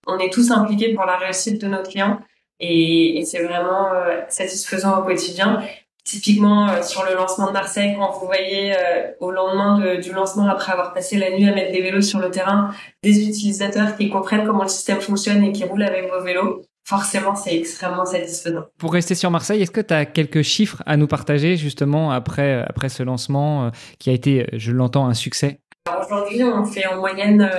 on 0.07 0.19
est 0.19 0.33
tous 0.33 0.51
impliqués 0.51 0.95
pour 0.95 1.05
la 1.05 1.17
réussite 1.17 1.61
de 1.61 1.67
nos 1.67 1.83
clients 1.83 2.21
et, 2.61 3.19
et 3.19 3.25
c'est 3.25 3.43
vraiment 3.43 3.93
euh, 3.93 4.21
satisfaisant 4.29 5.01
au 5.01 5.05
quotidien. 5.05 5.63
Typiquement 6.05 6.69
euh, 6.69 6.83
sur 6.83 7.05
le 7.05 7.15
lancement 7.15 7.49
de 7.49 7.53
Marseille, 7.53 7.97
quand 7.99 8.13
vous 8.13 8.27
voyez 8.27 8.73
euh, 8.73 9.11
au 9.19 9.33
lendemain 9.33 9.81
de, 9.81 9.97
du 9.97 10.13
lancement, 10.13 10.49
après 10.49 10.73
avoir 10.73 10.95
passé 10.95 11.19
la 11.19 11.31
nuit 11.31 11.49
à 11.49 11.55
mettre 11.55 11.73
des 11.73 11.83
vélos 11.83 12.03
sur 12.03 12.21
le 12.21 12.31
terrain, 12.31 12.73
des 13.03 13.29
utilisateurs 13.29 13.97
qui 13.97 14.09
comprennent 14.09 14.47
comment 14.47 14.63
le 14.63 14.69
système 14.69 15.01
fonctionne 15.01 15.43
et 15.43 15.53
qui 15.53 15.65
roulent 15.65 15.83
avec 15.83 16.09
vos 16.09 16.23
vélos, 16.23 16.63
forcément, 16.87 17.35
c'est 17.35 17.57
extrêmement 17.57 18.07
satisfaisant. 18.07 18.65
Pour 18.79 18.93
rester 18.93 19.15
sur 19.15 19.31
Marseille, 19.31 19.61
est-ce 19.61 19.71
que 19.71 19.81
tu 19.81 19.93
as 19.93 20.07
quelques 20.07 20.43
chiffres 20.43 20.83
à 20.87 20.97
nous 20.97 21.07
partager 21.07 21.57
justement 21.57 22.13
après, 22.13 22.65
après 22.67 22.89
ce 22.89 23.03
lancement 23.03 23.71
qui 23.99 24.11
a 24.11 24.13
été, 24.13 24.47
je 24.53 24.73
l'entends, 24.73 25.07
un 25.07 25.15
succès? 25.15 25.61
Aujourd'hui, 26.01 26.43
on 26.43 26.65
fait 26.65 26.87
en 26.87 26.97
moyenne 26.97 27.51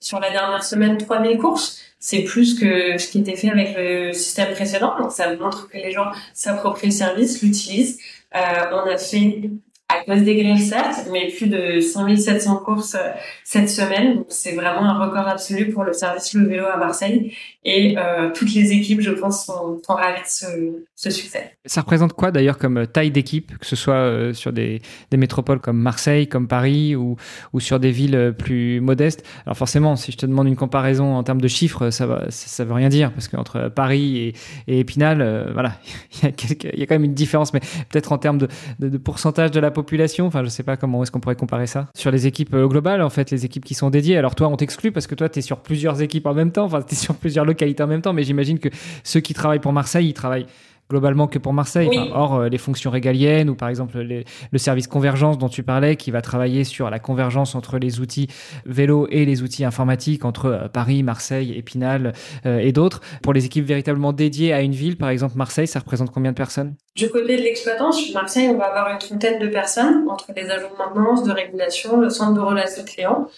sur 0.00 0.20
la 0.20 0.30
dernière 0.30 0.62
semaine 0.62 0.96
3000 0.96 1.38
courses. 1.38 1.80
C'est 1.98 2.22
plus 2.22 2.58
que 2.58 2.96
ce 2.98 3.08
qui 3.08 3.18
était 3.18 3.36
fait 3.36 3.50
avec 3.50 3.76
le 3.76 4.12
système 4.12 4.52
précédent. 4.54 4.96
Donc 4.98 5.10
ça 5.10 5.34
montre 5.36 5.68
que 5.68 5.76
les 5.76 5.90
gens 5.90 6.10
s'approprient 6.32 6.86
le 6.86 6.92
service, 6.92 7.42
l'utilisent. 7.42 7.98
Euh, 8.36 8.38
on 8.72 8.88
a 8.88 8.96
fait 8.96 9.50
à 9.88 10.04
cause 10.04 10.22
des 10.22 10.36
grèves 10.36 10.58
certes, 10.58 11.08
mais 11.10 11.28
plus 11.28 11.48
de 11.48 11.80
5700 11.80 12.56
courses 12.56 12.94
euh, 12.94 13.10
cette 13.42 13.70
semaine. 13.70 14.24
C'est 14.28 14.54
vraiment 14.54 14.84
un 14.84 14.98
record 15.04 15.26
absolu 15.26 15.70
pour 15.70 15.84
le 15.84 15.92
service 15.92 16.34
Le 16.34 16.46
Vélo 16.46 16.66
à 16.66 16.76
Marseille. 16.76 17.32
Et 17.64 17.96
euh, 17.98 18.30
toutes 18.32 18.54
les 18.54 18.72
équipes, 18.72 19.00
je 19.00 19.10
pense, 19.10 19.46
sont, 19.46 19.80
sont 19.84 19.94
ravies 19.94 20.22
de 20.22 20.86
ce, 20.94 21.10
succès. 21.10 21.56
Ça 21.66 21.82
représente 21.82 22.12
quoi 22.12 22.30
d'ailleurs 22.30 22.56
comme 22.58 22.86
taille 22.86 23.10
d'équipe, 23.10 23.56
que 23.58 23.66
ce 23.66 23.76
soit 23.76 23.94
euh, 23.94 24.32
sur 24.32 24.52
des, 24.52 24.80
métropoles 25.14 25.60
comme 25.60 25.78
Marseille, 25.78 26.28
comme 26.28 26.48
Paris, 26.48 26.96
ou, 26.96 27.16
sur 27.58 27.80
des 27.80 27.90
villes 27.90 28.34
plus 28.38 28.80
modestes? 28.80 29.24
Alors 29.44 29.56
forcément, 29.56 29.96
si 29.96 30.12
je 30.12 30.16
te 30.16 30.26
demande 30.26 30.48
une 30.48 30.56
comparaison 30.56 31.14
en 31.14 31.22
termes 31.22 31.40
de 31.40 31.48
chiffres, 31.48 31.90
ça 31.90 32.06
ça, 32.30 32.64
veut 32.64 32.72
rien 32.72 32.88
dire, 32.88 33.12
parce 33.12 33.28
qu'entre 33.28 33.68
Paris 33.68 34.34
et, 34.66 34.80
Épinal, 34.80 35.20
euh, 35.20 35.50
voilà, 35.52 35.74
il 36.22 36.78
y, 36.78 36.82
a 36.82 36.86
quand 36.86 36.94
même 36.94 37.04
une 37.04 37.14
différence, 37.14 37.52
mais 37.52 37.60
peut-être 37.90 38.12
en 38.12 38.18
termes 38.18 38.38
de, 38.38 38.48
de 38.78 38.98
pourcentage 38.98 39.50
de 39.50 39.60
la 39.60 39.70
population. 39.78 40.26
Enfin, 40.26 40.42
je 40.44 40.48
sais 40.48 40.62
pas 40.62 40.76
comment 40.76 41.02
est-ce 41.02 41.10
qu'on 41.10 41.20
pourrait 41.20 41.36
comparer 41.36 41.66
ça. 41.66 41.86
Sur 41.94 42.10
les 42.10 42.26
équipes 42.26 42.54
euh, 42.54 42.66
globales, 42.66 43.02
en 43.02 43.10
fait, 43.10 43.30
les 43.30 43.44
équipes 43.44 43.64
qui 43.64 43.74
sont 43.74 43.90
dédiées. 43.90 44.16
Alors 44.16 44.34
toi, 44.34 44.48
on 44.48 44.56
t'exclut 44.56 44.92
parce 44.92 45.06
que 45.06 45.14
toi, 45.14 45.28
tu 45.28 45.38
es 45.38 45.42
sur 45.42 45.58
plusieurs 45.58 46.02
équipes 46.02 46.26
en 46.26 46.34
même 46.34 46.50
temps. 46.50 46.64
Enfin, 46.64 46.82
tu 46.82 46.94
es 46.94 46.96
sur 46.96 47.14
plusieurs 47.14 47.44
localités 47.44 47.82
en 47.82 47.86
même 47.86 48.02
temps. 48.02 48.12
Mais 48.12 48.24
j'imagine 48.24 48.58
que 48.58 48.68
ceux 49.04 49.20
qui 49.20 49.34
travaillent 49.34 49.60
pour 49.60 49.72
Marseille, 49.72 50.08
ils 50.08 50.14
travaillent 50.14 50.46
globalement 50.88 51.26
que 51.26 51.38
pour 51.38 51.52
Marseille. 51.52 51.88
Oui. 51.88 52.10
or, 52.12 52.34
euh, 52.36 52.48
les 52.48 52.58
fonctions 52.58 52.90
régaliennes 52.90 53.50
ou 53.50 53.54
par 53.54 53.68
exemple 53.68 53.98
les, 53.98 54.24
le 54.50 54.58
service 54.58 54.86
convergence 54.86 55.38
dont 55.38 55.48
tu 55.48 55.62
parlais, 55.62 55.96
qui 55.96 56.10
va 56.10 56.22
travailler 56.22 56.64
sur 56.64 56.90
la 56.90 56.98
convergence 56.98 57.54
entre 57.54 57.78
les 57.78 58.00
outils 58.00 58.28
vélo 58.64 59.06
et 59.10 59.24
les 59.24 59.42
outils 59.42 59.64
informatiques 59.64 60.24
entre 60.24 60.46
euh, 60.46 60.68
Paris, 60.68 61.02
Marseille, 61.02 61.52
Épinal 61.56 62.12
euh, 62.46 62.58
et 62.58 62.72
d'autres. 62.72 63.00
Pour 63.22 63.32
les 63.32 63.44
équipes 63.44 63.64
véritablement 63.64 64.12
dédiées 64.12 64.52
à 64.52 64.60
une 64.60 64.72
ville, 64.72 64.96
par 64.96 65.10
exemple 65.10 65.36
Marseille, 65.36 65.66
ça 65.66 65.78
représente 65.78 66.10
combien 66.10 66.32
de 66.32 66.36
personnes? 66.36 66.74
Du 66.96 67.08
côté 67.10 67.36
de 67.36 67.42
l'exploitant, 67.42 67.92
sur 67.92 68.14
Marseille, 68.14 68.48
on 68.48 68.56
va 68.56 68.64
avoir 68.64 68.90
une 68.92 68.98
trentaine 68.98 69.38
de 69.38 69.48
personnes 69.48 70.06
entre 70.08 70.32
les 70.34 70.50
agents 70.50 70.70
de 70.72 70.78
maintenance, 70.78 71.22
de 71.22 71.32
régulation, 71.32 72.00
le 72.00 72.10
centre 72.10 72.34
de 72.34 72.40
relations 72.40 72.84
clients. 72.84 73.28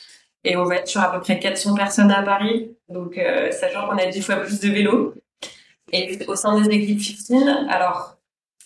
Et 0.44 0.56
on 0.56 0.64
va 0.64 0.76
être 0.76 0.88
sur 0.88 1.00
à 1.00 1.12
peu 1.12 1.20
près 1.20 1.38
400 1.38 1.74
personnes 1.74 2.10
à 2.10 2.22
Paris, 2.22 2.70
donc 2.88 3.18
euh, 3.18 3.50
sachant 3.50 3.88
qu'on 3.88 3.98
a 3.98 4.06
10 4.06 4.22
fois 4.22 4.36
plus 4.36 4.60
de 4.60 4.68
vélos. 4.70 5.14
Et 5.92 6.18
au 6.26 6.36
sein 6.36 6.60
des 6.60 6.68
équipes 6.74 7.00
15, 7.28 7.66
alors, 7.68 8.16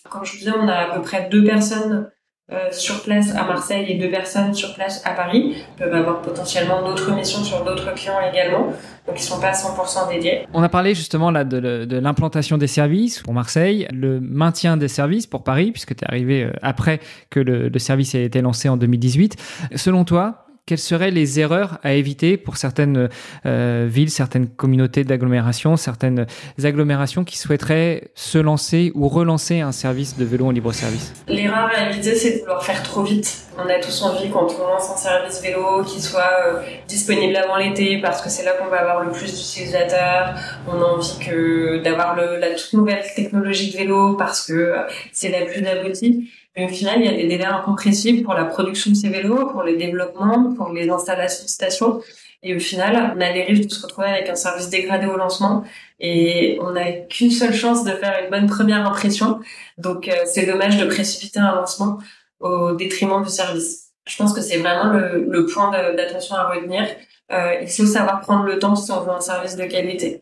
comme 0.09 0.25
je 0.25 0.33
vous 0.33 0.37
disais, 0.39 0.51
on 0.57 0.67
a 0.67 0.73
à 0.73 0.95
peu 0.95 1.01
près 1.01 1.27
deux 1.29 1.43
personnes 1.43 2.09
euh, 2.51 2.71
sur 2.71 3.01
place 3.01 3.35
à 3.35 3.43
Marseille 3.43 3.85
et 3.89 3.95
deux 3.95 4.11
personnes 4.11 4.53
sur 4.53 4.75
place 4.75 5.01
à 5.03 5.13
Paris. 5.13 5.55
Ils 5.57 5.83
peuvent 5.83 5.95
avoir 5.95 6.21
potentiellement 6.21 6.87
d'autres 6.87 7.11
missions 7.11 7.43
sur 7.43 7.63
d'autres 7.63 7.91
clients 7.95 8.19
également. 8.31 8.67
Donc, 9.07 9.15
ils 9.15 9.23
sont 9.23 9.39
pas 9.39 9.53
100% 9.53 10.09
dédiés. 10.09 10.45
On 10.53 10.61
a 10.61 10.69
parlé 10.69 10.93
justement 10.93 11.31
là 11.31 11.43
de, 11.43 11.97
l'implantation 11.97 12.59
des 12.59 12.67
services 12.67 13.19
pour 13.23 13.33
Marseille, 13.33 13.87
le 13.91 14.19
maintien 14.19 14.77
des 14.77 14.87
services 14.87 15.25
pour 15.25 15.43
Paris, 15.43 15.71
puisque 15.71 15.95
tu 15.95 16.03
es 16.03 16.07
arrivé 16.07 16.43
euh, 16.43 16.51
après 16.61 16.99
que 17.31 17.39
le 17.39 17.79
service 17.79 18.13
ait 18.13 18.25
été 18.25 18.41
lancé 18.41 18.69
en 18.69 18.77
2018. 18.77 19.37
Selon 19.75 20.05
toi, 20.05 20.44
quelles 20.65 20.79
seraient 20.79 21.11
les 21.11 21.39
erreurs 21.39 21.77
à 21.83 21.93
éviter 21.93 22.37
pour 22.37 22.57
certaines 22.57 23.09
euh, 23.45 23.87
villes, 23.87 24.09
certaines 24.09 24.47
communautés 24.47 25.03
d'agglomération, 25.03 25.77
certaines 25.77 26.25
agglomérations 26.63 27.23
qui 27.23 27.37
souhaiteraient 27.37 28.09
se 28.15 28.39
lancer 28.39 28.91
ou 28.95 29.07
relancer 29.07 29.59
un 29.59 29.71
service 29.71 30.17
de 30.17 30.25
vélo 30.25 30.47
en 30.47 30.51
libre 30.51 30.71
service? 30.71 31.13
L'erreur 31.27 31.69
à 31.75 31.91
éviter, 31.91 32.15
c'est 32.15 32.37
de 32.37 32.39
vouloir 32.39 32.63
faire 32.63 32.81
trop 32.81 33.03
vite. 33.03 33.45
On 33.57 33.69
a 33.69 33.79
tous 33.79 34.01
envie, 34.01 34.29
quand 34.31 34.47
on 34.59 34.67
lance 34.67 34.89
un 34.91 34.97
service 34.97 35.39
vélo, 35.41 35.83
qu'il 35.83 36.01
soit 36.01 36.31
euh, 36.47 36.61
disponible 36.87 37.35
avant 37.35 37.57
l'été, 37.57 38.01
parce 38.01 38.21
que 38.21 38.29
c'est 38.29 38.43
là 38.43 38.53
qu'on 38.53 38.67
va 38.67 38.77
avoir 38.77 39.03
le 39.03 39.11
plus 39.11 39.31
d'utilisateurs. 39.31 40.33
On 40.67 40.81
a 40.81 40.85
envie 40.85 41.19
que 41.19 41.81
d'avoir 41.83 42.15
la 42.15 42.55
toute 42.55 42.73
nouvelle 42.73 43.03
technologie 43.15 43.71
de 43.71 43.77
vélo, 43.77 44.15
parce 44.17 44.47
que 44.47 44.53
euh, 44.53 44.81
c'est 45.13 45.29
la 45.29 45.45
plus 45.45 45.63
aboutie. 45.65 46.27
Mais 46.55 46.65
au 46.65 46.69
final, 46.69 47.01
il 47.01 47.05
y 47.05 47.09
a 47.09 47.13
des 47.13 47.27
délais 47.27 47.45
incompressibles 47.45 48.23
pour 48.23 48.33
la 48.33 48.45
production 48.45 48.91
de 48.91 48.95
ces 48.95 49.09
vélos, 49.09 49.47
pour 49.47 49.63
le 49.63 49.75
développement, 49.75 50.53
pour 50.53 50.69
les 50.69 50.89
installations 50.89 51.43
de 51.43 51.49
stations. 51.49 52.01
Et 52.43 52.55
au 52.55 52.59
final, 52.59 53.13
on 53.15 53.21
a 53.21 53.31
les 53.31 53.43
risques 53.43 53.67
de 53.67 53.73
se 53.73 53.81
retrouver 53.81 54.07
avec 54.07 54.29
un 54.29 54.35
service 54.35 54.69
dégradé 54.69 55.07
au 55.07 55.17
lancement 55.17 55.63
et 55.99 56.57
on 56.61 56.71
n'a 56.71 56.91
qu'une 56.91 57.31
seule 57.31 57.53
chance 57.53 57.83
de 57.83 57.91
faire 57.91 58.23
une 58.23 58.29
bonne 58.29 58.47
première 58.47 58.85
impression. 58.87 59.39
Donc, 59.77 60.07
euh, 60.07 60.13
c'est 60.25 60.45
dommage 60.45 60.77
de 60.77 60.85
précipiter 60.85 61.39
un 61.39 61.55
lancement 61.55 61.97
au 62.39 62.73
détriment 62.73 63.23
du 63.23 63.29
service. 63.29 63.91
Je 64.07 64.15
pense 64.15 64.33
que 64.33 64.41
c'est 64.41 64.57
vraiment 64.57 64.93
le, 64.93 65.25
le 65.27 65.45
point 65.47 65.71
d'attention 65.71 66.35
à 66.35 66.49
retenir. 66.49 66.87
Euh, 67.31 67.55
il 67.61 67.67
faut 67.67 67.85
savoir 67.85 68.21
prendre 68.21 68.45
le 68.45 68.59
temps 68.59 68.75
si 68.75 68.91
on 68.91 69.01
veut 69.01 69.11
un 69.11 69.21
service 69.21 69.55
de 69.55 69.65
qualité. 69.65 70.21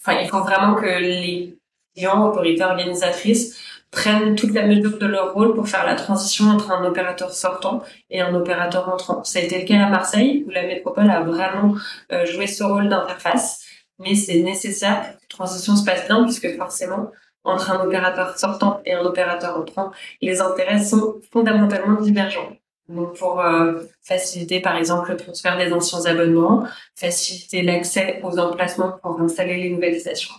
Enfin, 0.00 0.20
il 0.20 0.28
faut 0.28 0.42
vraiment 0.42 0.74
que 0.74 0.86
les 0.86 1.56
clients, 1.94 2.28
autorités 2.28 2.62
organisatrices, 2.62 3.58
prennent 3.90 4.34
toute 4.34 4.52
la 4.52 4.66
mesure 4.66 4.98
de 4.98 5.06
leur 5.06 5.32
rôle 5.34 5.54
pour 5.54 5.68
faire 5.68 5.86
la 5.86 5.94
transition 5.94 6.46
entre 6.50 6.70
un 6.70 6.84
opérateur 6.84 7.32
sortant 7.32 7.82
et 8.10 8.20
un 8.20 8.34
opérateur 8.34 8.88
entrant. 8.88 9.24
Ça 9.24 9.38
a 9.38 9.42
été 9.42 9.60
le 9.60 9.66
cas 9.66 9.84
à 9.84 9.88
Marseille, 9.88 10.44
où 10.46 10.50
la 10.50 10.66
métropole 10.66 11.10
a 11.10 11.20
vraiment 11.20 11.74
euh, 12.12 12.26
joué 12.26 12.46
ce 12.46 12.64
rôle 12.64 12.88
d'interface, 12.88 13.64
mais 13.98 14.14
c'est 14.14 14.40
nécessaire 14.40 15.02
que 15.02 15.06
la 15.06 15.28
transition 15.28 15.76
se 15.76 15.84
passe 15.84 16.06
bien, 16.06 16.22
puisque 16.24 16.56
forcément, 16.56 17.10
entre 17.44 17.70
un 17.70 17.84
opérateur 17.84 18.36
sortant 18.38 18.80
et 18.84 18.92
un 18.92 19.04
opérateur 19.04 19.56
entrant, 19.56 19.92
les 20.20 20.40
intérêts 20.40 20.82
sont 20.82 21.20
fondamentalement 21.32 22.00
divergents. 22.00 22.52
Donc 22.88 23.16
pour 23.16 23.40
euh, 23.40 23.82
faciliter 24.02 24.60
par 24.60 24.76
exemple 24.76 25.10
le 25.10 25.16
transfert 25.16 25.56
des 25.56 25.72
anciens 25.72 26.04
abonnements, 26.06 26.64
faciliter 26.94 27.62
l'accès 27.62 28.20
aux 28.22 28.38
emplacements 28.38 28.98
pour 29.02 29.20
installer 29.20 29.56
les 29.56 29.70
nouvelles 29.70 30.00
stations, 30.00 30.34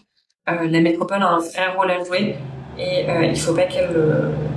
euh, 0.49 0.67
la 0.69 0.79
métropole 0.79 1.21
a 1.23 1.27
un 1.27 1.39
vrai 1.39 1.67
rôle 1.75 1.91
à 1.91 2.03
jouer 2.03 2.35
et 2.79 3.09
euh, 3.09 3.25
il 3.25 3.31
ne 3.31 3.35
faut 3.35 3.53
pas 3.53 3.63
qu'elle 3.63 3.89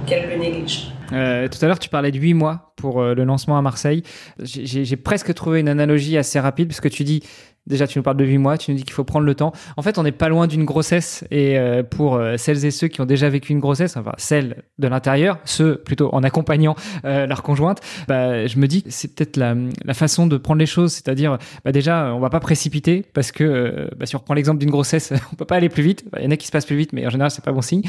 qu'elle 0.07 0.29
le 0.29 0.37
néglige. 0.37 0.93
Euh, 1.13 1.49
tout 1.49 1.59
à 1.63 1.67
l'heure, 1.67 1.79
tu 1.79 1.89
parlais 1.89 2.13
de 2.13 2.19
8 2.19 2.35
mois 2.35 2.70
pour 2.81 3.03
euh, 3.03 3.15
le 3.15 3.25
lancement 3.25 3.59
à 3.59 3.63
Marseille. 3.63 4.03
J'ai 4.43 4.97
presque 4.97 5.35
trouvé 5.35 5.61
une 5.61 5.69
analogie 5.69 6.17
assez 6.17 6.41
rapide 6.41 6.69
parce 6.69 6.81
que 6.81 6.89
tu 6.89 7.05
dis 7.05 7.23
Déjà, 7.67 7.87
tu 7.87 7.99
nous 7.99 8.03
parles 8.03 8.17
de 8.17 8.25
8 8.25 8.39
mois, 8.39 8.59
tu 8.59 8.71
nous 8.71 8.77
dis 8.77 8.85
qu'il 8.85 8.93
faut 8.93 9.05
prendre 9.05 9.27
le 9.27 9.35
temps. 9.35 9.53
En 9.77 9.83
fait, 9.83 9.99
on 9.99 10.03
n'est 10.03 10.13
pas 10.13 10.29
loin 10.29 10.47
d'une 10.47 10.65
grossesse. 10.65 11.25
Et 11.31 11.59
euh, 11.59 11.83
pour 11.83 12.17
euh, 12.17 12.37
celles 12.37 12.65
et 12.65 12.71
ceux 12.71 12.89
qui 12.89 13.01
ont 13.01 13.07
déjà 13.07 13.29
vécu 13.29 13.53
une 13.53 13.61
grossesse, 13.61 13.97
enfin, 13.97 14.13
celles 14.17 14.65
de 14.79 14.89
l'intérieur, 14.89 15.39
ceux 15.45 15.77
plutôt 15.77 16.09
en 16.13 16.23
accompagnant 16.23 16.75
leur 17.05 17.43
conjointe, 17.43 17.81
bah, 18.09 18.47
je 18.47 18.59
me 18.59 18.67
dis 18.67 18.83
c'est 18.89 19.15
peut-être 19.15 19.37
la, 19.37 19.55
façon 19.95 20.27
de 20.27 20.37
prendre 20.37 20.59
les 20.59 20.67
choses. 20.67 20.93
C'est-à-dire, 20.93 21.39
bah, 21.65 21.71
déjà, 21.71 22.13
on 22.15 22.19
va 22.19 22.31
pas 22.31 22.41
précipiter 22.41 23.05
parce 23.13 23.31
que 23.31 23.89
bah, 23.97 24.07
si 24.07 24.17
on 24.17 24.19
reprend 24.19 24.35
l'exemple 24.35 24.59
d'une 24.59 24.71
grossesse, 24.71 25.13
on 25.33 25.37
peut 25.37 25.45
pas 25.45 25.57
aller 25.57 25.69
plus 25.69 25.83
vite. 25.83 26.05
Il 26.19 26.25
y 26.25 26.27
en 26.27 26.31
a 26.31 26.37
qui 26.37 26.47
se 26.47 26.53
passent 26.53 26.67
plus 26.67 26.77
vite, 26.77 26.93
mais 26.93 27.07
en 27.07 27.11
général, 27.11 27.31
c'est 27.31 27.45
pas 27.45 27.53
bon 27.53 27.63
signe. 27.63 27.83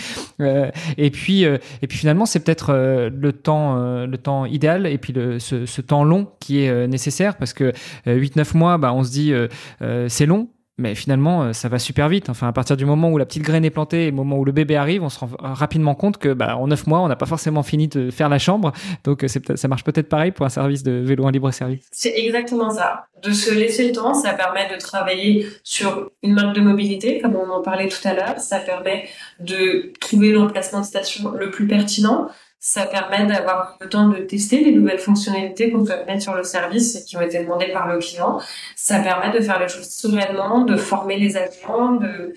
Et 0.97 1.09
puis, 1.09 1.43
et 1.43 1.87
puis 1.87 1.97
finalement, 1.97 2.25
c'est 2.25 2.41
peut-être 2.41 2.73
le 2.73 3.33
temps, 3.33 4.05
le 4.05 4.17
temps 4.17 4.45
idéal 4.45 4.80
et 4.87 4.97
puis 4.97 5.13
le, 5.13 5.39
ce, 5.39 5.81
temps 5.81 6.03
long 6.03 6.27
qui 6.39 6.63
est 6.63 6.87
nécessaire 6.87 7.37
parce 7.37 7.53
que 7.53 7.73
8-9 8.05 8.57
mois, 8.57 8.77
bah, 8.77 8.93
on 8.93 9.03
se 9.03 9.11
dit, 9.11 9.33
euh, 9.81 10.07
c'est 10.09 10.25
long, 10.25 10.49
mais 10.77 10.95
finalement, 10.95 11.43
euh, 11.43 11.53
ça 11.53 11.69
va 11.69 11.79
super 11.79 12.09
vite. 12.09 12.29
Enfin, 12.29 12.47
à 12.47 12.53
partir 12.53 12.77
du 12.77 12.85
moment 12.85 13.09
où 13.11 13.17
la 13.17 13.25
petite 13.25 13.43
graine 13.43 13.63
est 13.65 13.69
plantée 13.69 14.03
et 14.03 14.05
le 14.07 14.15
moment 14.15 14.37
où 14.37 14.45
le 14.45 14.51
bébé 14.51 14.75
arrive, 14.75 15.03
on 15.03 15.09
se 15.09 15.19
rend 15.19 15.29
rapidement 15.39 15.95
compte 15.95 16.17
que, 16.17 16.33
bah, 16.33 16.57
en 16.57 16.67
neuf 16.67 16.87
mois, 16.87 17.01
on 17.01 17.07
n'a 17.07 17.15
pas 17.15 17.25
forcément 17.25 17.63
fini 17.63 17.87
de 17.87 18.09
faire 18.09 18.29
la 18.29 18.39
chambre. 18.39 18.71
Donc, 19.03 19.25
ça 19.55 19.67
marche 19.67 19.83
peut-être 19.83 20.09
pareil 20.09 20.31
pour 20.31 20.45
un 20.45 20.49
service 20.49 20.83
de 20.83 20.91
vélo 20.91 21.23
en 21.25 21.29
libre 21.29 21.51
service. 21.51 21.87
C'est 21.91 22.17
exactement 22.17 22.71
ça. 22.71 23.05
De 23.21 23.31
se 23.31 23.53
laisser 23.53 23.87
le 23.87 23.93
temps, 23.93 24.13
ça 24.15 24.33
permet 24.33 24.73
de 24.73 24.79
travailler 24.79 25.47
sur 25.63 26.09
une 26.23 26.33
marque 26.33 26.55
de 26.55 26.61
mobilité, 26.61 27.19
comme 27.19 27.35
on 27.35 27.49
en 27.49 27.61
parlait 27.61 27.87
tout 27.87 28.05
à 28.07 28.13
l'heure. 28.13 28.39
Ça 28.39 28.59
permet 28.59 29.07
de 29.39 29.93
trouver 29.99 30.31
l'emplacement 30.31 30.81
de 30.81 30.85
station 30.85 31.31
le 31.31 31.51
plus 31.51 31.67
pertinent 31.67 32.29
ça 32.63 32.85
permet 32.85 33.25
d'avoir 33.25 33.75
le 33.81 33.89
temps 33.89 34.07
de 34.07 34.17
tester 34.17 34.63
les 34.63 34.71
nouvelles 34.71 34.99
fonctionnalités 34.99 35.71
qu'on 35.71 35.83
peut 35.83 36.05
mettre 36.05 36.21
sur 36.21 36.35
le 36.35 36.43
service 36.43 36.95
et 36.95 37.03
qui 37.03 37.17
ont 37.17 37.21
été 37.21 37.43
demandées 37.43 37.71
par 37.73 37.87
le 37.87 37.97
client. 37.97 38.39
Ça 38.75 38.99
permet 38.99 39.35
de 39.35 39.43
faire 39.43 39.59
les 39.59 39.67
choses 39.67 39.89
sereinement, 39.89 40.63
de 40.63 40.77
former 40.77 41.17
les 41.17 41.37
agents, 41.37 41.93
de 41.93 42.33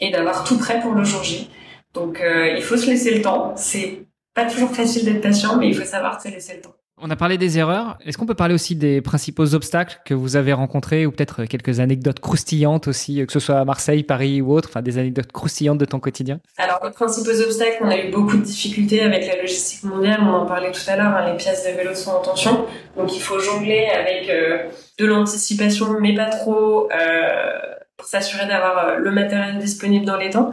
et 0.00 0.10
d'avoir 0.10 0.42
tout 0.42 0.58
prêt 0.58 0.80
pour 0.80 0.94
le 0.94 1.04
jour 1.04 1.22
J. 1.22 1.48
Donc 1.94 2.20
euh, 2.20 2.48
il 2.56 2.62
faut 2.62 2.76
se 2.76 2.86
laisser 2.86 3.14
le 3.14 3.22
temps. 3.22 3.54
C'est 3.56 4.04
pas 4.34 4.46
toujours 4.46 4.74
facile 4.74 5.04
d'être 5.04 5.20
patient, 5.20 5.56
mais 5.56 5.68
il 5.68 5.76
faut 5.76 5.84
savoir 5.84 6.20
se 6.20 6.28
laisser 6.28 6.56
le 6.56 6.62
temps. 6.62 6.74
On 7.04 7.10
a 7.10 7.16
parlé 7.16 7.36
des 7.36 7.58
erreurs. 7.58 7.98
Est-ce 8.06 8.16
qu'on 8.16 8.26
peut 8.26 8.34
parler 8.36 8.54
aussi 8.54 8.76
des 8.76 9.00
principaux 9.00 9.56
obstacles 9.56 10.00
que 10.04 10.14
vous 10.14 10.36
avez 10.36 10.52
rencontrés 10.52 11.04
ou 11.04 11.10
peut-être 11.10 11.46
quelques 11.46 11.80
anecdotes 11.80 12.20
croustillantes 12.20 12.86
aussi, 12.86 13.26
que 13.26 13.32
ce 13.32 13.40
soit 13.40 13.58
à 13.58 13.64
Marseille, 13.64 14.04
Paris 14.04 14.40
ou 14.40 14.52
autre, 14.52 14.68
enfin 14.68 14.82
des 14.82 14.98
anecdotes 14.98 15.32
croustillantes 15.32 15.78
de 15.78 15.84
ton 15.84 15.98
quotidien? 15.98 16.38
Alors, 16.58 16.78
les 16.84 16.92
principaux 16.92 17.40
obstacles, 17.40 17.78
on 17.80 17.88
a 17.88 17.98
eu 17.98 18.12
beaucoup 18.12 18.36
de 18.36 18.42
difficultés 18.42 19.02
avec 19.02 19.26
la 19.26 19.34
logistique 19.42 19.82
mondiale, 19.82 20.20
on 20.22 20.32
en 20.32 20.46
parlait 20.46 20.70
tout 20.70 20.80
à 20.86 20.94
l'heure, 20.94 21.12
hein, 21.12 21.28
les 21.28 21.36
pièces 21.36 21.66
de 21.66 21.76
vélo 21.76 21.92
sont 21.92 22.12
en 22.12 22.20
tension, 22.20 22.66
donc 22.96 23.12
il 23.16 23.20
faut 23.20 23.40
jongler 23.40 23.86
avec 23.86 24.30
euh, 24.30 24.68
de 25.00 25.04
l'anticipation, 25.04 25.98
mais 25.98 26.14
pas 26.14 26.26
trop, 26.26 26.88
euh, 26.92 27.58
pour 27.96 28.06
s'assurer 28.06 28.46
d'avoir 28.46 28.98
le 28.98 29.10
matériel 29.10 29.58
disponible 29.58 30.06
dans 30.06 30.18
les 30.18 30.30
temps. 30.30 30.52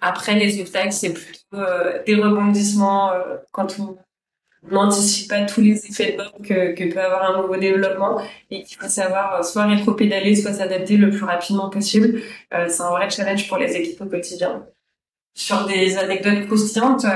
Après, 0.00 0.36
les 0.36 0.60
obstacles, 0.60 0.92
c'est 0.92 1.12
plutôt 1.12 1.58
des 2.06 2.14
rebondissements 2.14 3.10
quand 3.50 3.76
on 3.80 3.96
n'anticipe 4.70 5.28
pas 5.28 5.42
tous 5.44 5.60
les 5.60 5.86
effets 5.86 6.12
de 6.12 6.16
bord 6.18 6.32
que, 6.42 6.74
que, 6.74 6.92
peut 6.92 7.00
avoir 7.00 7.30
un 7.30 7.42
nouveau 7.42 7.56
développement 7.56 8.20
et 8.50 8.62
qu'il 8.62 8.78
faut 8.78 8.88
savoir 8.88 9.44
soit 9.44 9.66
rétro-pédaler, 9.66 10.36
soit 10.36 10.52
s'adapter 10.52 10.96
le 10.96 11.10
plus 11.10 11.24
rapidement 11.24 11.68
possible. 11.68 12.20
c'est 12.50 12.82
un 12.82 12.90
vrai 12.90 13.10
challenge 13.10 13.48
pour 13.48 13.58
les 13.58 13.74
équipes 13.76 14.00
au 14.00 14.06
quotidien. 14.06 14.66
Sur 15.34 15.66
des 15.66 15.98
anecdotes 15.98 16.46
croustillantes, 16.46 17.06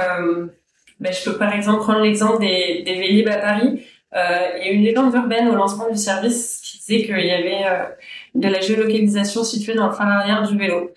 ben, 0.98 1.12
je 1.12 1.24
peux 1.24 1.36
par 1.36 1.52
exemple 1.52 1.80
prendre 1.80 2.00
l'exemple 2.00 2.40
des, 2.40 2.82
des 2.84 2.94
Vélib 2.94 3.28
à 3.28 3.36
Paris. 3.36 3.82
Euh, 4.14 4.58
il 4.58 4.66
y 4.66 4.68
a 4.68 4.72
une 4.72 4.82
légende 4.82 5.14
urbaine 5.14 5.48
au 5.48 5.54
lancement 5.54 5.90
du 5.90 5.98
service 5.98 6.60
qui 6.62 6.78
disait 6.78 7.06
qu'il 7.06 7.26
y 7.26 7.32
avait 7.32 7.64
euh, 7.66 7.84
de 8.34 8.48
la 8.48 8.60
géolocalisation 8.60 9.44
située 9.44 9.74
dans 9.74 9.88
le 9.88 9.92
phare 9.92 10.08
arrière 10.08 10.48
du 10.48 10.56
vélo. 10.56 10.92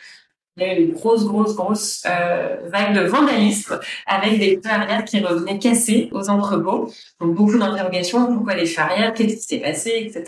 Il 0.60 0.68
y 0.68 0.70
a 0.70 0.78
eu 0.78 0.84
une 0.84 0.93
grosse, 0.93 1.26
grosse, 1.26 1.55
grosse 1.55 2.03
euh, 2.05 2.57
vague 2.68 2.93
de 2.95 3.01
vandalisme 3.01 3.80
avec 4.05 4.39
des 4.39 4.60
arrière 4.66 5.05
qui 5.05 5.20
revenaient 5.20 5.60
cassés 5.60 6.10
aux 6.12 6.30
entrepôts. 6.30 6.91
Donc 7.22 7.36
beaucoup 7.36 7.57
d'interrogations, 7.57 8.34
pourquoi 8.36 8.55
les 8.55 8.78
arrière, 8.78 9.14
qu'est-ce 9.14 9.36
qui 9.36 9.41
s'est 9.41 9.60
passé, 9.60 9.91
etc. 9.95 10.26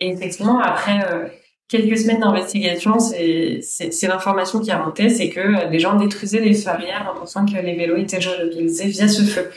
Et 0.00 0.10
effectivement, 0.10 0.60
après 0.60 1.00
euh, 1.10 1.26
quelques 1.68 1.98
semaines 1.98 2.20
d'investigation, 2.20 2.98
c'est, 3.00 3.60
l'information 4.02 4.60
qui 4.60 4.70
a 4.70 4.78
monté, 4.78 5.08
c'est 5.08 5.28
que 5.28 5.70
les 5.70 5.78
gens 5.80 5.96
détruisaient 5.96 6.40
les 6.40 6.68
arrière 6.68 7.12
en 7.12 7.18
pensant 7.18 7.44
que 7.44 7.60
les 7.60 7.74
vélos 7.74 7.96
étaient 7.96 8.20
géolocalisés 8.20 8.86
via 8.86 9.08
ce 9.08 9.22
feu. 9.22 9.50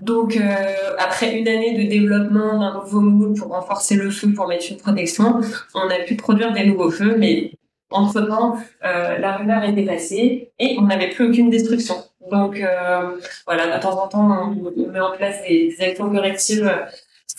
Donc 0.00 0.36
euh, 0.36 0.74
après 0.98 1.38
une 1.38 1.46
année 1.46 1.82
de 1.82 1.88
développement 1.88 2.58
d'un 2.58 2.80
nouveau 2.80 3.00
moule 3.00 3.34
pour 3.34 3.48
renforcer 3.48 3.96
le 3.96 4.10
feu, 4.10 4.32
pour 4.32 4.48
mettre 4.48 4.64
une 4.70 4.78
protection, 4.78 5.40
on 5.74 5.90
a 5.90 5.98
pu 6.06 6.16
produire 6.16 6.52
des 6.52 6.64
nouveaux 6.64 6.90
feux, 6.90 7.16
mais 7.18 7.52
entre-temps, 7.90 8.56
euh, 8.84 9.18
la 9.18 9.36
rumeur 9.36 9.64
était 9.64 9.84
passée 9.84 10.52
et 10.58 10.76
on 10.78 10.82
n'avait 10.82 11.10
plus 11.10 11.28
aucune 11.28 11.50
destruction. 11.50 11.96
Donc 12.30 12.60
euh, 12.60 13.16
voilà, 13.46 13.76
de 13.76 13.82
temps 13.82 14.02
en 14.02 14.08
temps, 14.08 14.54
on, 14.56 14.90
met 14.90 15.00
en 15.00 15.12
place 15.12 15.42
des, 15.48 15.74
actions 15.80 16.10
correctives 16.10 16.70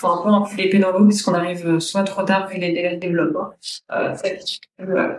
faut 0.02 0.08
un 0.08 0.24
peu 0.24 0.30
enfiler 0.30 0.70
les 0.70 0.80
dans 0.80 0.92
l'eau 0.92 1.06
puisqu'on 1.06 1.34
arrive 1.34 1.68
euh, 1.68 1.80
soit 1.80 2.04
trop 2.04 2.24
tard 2.24 2.48
vu 2.48 2.58
les 2.58 2.74
délais 2.74 2.96
de 2.96 3.00
développement, 3.00 3.52
euh, 3.92 4.16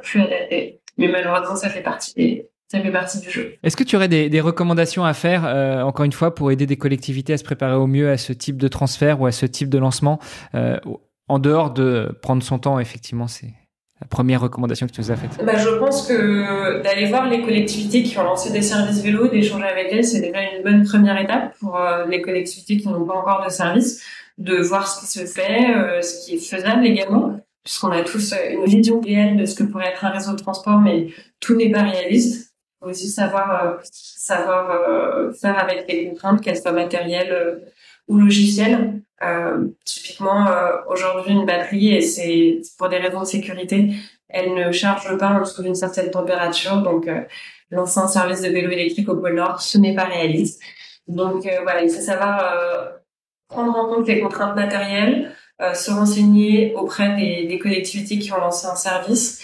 plus, 0.03 0.21
adapté. 0.21 0.81
Mais 0.99 1.09
malheureusement, 1.09 1.57
ça 1.57 1.71
fait 1.71 1.83
partie 1.83 2.43
ça 2.69 2.81
fait 2.81 2.91
partie 2.91 3.21
du 3.21 3.29
jeu. 3.29 3.55
Est-ce 3.63 3.77
que 3.77 3.85
tu 3.85 3.97
aurais 3.97 4.09
des, 4.09 4.41
recommandations 4.41 5.05
à 5.05 5.13
faire, 5.13 5.45
euh, 5.45 5.83
encore 5.83 6.07
une 6.07 6.13
fois, 6.13 6.35
pour 6.35 6.51
aider 6.51 6.65
des 6.65 6.79
collectivités 6.79 7.35
à 7.35 7.37
se 7.37 7.45
préparer 7.45 7.75
au 7.75 7.87
mieux 7.87 8.11
à 8.11 8.17
ce 8.17 8.33
type 8.33 8.57
de 8.57 8.67
transfert 8.67 9.21
ou 9.21 9.27
à 9.27 9.33
ce 9.33 9.45
type 9.45 9.69
de 9.69 9.77
lancement, 9.77 10.21
euh, 10.55 10.79
en 11.29 11.39
dehors 11.39 11.71
de 11.71 12.19
prendre 12.23 12.43
son 12.43 12.59
temps, 12.59 12.79
effectivement, 12.79 13.29
c'est 13.29 13.53
la 14.03 14.09
première 14.09 14.41
recommandation 14.41 14.89
que 14.89 14.93
tu 14.93 15.01
nous 15.01 15.13
as 15.13 15.17
faite 15.17 15.45
bah, 15.45 15.57
Je 15.57 15.69
pense 15.79 16.09
que 16.09 16.83
d'aller 16.83 17.07
voir 17.07 17.29
les 17.29 17.41
collectivités 17.41 18.03
qui 18.03 18.19
ont 18.19 18.25
lancé 18.25 18.51
des 18.51 18.63
services 18.63 19.01
vélo, 19.01 19.29
d'échanger 19.29 19.65
avec 19.65 19.93
elles, 19.93 20.05
c'est 20.05 20.21
déjà 20.21 20.41
une 20.43 20.65
bonne 20.65 20.85
première 20.85 21.21
étape 21.21 21.57
pour 21.61 21.77
euh, 21.77 22.05
les 22.07 22.21
collectivités 22.21 22.79
qui 22.79 22.89
n'ont 22.89 23.05
pas 23.05 23.15
encore 23.15 23.45
de 23.45 23.51
service 23.51 24.03
de 24.39 24.57
voir 24.57 24.89
ce 24.89 25.01
qui 25.01 25.07
se 25.07 25.25
fait, 25.25 25.77
euh, 25.77 26.03
ce 26.03 26.25
qui 26.25 26.35
est 26.35 26.39
faisable 26.39 26.85
également, 26.85 27.39
puisqu'on 27.63 27.93
a 27.93 28.03
tous 28.03 28.33
euh, 28.33 28.37
une 28.51 28.65
vision 28.65 29.01
réelle 29.01 29.37
de 29.37 29.47
ce 29.47 29.55
que 29.55 29.63
pourrait 29.63 29.91
être 29.91 30.05
un 30.05 30.11
réseau 30.11 30.33
de 30.33 30.43
transport, 30.43 30.81
mais 30.81 31.07
tout 31.39 31.55
n'est 31.55 31.71
pas 31.71 31.83
réaliste. 31.83 32.53
Il 32.81 32.85
faut 32.85 32.91
aussi 32.91 33.09
savoir 33.09 33.79
savoir 33.85 35.33
faire 35.41 35.57
avec 35.57 35.87
les 35.87 36.09
contraintes, 36.09 36.41
qu'elles 36.41 36.57
soient 36.57 36.73
matérielles 36.73 37.63
ou 38.09 38.19
logicielles. 38.19 39.02
Typiquement, 39.85 40.47
aujourd'hui, 40.89 41.33
une 41.33 41.47
batterie, 41.47 41.95
et 41.95 42.01
c'est 42.01 42.61
pour 42.79 42.89
des 42.89 42.99
raisons 42.99 43.21
de 43.21 43.27
sécurité, 43.27 43.95
elle 44.29 44.55
ne 44.55 44.73
charge 44.73 45.17
pas 45.19 45.29
en 45.29 45.41
dessous 45.41 45.63
d'une 45.63 45.75
certaine 45.75 46.11
température, 46.11 46.79
donc 46.79 47.09
lancer 47.71 48.01
un 48.01 48.09
service 48.09 48.41
de 48.43 48.49
vélo 48.49 48.71
électrique 48.71 49.09
au 49.09 49.17
pôle 49.17 49.35
Nord, 49.35 49.61
ce 49.61 49.79
n'est 49.79 49.95
pas 49.95 50.05
réaliste. 50.05 50.61
Donc 51.07 51.49
voilà, 51.65 51.83
il 51.83 51.91
faut 51.91 52.01
savoir 52.01 53.01
prendre 53.49 53.77
en 53.77 53.87
compte 53.89 54.09
les 54.09 54.21
contraintes 54.21 54.57
matérielles, 54.57 55.33
euh, 55.61 55.75
se 55.75 55.91
renseigner 55.91 56.75
auprès 56.75 57.15
des, 57.15 57.47
des, 57.47 57.59
collectivités 57.59 58.19
qui 58.19 58.33
ont 58.33 58.39
lancé 58.39 58.67
un 58.67 58.75
service. 58.75 59.41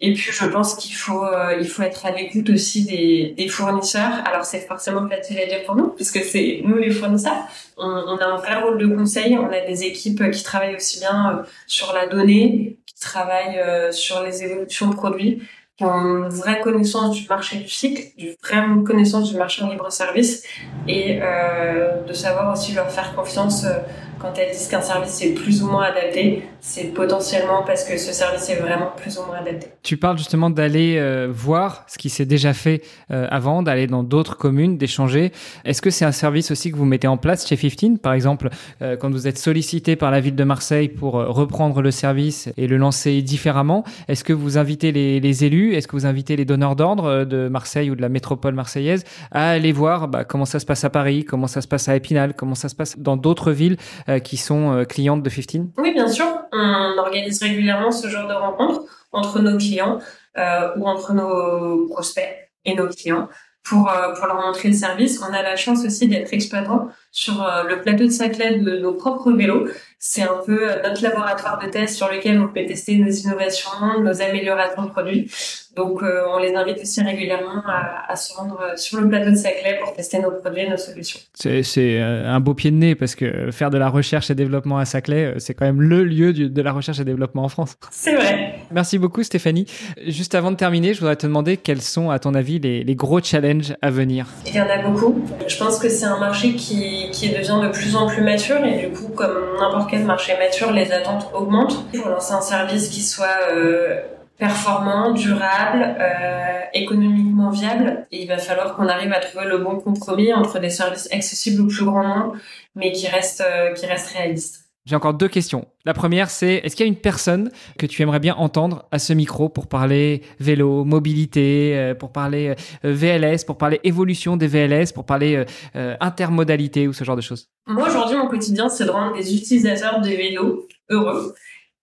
Et 0.00 0.12
puis 0.12 0.30
je 0.30 0.44
pense 0.46 0.74
qu'il 0.74 0.94
faut 0.94 1.24
euh, 1.24 1.56
il 1.58 1.66
faut 1.66 1.82
être 1.82 2.04
à 2.04 2.10
l'écoute 2.10 2.50
aussi 2.50 2.84
des, 2.84 3.34
des 3.36 3.48
fournisseurs. 3.48 4.12
Alors 4.26 4.44
c'est 4.44 4.60
forcément 4.60 5.08
facile 5.08 5.38
à 5.38 5.46
dire 5.46 5.64
pour 5.64 5.74
nous 5.74 5.88
puisque 5.88 6.22
c'est 6.22 6.60
nous 6.64 6.76
les 6.76 6.90
fournisseurs. 6.90 7.46
On, 7.78 7.86
on, 7.86 8.18
a 8.18 8.26
un 8.26 8.36
vrai 8.36 8.56
rôle 8.60 8.78
de 8.78 8.94
conseil. 8.94 9.38
On 9.38 9.50
a 9.50 9.60
des 9.60 9.84
équipes 9.84 10.30
qui 10.30 10.42
travaillent 10.42 10.76
aussi 10.76 11.00
bien 11.00 11.30
euh, 11.30 11.42
sur 11.66 11.94
la 11.94 12.06
donnée, 12.08 12.76
qui 12.86 13.00
travaillent 13.00 13.92
sur 13.92 14.22
les 14.22 14.44
évolutions 14.44 14.88
de 14.88 14.94
produits 14.94 15.42
qui 15.76 15.84
ont 15.84 16.24
une 16.24 16.28
vraie 16.28 16.60
connaissance 16.60 17.14
du 17.14 17.28
marché 17.28 17.58
du 17.58 17.68
cycle, 17.68 18.02
une 18.16 18.34
vraie 18.42 18.84
connaissance 18.84 19.30
du 19.30 19.36
marché 19.36 19.62
en 19.62 19.68
libre 19.68 19.92
service 19.92 20.42
et 20.88 21.18
euh, 21.20 22.02
de 22.02 22.12
savoir 22.14 22.52
aussi 22.52 22.72
leur 22.72 22.90
faire 22.90 23.14
confiance 23.14 23.64
euh, 23.64 23.78
quand 24.18 24.32
elles 24.38 24.52
disent 24.52 24.68
qu'un 24.68 24.80
service 24.80 25.22
est 25.22 25.34
plus 25.34 25.62
ou 25.62 25.68
moins 25.68 25.84
adapté, 25.84 26.42
c'est 26.60 26.92
potentiellement 26.94 27.62
parce 27.64 27.84
que 27.84 27.96
ce 27.96 28.12
service 28.12 28.48
est 28.50 28.56
vraiment 28.56 28.90
plus 28.96 29.18
ou 29.18 29.26
moins 29.26 29.36
adapté. 29.36 29.68
Tu 29.82 29.96
parles 29.96 30.18
justement 30.18 30.50
d'aller 30.50 30.96
euh, 30.98 31.28
voir 31.30 31.84
ce 31.86 31.98
qui 31.98 32.08
s'est 32.08 32.24
déjà 32.24 32.52
fait 32.52 32.82
euh, 33.10 33.26
avant, 33.30 33.62
d'aller 33.62 33.86
dans 33.86 34.02
d'autres 34.02 34.36
communes, 34.36 34.78
d'échanger. 34.78 35.32
Est-ce 35.64 35.80
que 35.80 35.90
c'est 35.90 36.04
un 36.04 36.12
service 36.12 36.50
aussi 36.50 36.72
que 36.72 36.76
vous 36.76 36.84
mettez 36.84 37.06
en 37.06 37.18
place 37.18 37.46
chez 37.46 37.56
15 37.56 37.98
Par 38.02 38.14
exemple, 38.14 38.48
euh, 38.82 38.96
quand 38.96 39.10
vous 39.10 39.28
êtes 39.28 39.38
sollicité 39.38 39.96
par 39.96 40.10
la 40.10 40.20
ville 40.20 40.34
de 40.34 40.44
Marseille 40.44 40.88
pour 40.88 41.12
reprendre 41.12 41.82
le 41.82 41.90
service 41.90 42.48
et 42.56 42.66
le 42.66 42.76
lancer 42.76 43.22
différemment, 43.22 43.84
est-ce 44.08 44.24
que 44.24 44.32
vous 44.32 44.58
invitez 44.58 44.92
les, 44.92 45.44
élus, 45.44 45.74
est-ce 45.74 45.86
que 45.86 45.96
vous 45.96 46.06
invitez 46.06 46.36
les 46.36 46.44
donneurs 46.44 46.76
d'ordre 46.76 47.24
de 47.24 47.48
Marseille 47.48 47.90
ou 47.90 47.94
de 47.94 48.02
la 48.02 48.08
métropole 48.08 48.54
marseillaise 48.54 49.04
à 49.30 49.50
aller 49.50 49.72
voir 49.72 50.08
bah, 50.08 50.24
comment 50.24 50.46
ça 50.46 50.58
se 50.58 50.66
passe 50.66 50.84
à 50.84 50.90
Paris, 50.90 51.24
comment 51.24 51.46
ça 51.46 51.60
se 51.60 51.68
passe 51.68 51.88
à 51.88 51.96
Épinal, 51.96 52.34
comment 52.34 52.54
ça 52.54 52.68
se 52.68 52.74
passe 52.74 52.98
dans 52.98 53.16
d'autres 53.16 53.52
villes 53.52 53.76
qui 54.22 54.36
sont 54.36 54.72
euh, 54.72 54.84
clientes 54.84 55.22
de 55.22 55.30
15 55.30 55.66
Oui, 55.78 55.92
bien 55.92 56.08
sûr. 56.08 56.26
On 56.52 56.98
organise 56.98 57.42
régulièrement 57.42 57.90
ce 57.90 58.08
genre 58.08 58.28
de 58.28 58.34
rencontres 58.34 58.82
entre 59.12 59.40
nos 59.40 59.58
clients 59.58 59.98
euh, 60.38 60.70
ou 60.76 60.86
entre 60.86 61.12
nos 61.12 61.86
prospects 61.88 62.50
et 62.64 62.74
nos 62.74 62.88
clients 62.88 63.28
pour, 63.62 63.90
pour 64.16 64.26
leur 64.26 64.40
montrer 64.40 64.68
le 64.68 64.74
service. 64.74 65.20
On 65.20 65.32
a 65.32 65.42
la 65.42 65.56
chance 65.56 65.84
aussi 65.84 66.06
d'être 66.06 66.32
exploitant 66.32 66.88
sur 67.10 67.44
le 67.68 67.80
plateau 67.80 68.04
de 68.04 68.10
Saclay 68.10 68.60
de 68.60 68.78
nos 68.78 68.94
propres 68.94 69.32
vélos. 69.32 69.68
C'est 69.98 70.22
un 70.22 70.40
peu 70.46 70.68
notre 70.84 71.02
laboratoire 71.02 71.58
de 71.58 71.68
test 71.68 71.96
sur 71.96 72.08
lequel 72.08 72.38
on 72.38 72.46
peut 72.46 72.64
tester 72.64 72.96
nos 72.96 73.10
innovations, 73.10 73.70
nos 74.00 74.22
améliorations 74.22 74.84
de 74.84 74.90
produits. 74.90 75.28
Donc, 75.76 76.02
euh, 76.02 76.22
on 76.34 76.38
les 76.38 76.54
invite 76.54 76.78
aussi 76.80 77.02
régulièrement 77.02 77.62
à, 77.66 78.10
à, 78.10 78.16
se 78.16 78.34
rendre 78.34 78.58
euh, 78.62 78.76
sur 78.76 78.98
le 78.98 79.08
plateau 79.08 79.30
de 79.30 79.36
Saclay 79.36 79.78
pour 79.82 79.92
tester 79.94 80.18
nos 80.18 80.30
produits 80.30 80.62
et 80.62 80.70
nos 80.70 80.78
solutions. 80.78 81.20
C'est 81.34 82.00
euh, 82.00 82.26
un 82.26 82.40
beau 82.40 82.54
pied 82.54 82.70
de 82.70 82.76
nez 82.76 82.94
parce 82.94 83.14
que 83.14 83.50
faire 83.50 83.68
de 83.68 83.76
la 83.76 83.90
recherche 83.90 84.30
et 84.30 84.34
développement 84.34 84.78
à 84.78 84.86
Saclay, 84.86 85.34
c'est 85.36 85.52
quand 85.52 85.66
même 85.66 85.82
le 85.82 86.02
lieu 86.02 86.32
de 86.32 86.62
la 86.62 86.72
recherche 86.72 86.98
et 86.98 87.04
développement 87.04 87.44
en 87.44 87.48
France. 87.48 87.76
C'est 87.90 88.14
vrai. 88.14 88.54
Merci 88.70 88.98
beaucoup 88.98 89.22
Stéphanie. 89.22 89.66
Juste 90.06 90.34
avant 90.34 90.50
de 90.50 90.56
terminer, 90.56 90.94
je 90.94 91.00
voudrais 91.00 91.16
te 91.16 91.26
demander 91.26 91.58
quels 91.58 91.82
sont, 91.82 92.10
à 92.10 92.18
ton 92.18 92.34
avis, 92.34 92.58
les, 92.58 92.82
les 92.82 92.94
gros 92.94 93.20
challenges 93.20 93.76
à 93.82 93.90
venir? 93.90 94.26
Il 94.46 94.54
y 94.54 94.60
en 94.60 94.68
a 94.68 94.78
beaucoup. 94.78 95.22
Je 95.46 95.58
pense 95.58 95.78
que 95.78 95.90
c'est 95.90 96.06
un 96.06 96.18
marché 96.18 96.54
qui, 96.54 97.10
qui 97.12 97.28
devient 97.28 97.60
de 97.62 97.68
plus 97.68 97.96
en 97.96 98.06
plus 98.06 98.22
mature 98.22 98.64
et 98.64 98.86
du 98.86 98.92
coup, 98.94 99.08
comme 99.08 99.36
n'importe 99.60 99.90
quel 99.90 100.04
marché 100.04 100.32
mature, 100.38 100.72
les 100.72 100.90
attentes 100.90 101.28
augmentent. 101.34 101.84
Pour 101.92 102.08
lancer 102.08 102.32
un 102.32 102.40
service 102.40 102.88
qui 102.88 103.02
soit 103.02 103.26
euh, 103.52 104.00
performant, 104.38 105.12
durable, 105.12 105.96
euh, 105.98 106.60
économiquement 106.74 107.50
viable. 107.50 108.06
Et 108.10 108.22
il 108.22 108.28
va 108.28 108.38
falloir 108.38 108.76
qu'on 108.76 108.86
arrive 108.88 109.12
à 109.12 109.20
trouver 109.20 109.46
le 109.46 109.58
bon 109.58 109.76
compromis 109.76 110.32
entre 110.32 110.58
des 110.58 110.70
services 110.70 111.08
accessibles 111.12 111.62
au 111.62 111.66
plus 111.66 111.84
grand 111.84 112.02
nombre, 112.02 112.36
mais 112.74 112.92
qui 112.92 113.08
restent, 113.08 113.44
euh, 113.46 113.72
qui 113.72 113.86
restent 113.86 114.12
réalistes. 114.12 114.62
J'ai 114.84 114.94
encore 114.94 115.14
deux 115.14 115.26
questions. 115.26 115.66
La 115.84 115.94
première, 115.94 116.30
c'est 116.30 116.60
est-ce 116.62 116.76
qu'il 116.76 116.86
y 116.86 116.88
a 116.88 116.92
une 116.92 117.00
personne 117.00 117.50
que 117.76 117.86
tu 117.86 118.02
aimerais 118.02 118.20
bien 118.20 118.36
entendre 118.36 118.86
à 118.92 119.00
ce 119.00 119.12
micro 119.12 119.48
pour 119.48 119.66
parler 119.66 120.22
vélo, 120.38 120.84
mobilité, 120.84 121.76
euh, 121.76 121.94
pour 121.94 122.12
parler 122.12 122.54
VLS, 122.84 123.44
pour 123.44 123.58
parler 123.58 123.80
évolution 123.82 124.36
des 124.36 124.46
VLS, 124.46 124.92
pour 124.94 125.04
parler 125.04 125.44
intermodalité 125.74 126.86
ou 126.86 126.92
ce 126.92 127.02
genre 127.02 127.16
de 127.16 127.20
choses? 127.20 127.48
Moi, 127.66 127.88
aujourd'hui, 127.88 128.16
mon 128.16 128.28
quotidien, 128.28 128.68
c'est 128.68 128.84
de 128.84 128.90
rendre 128.90 129.16
des 129.16 129.34
utilisateurs 129.34 130.00
de 130.00 130.08
vélo 130.08 130.68
heureux. 130.88 131.34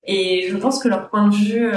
Et 0.06 0.48
je 0.50 0.56
pense 0.56 0.82
que 0.82 0.88
leur 0.88 1.10
point 1.10 1.28
de 1.28 1.36
vue 1.36 1.72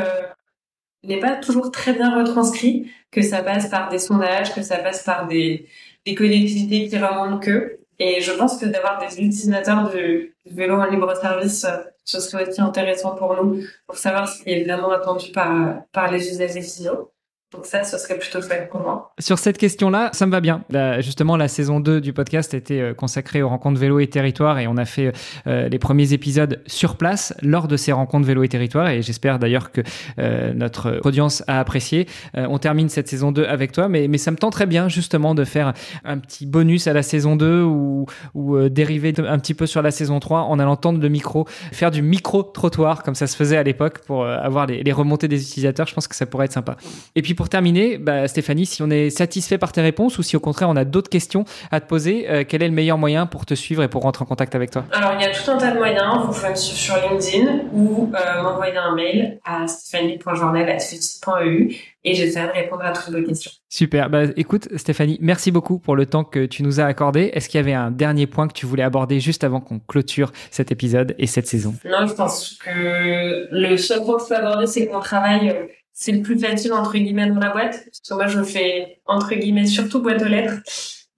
n'est 1.04 1.20
pas 1.20 1.36
toujours 1.36 1.70
très 1.70 1.92
bien 1.92 2.16
retranscrit, 2.18 2.90
que 3.10 3.22
ça 3.22 3.42
passe 3.42 3.68
par 3.68 3.88
des 3.88 3.98
sondages, 3.98 4.54
que 4.54 4.62
ça 4.62 4.78
passe 4.78 5.02
par 5.02 5.26
des, 5.26 5.68
des 6.04 6.14
collectivités 6.14 6.88
qui 6.88 6.98
remontent 6.98 7.38
que. 7.38 7.78
Et 7.98 8.20
je 8.20 8.32
pense 8.32 8.58
que 8.58 8.66
d'avoir 8.66 8.98
des 9.00 9.14
utilisateurs 9.14 9.90
de 9.90 10.32
vélo 10.44 10.76
en 10.76 10.86
libre 10.86 11.14
service, 11.16 11.64
euh, 11.64 11.78
ce 12.04 12.20
serait 12.20 12.48
aussi 12.48 12.60
intéressant 12.60 13.16
pour 13.16 13.42
nous, 13.42 13.62
pour 13.86 13.96
savoir 13.96 14.28
ce 14.28 14.42
qui 14.42 14.50
est 14.50 14.64
vraiment 14.64 14.90
attendu 14.90 15.32
par, 15.32 15.82
par 15.92 16.10
les 16.10 16.28
usagers 16.28 16.60
finaux. 16.60 17.10
Donc 17.56 17.64
ça, 17.64 17.84
ce 17.84 17.96
serait 17.96 18.18
plutôt 18.18 18.42
chouette 18.42 18.68
pour 18.70 18.80
moi. 18.80 19.10
Sur 19.18 19.38
cette 19.38 19.56
question-là, 19.56 20.10
ça 20.12 20.26
me 20.26 20.30
va 20.30 20.42
bien. 20.42 20.62
justement, 21.00 21.38
la 21.38 21.48
saison 21.48 21.80
2 21.80 22.02
du 22.02 22.12
podcast 22.12 22.52
était 22.52 22.80
euh, 22.80 22.94
consacrée 22.94 23.40
aux 23.40 23.48
rencontres 23.48 23.80
vélo 23.80 23.98
et 23.98 24.06
territoire 24.08 24.58
et 24.58 24.66
on 24.66 24.76
a 24.76 24.84
fait 24.84 25.12
euh, 25.46 25.70
les 25.70 25.78
premiers 25.78 26.12
épisodes 26.12 26.60
sur 26.66 26.96
place 26.96 27.32
lors 27.40 27.66
de 27.66 27.78
ces 27.78 27.92
rencontres 27.92 28.26
vélo 28.26 28.42
et 28.42 28.48
territoire 28.48 28.90
et 28.90 29.00
j'espère 29.00 29.38
d'ailleurs 29.38 29.72
que 29.72 29.80
euh, 30.18 30.52
notre 30.52 31.00
audience 31.04 31.42
a 31.46 31.58
apprécié. 31.58 32.06
on 32.34 32.58
termine 32.58 32.90
cette 32.90 33.08
saison 33.08 33.32
2 33.32 33.44
avec 33.46 33.72
toi, 33.72 33.88
mais, 33.88 34.18
ça 34.18 34.30
me 34.30 34.36
tend 34.36 34.50
très 34.50 34.66
bien 34.66 34.88
justement 34.88 35.34
de 35.34 35.44
faire 35.44 35.72
un 36.04 36.18
petit 36.18 36.44
bonus 36.44 36.86
à 36.88 36.92
la 36.92 37.02
saison 37.02 37.36
2 37.36 37.62
ou, 37.62 38.06
ou 38.34 38.68
dériver 38.68 39.14
un 39.18 39.38
petit 39.38 39.54
peu 39.54 39.66
sur 39.66 39.80
la 39.80 39.90
saison 39.90 40.20
3 40.20 40.40
en 40.40 40.58
allant 40.58 40.76
tendre 40.76 41.00
le 41.00 41.08
micro, 41.08 41.46
faire 41.72 41.90
du 41.90 42.02
micro-trottoir 42.02 43.02
comme 43.02 43.14
ça 43.14 43.26
se 43.26 43.36
faisait 43.36 43.56
à 43.56 43.62
l'époque 43.62 44.00
pour 44.00 44.26
avoir 44.26 44.66
les, 44.66 44.82
les 44.82 44.92
remontées 44.92 45.28
des 45.28 45.42
utilisateurs. 45.42 45.86
Je 45.86 45.94
pense 45.94 46.08
que 46.08 46.16
ça 46.16 46.26
pourrait 46.26 46.46
être 46.46 46.52
sympa. 46.52 46.76
Et 47.14 47.22
puis 47.22 47.34
pour 47.34 47.45
pour 47.46 47.50
terminer, 47.50 47.96
bah, 47.96 48.26
Stéphanie, 48.26 48.66
si 48.66 48.82
on 48.82 48.90
est 48.90 49.08
satisfait 49.08 49.56
par 49.56 49.70
tes 49.70 49.80
réponses 49.80 50.18
ou 50.18 50.24
si 50.24 50.36
au 50.36 50.40
contraire 50.40 50.68
on 50.68 50.74
a 50.74 50.84
d'autres 50.84 51.08
questions 51.08 51.44
à 51.70 51.78
te 51.78 51.86
poser, 51.86 52.28
euh, 52.28 52.42
quel 52.42 52.60
est 52.60 52.66
le 52.66 52.74
meilleur 52.74 52.98
moyen 52.98 53.26
pour 53.26 53.46
te 53.46 53.54
suivre 53.54 53.84
et 53.84 53.88
pour 53.88 54.02
rentrer 54.02 54.24
en 54.24 54.26
contact 54.26 54.56
avec 54.56 54.72
toi? 54.72 54.84
Alors 54.90 55.12
il 55.14 55.22
y 55.22 55.26
a 55.26 55.30
tout 55.30 55.48
un 55.48 55.56
tas 55.56 55.70
de 55.70 55.78
moyens. 55.78 56.22
Vous 56.22 56.32
pouvez 56.32 56.50
me 56.50 56.56
suivre 56.56 56.76
sur 56.76 56.96
LinkedIn 57.08 57.66
ou 57.72 58.10
euh, 58.12 58.42
m'envoyer 58.42 58.76
un 58.76 58.96
mail 58.96 59.38
à 59.44 59.68
stéphanie.journal.eu 59.68 61.76
et 62.02 62.14
j'essaierai 62.14 62.48
de 62.48 62.52
répondre 62.52 62.82
à 62.82 62.90
toutes 62.90 63.14
vos 63.14 63.22
questions. 63.22 63.52
Super. 63.68 64.10
Bah, 64.10 64.22
écoute, 64.36 64.66
Stéphanie, 64.76 65.18
merci 65.20 65.52
beaucoup 65.52 65.78
pour 65.78 65.94
le 65.94 66.06
temps 66.06 66.24
que 66.24 66.46
tu 66.46 66.64
nous 66.64 66.80
as 66.80 66.84
accordé. 66.84 67.30
Est-ce 67.32 67.48
qu'il 67.48 67.58
y 67.58 67.62
avait 67.62 67.74
un 67.74 67.92
dernier 67.92 68.26
point 68.26 68.48
que 68.48 68.54
tu 68.54 68.66
voulais 68.66 68.82
aborder 68.82 69.20
juste 69.20 69.44
avant 69.44 69.60
qu'on 69.60 69.78
clôture 69.78 70.32
cet 70.50 70.72
épisode 70.72 71.14
et 71.18 71.28
cette 71.28 71.46
saison? 71.46 71.74
Non, 71.84 72.08
je 72.08 72.14
pense 72.14 72.58
que 72.64 73.46
le 73.52 73.76
seul 73.76 74.02
point 74.02 74.16
que 74.16 74.24
je 74.24 74.28
peux 74.30 74.34
aborder, 74.34 74.66
c'est 74.66 74.88
que 74.88 74.92
mon 74.92 74.98
travail 74.98 75.50
euh, 75.50 75.66
c'est 75.98 76.12
le 76.12 76.20
plus 76.20 76.38
facile 76.38 76.74
entre 76.74 76.92
guillemets 76.92 77.26
dans 77.26 77.40
la 77.40 77.50
boîte 77.50 77.86
parce 77.86 78.00
que 78.06 78.14
moi 78.14 78.26
je 78.26 78.42
fais 78.42 79.00
entre 79.06 79.34
guillemets 79.34 79.64
surtout 79.64 80.02
boîte 80.02 80.20
aux 80.20 80.26
lettres. 80.26 80.60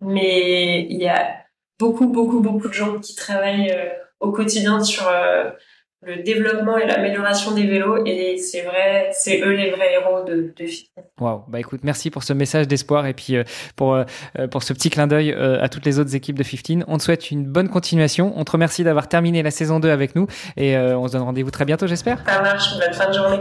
Mais 0.01 0.87
il 0.89 0.99
y 1.03 1.09
a 1.09 1.35
beaucoup 1.81 2.07
beaucoup 2.07 2.41
beaucoup 2.41 2.69
de 2.69 2.73
gens 2.73 3.01
qui 3.01 3.17
travaillent 3.17 3.73
euh, 3.73 3.89
au 4.21 4.31
quotidien 4.31 4.85
sur 4.85 5.09
euh, 5.09 5.51
le 6.03 6.23
développement 6.23 6.79
et 6.79 6.87
l'amélioration 6.87 7.51
des 7.51 7.67
vélos. 7.67 8.07
Et 8.07 8.37
c'est 8.39 8.63
vrai 8.63 9.11
c'est 9.13 9.41
eux 9.41 9.51
les 9.51 9.73
vrais 9.73 9.95
héros 9.95 10.23
de, 10.23 10.55
de 10.57 10.67
Waouh. 11.21 11.43
Bah 11.49 11.59
écoute 11.59 11.81
merci 11.83 12.09
pour 12.13 12.23
ce 12.23 12.33
message 12.33 12.69
d'espoir 12.69 13.05
et 13.07 13.15
puis 13.15 13.35
euh, 13.35 13.43
pour 13.75 13.99
pour 14.53 14.63
ce 14.63 14.73
petit 14.73 14.91
clin 14.91 15.09
d'œil 15.09 15.33
à 15.33 15.69
toutes 15.69 15.87
les 15.87 15.99
autres 15.99 16.15
équipes 16.15 16.39
de 16.39 16.45
15 16.45 16.85
on 16.87 16.99
te 16.99 17.03
souhaite 17.03 17.33
une 17.33 17.45
bonne 17.45 17.69
continuation. 17.69 18.33
On 18.37 18.45
te 18.45 18.53
remercie 18.53 18.85
d'avoir 18.85 19.09
terminé 19.09 19.43
la 19.43 19.51
saison 19.51 19.81
2 19.81 19.91
avec 19.91 20.15
nous 20.15 20.29
et 20.57 20.79
on 20.79 21.09
se 21.09 21.15
donne 21.15 21.23
rendez-vous 21.23 21.51
très 21.51 21.65
bientôt 21.65 21.89
j'espère. 21.89 22.23
Ça 22.25 22.43
marche. 22.43 22.79
Bonne 22.79 22.95
fin 22.95 23.09
de 23.09 23.15
journée 23.15 23.41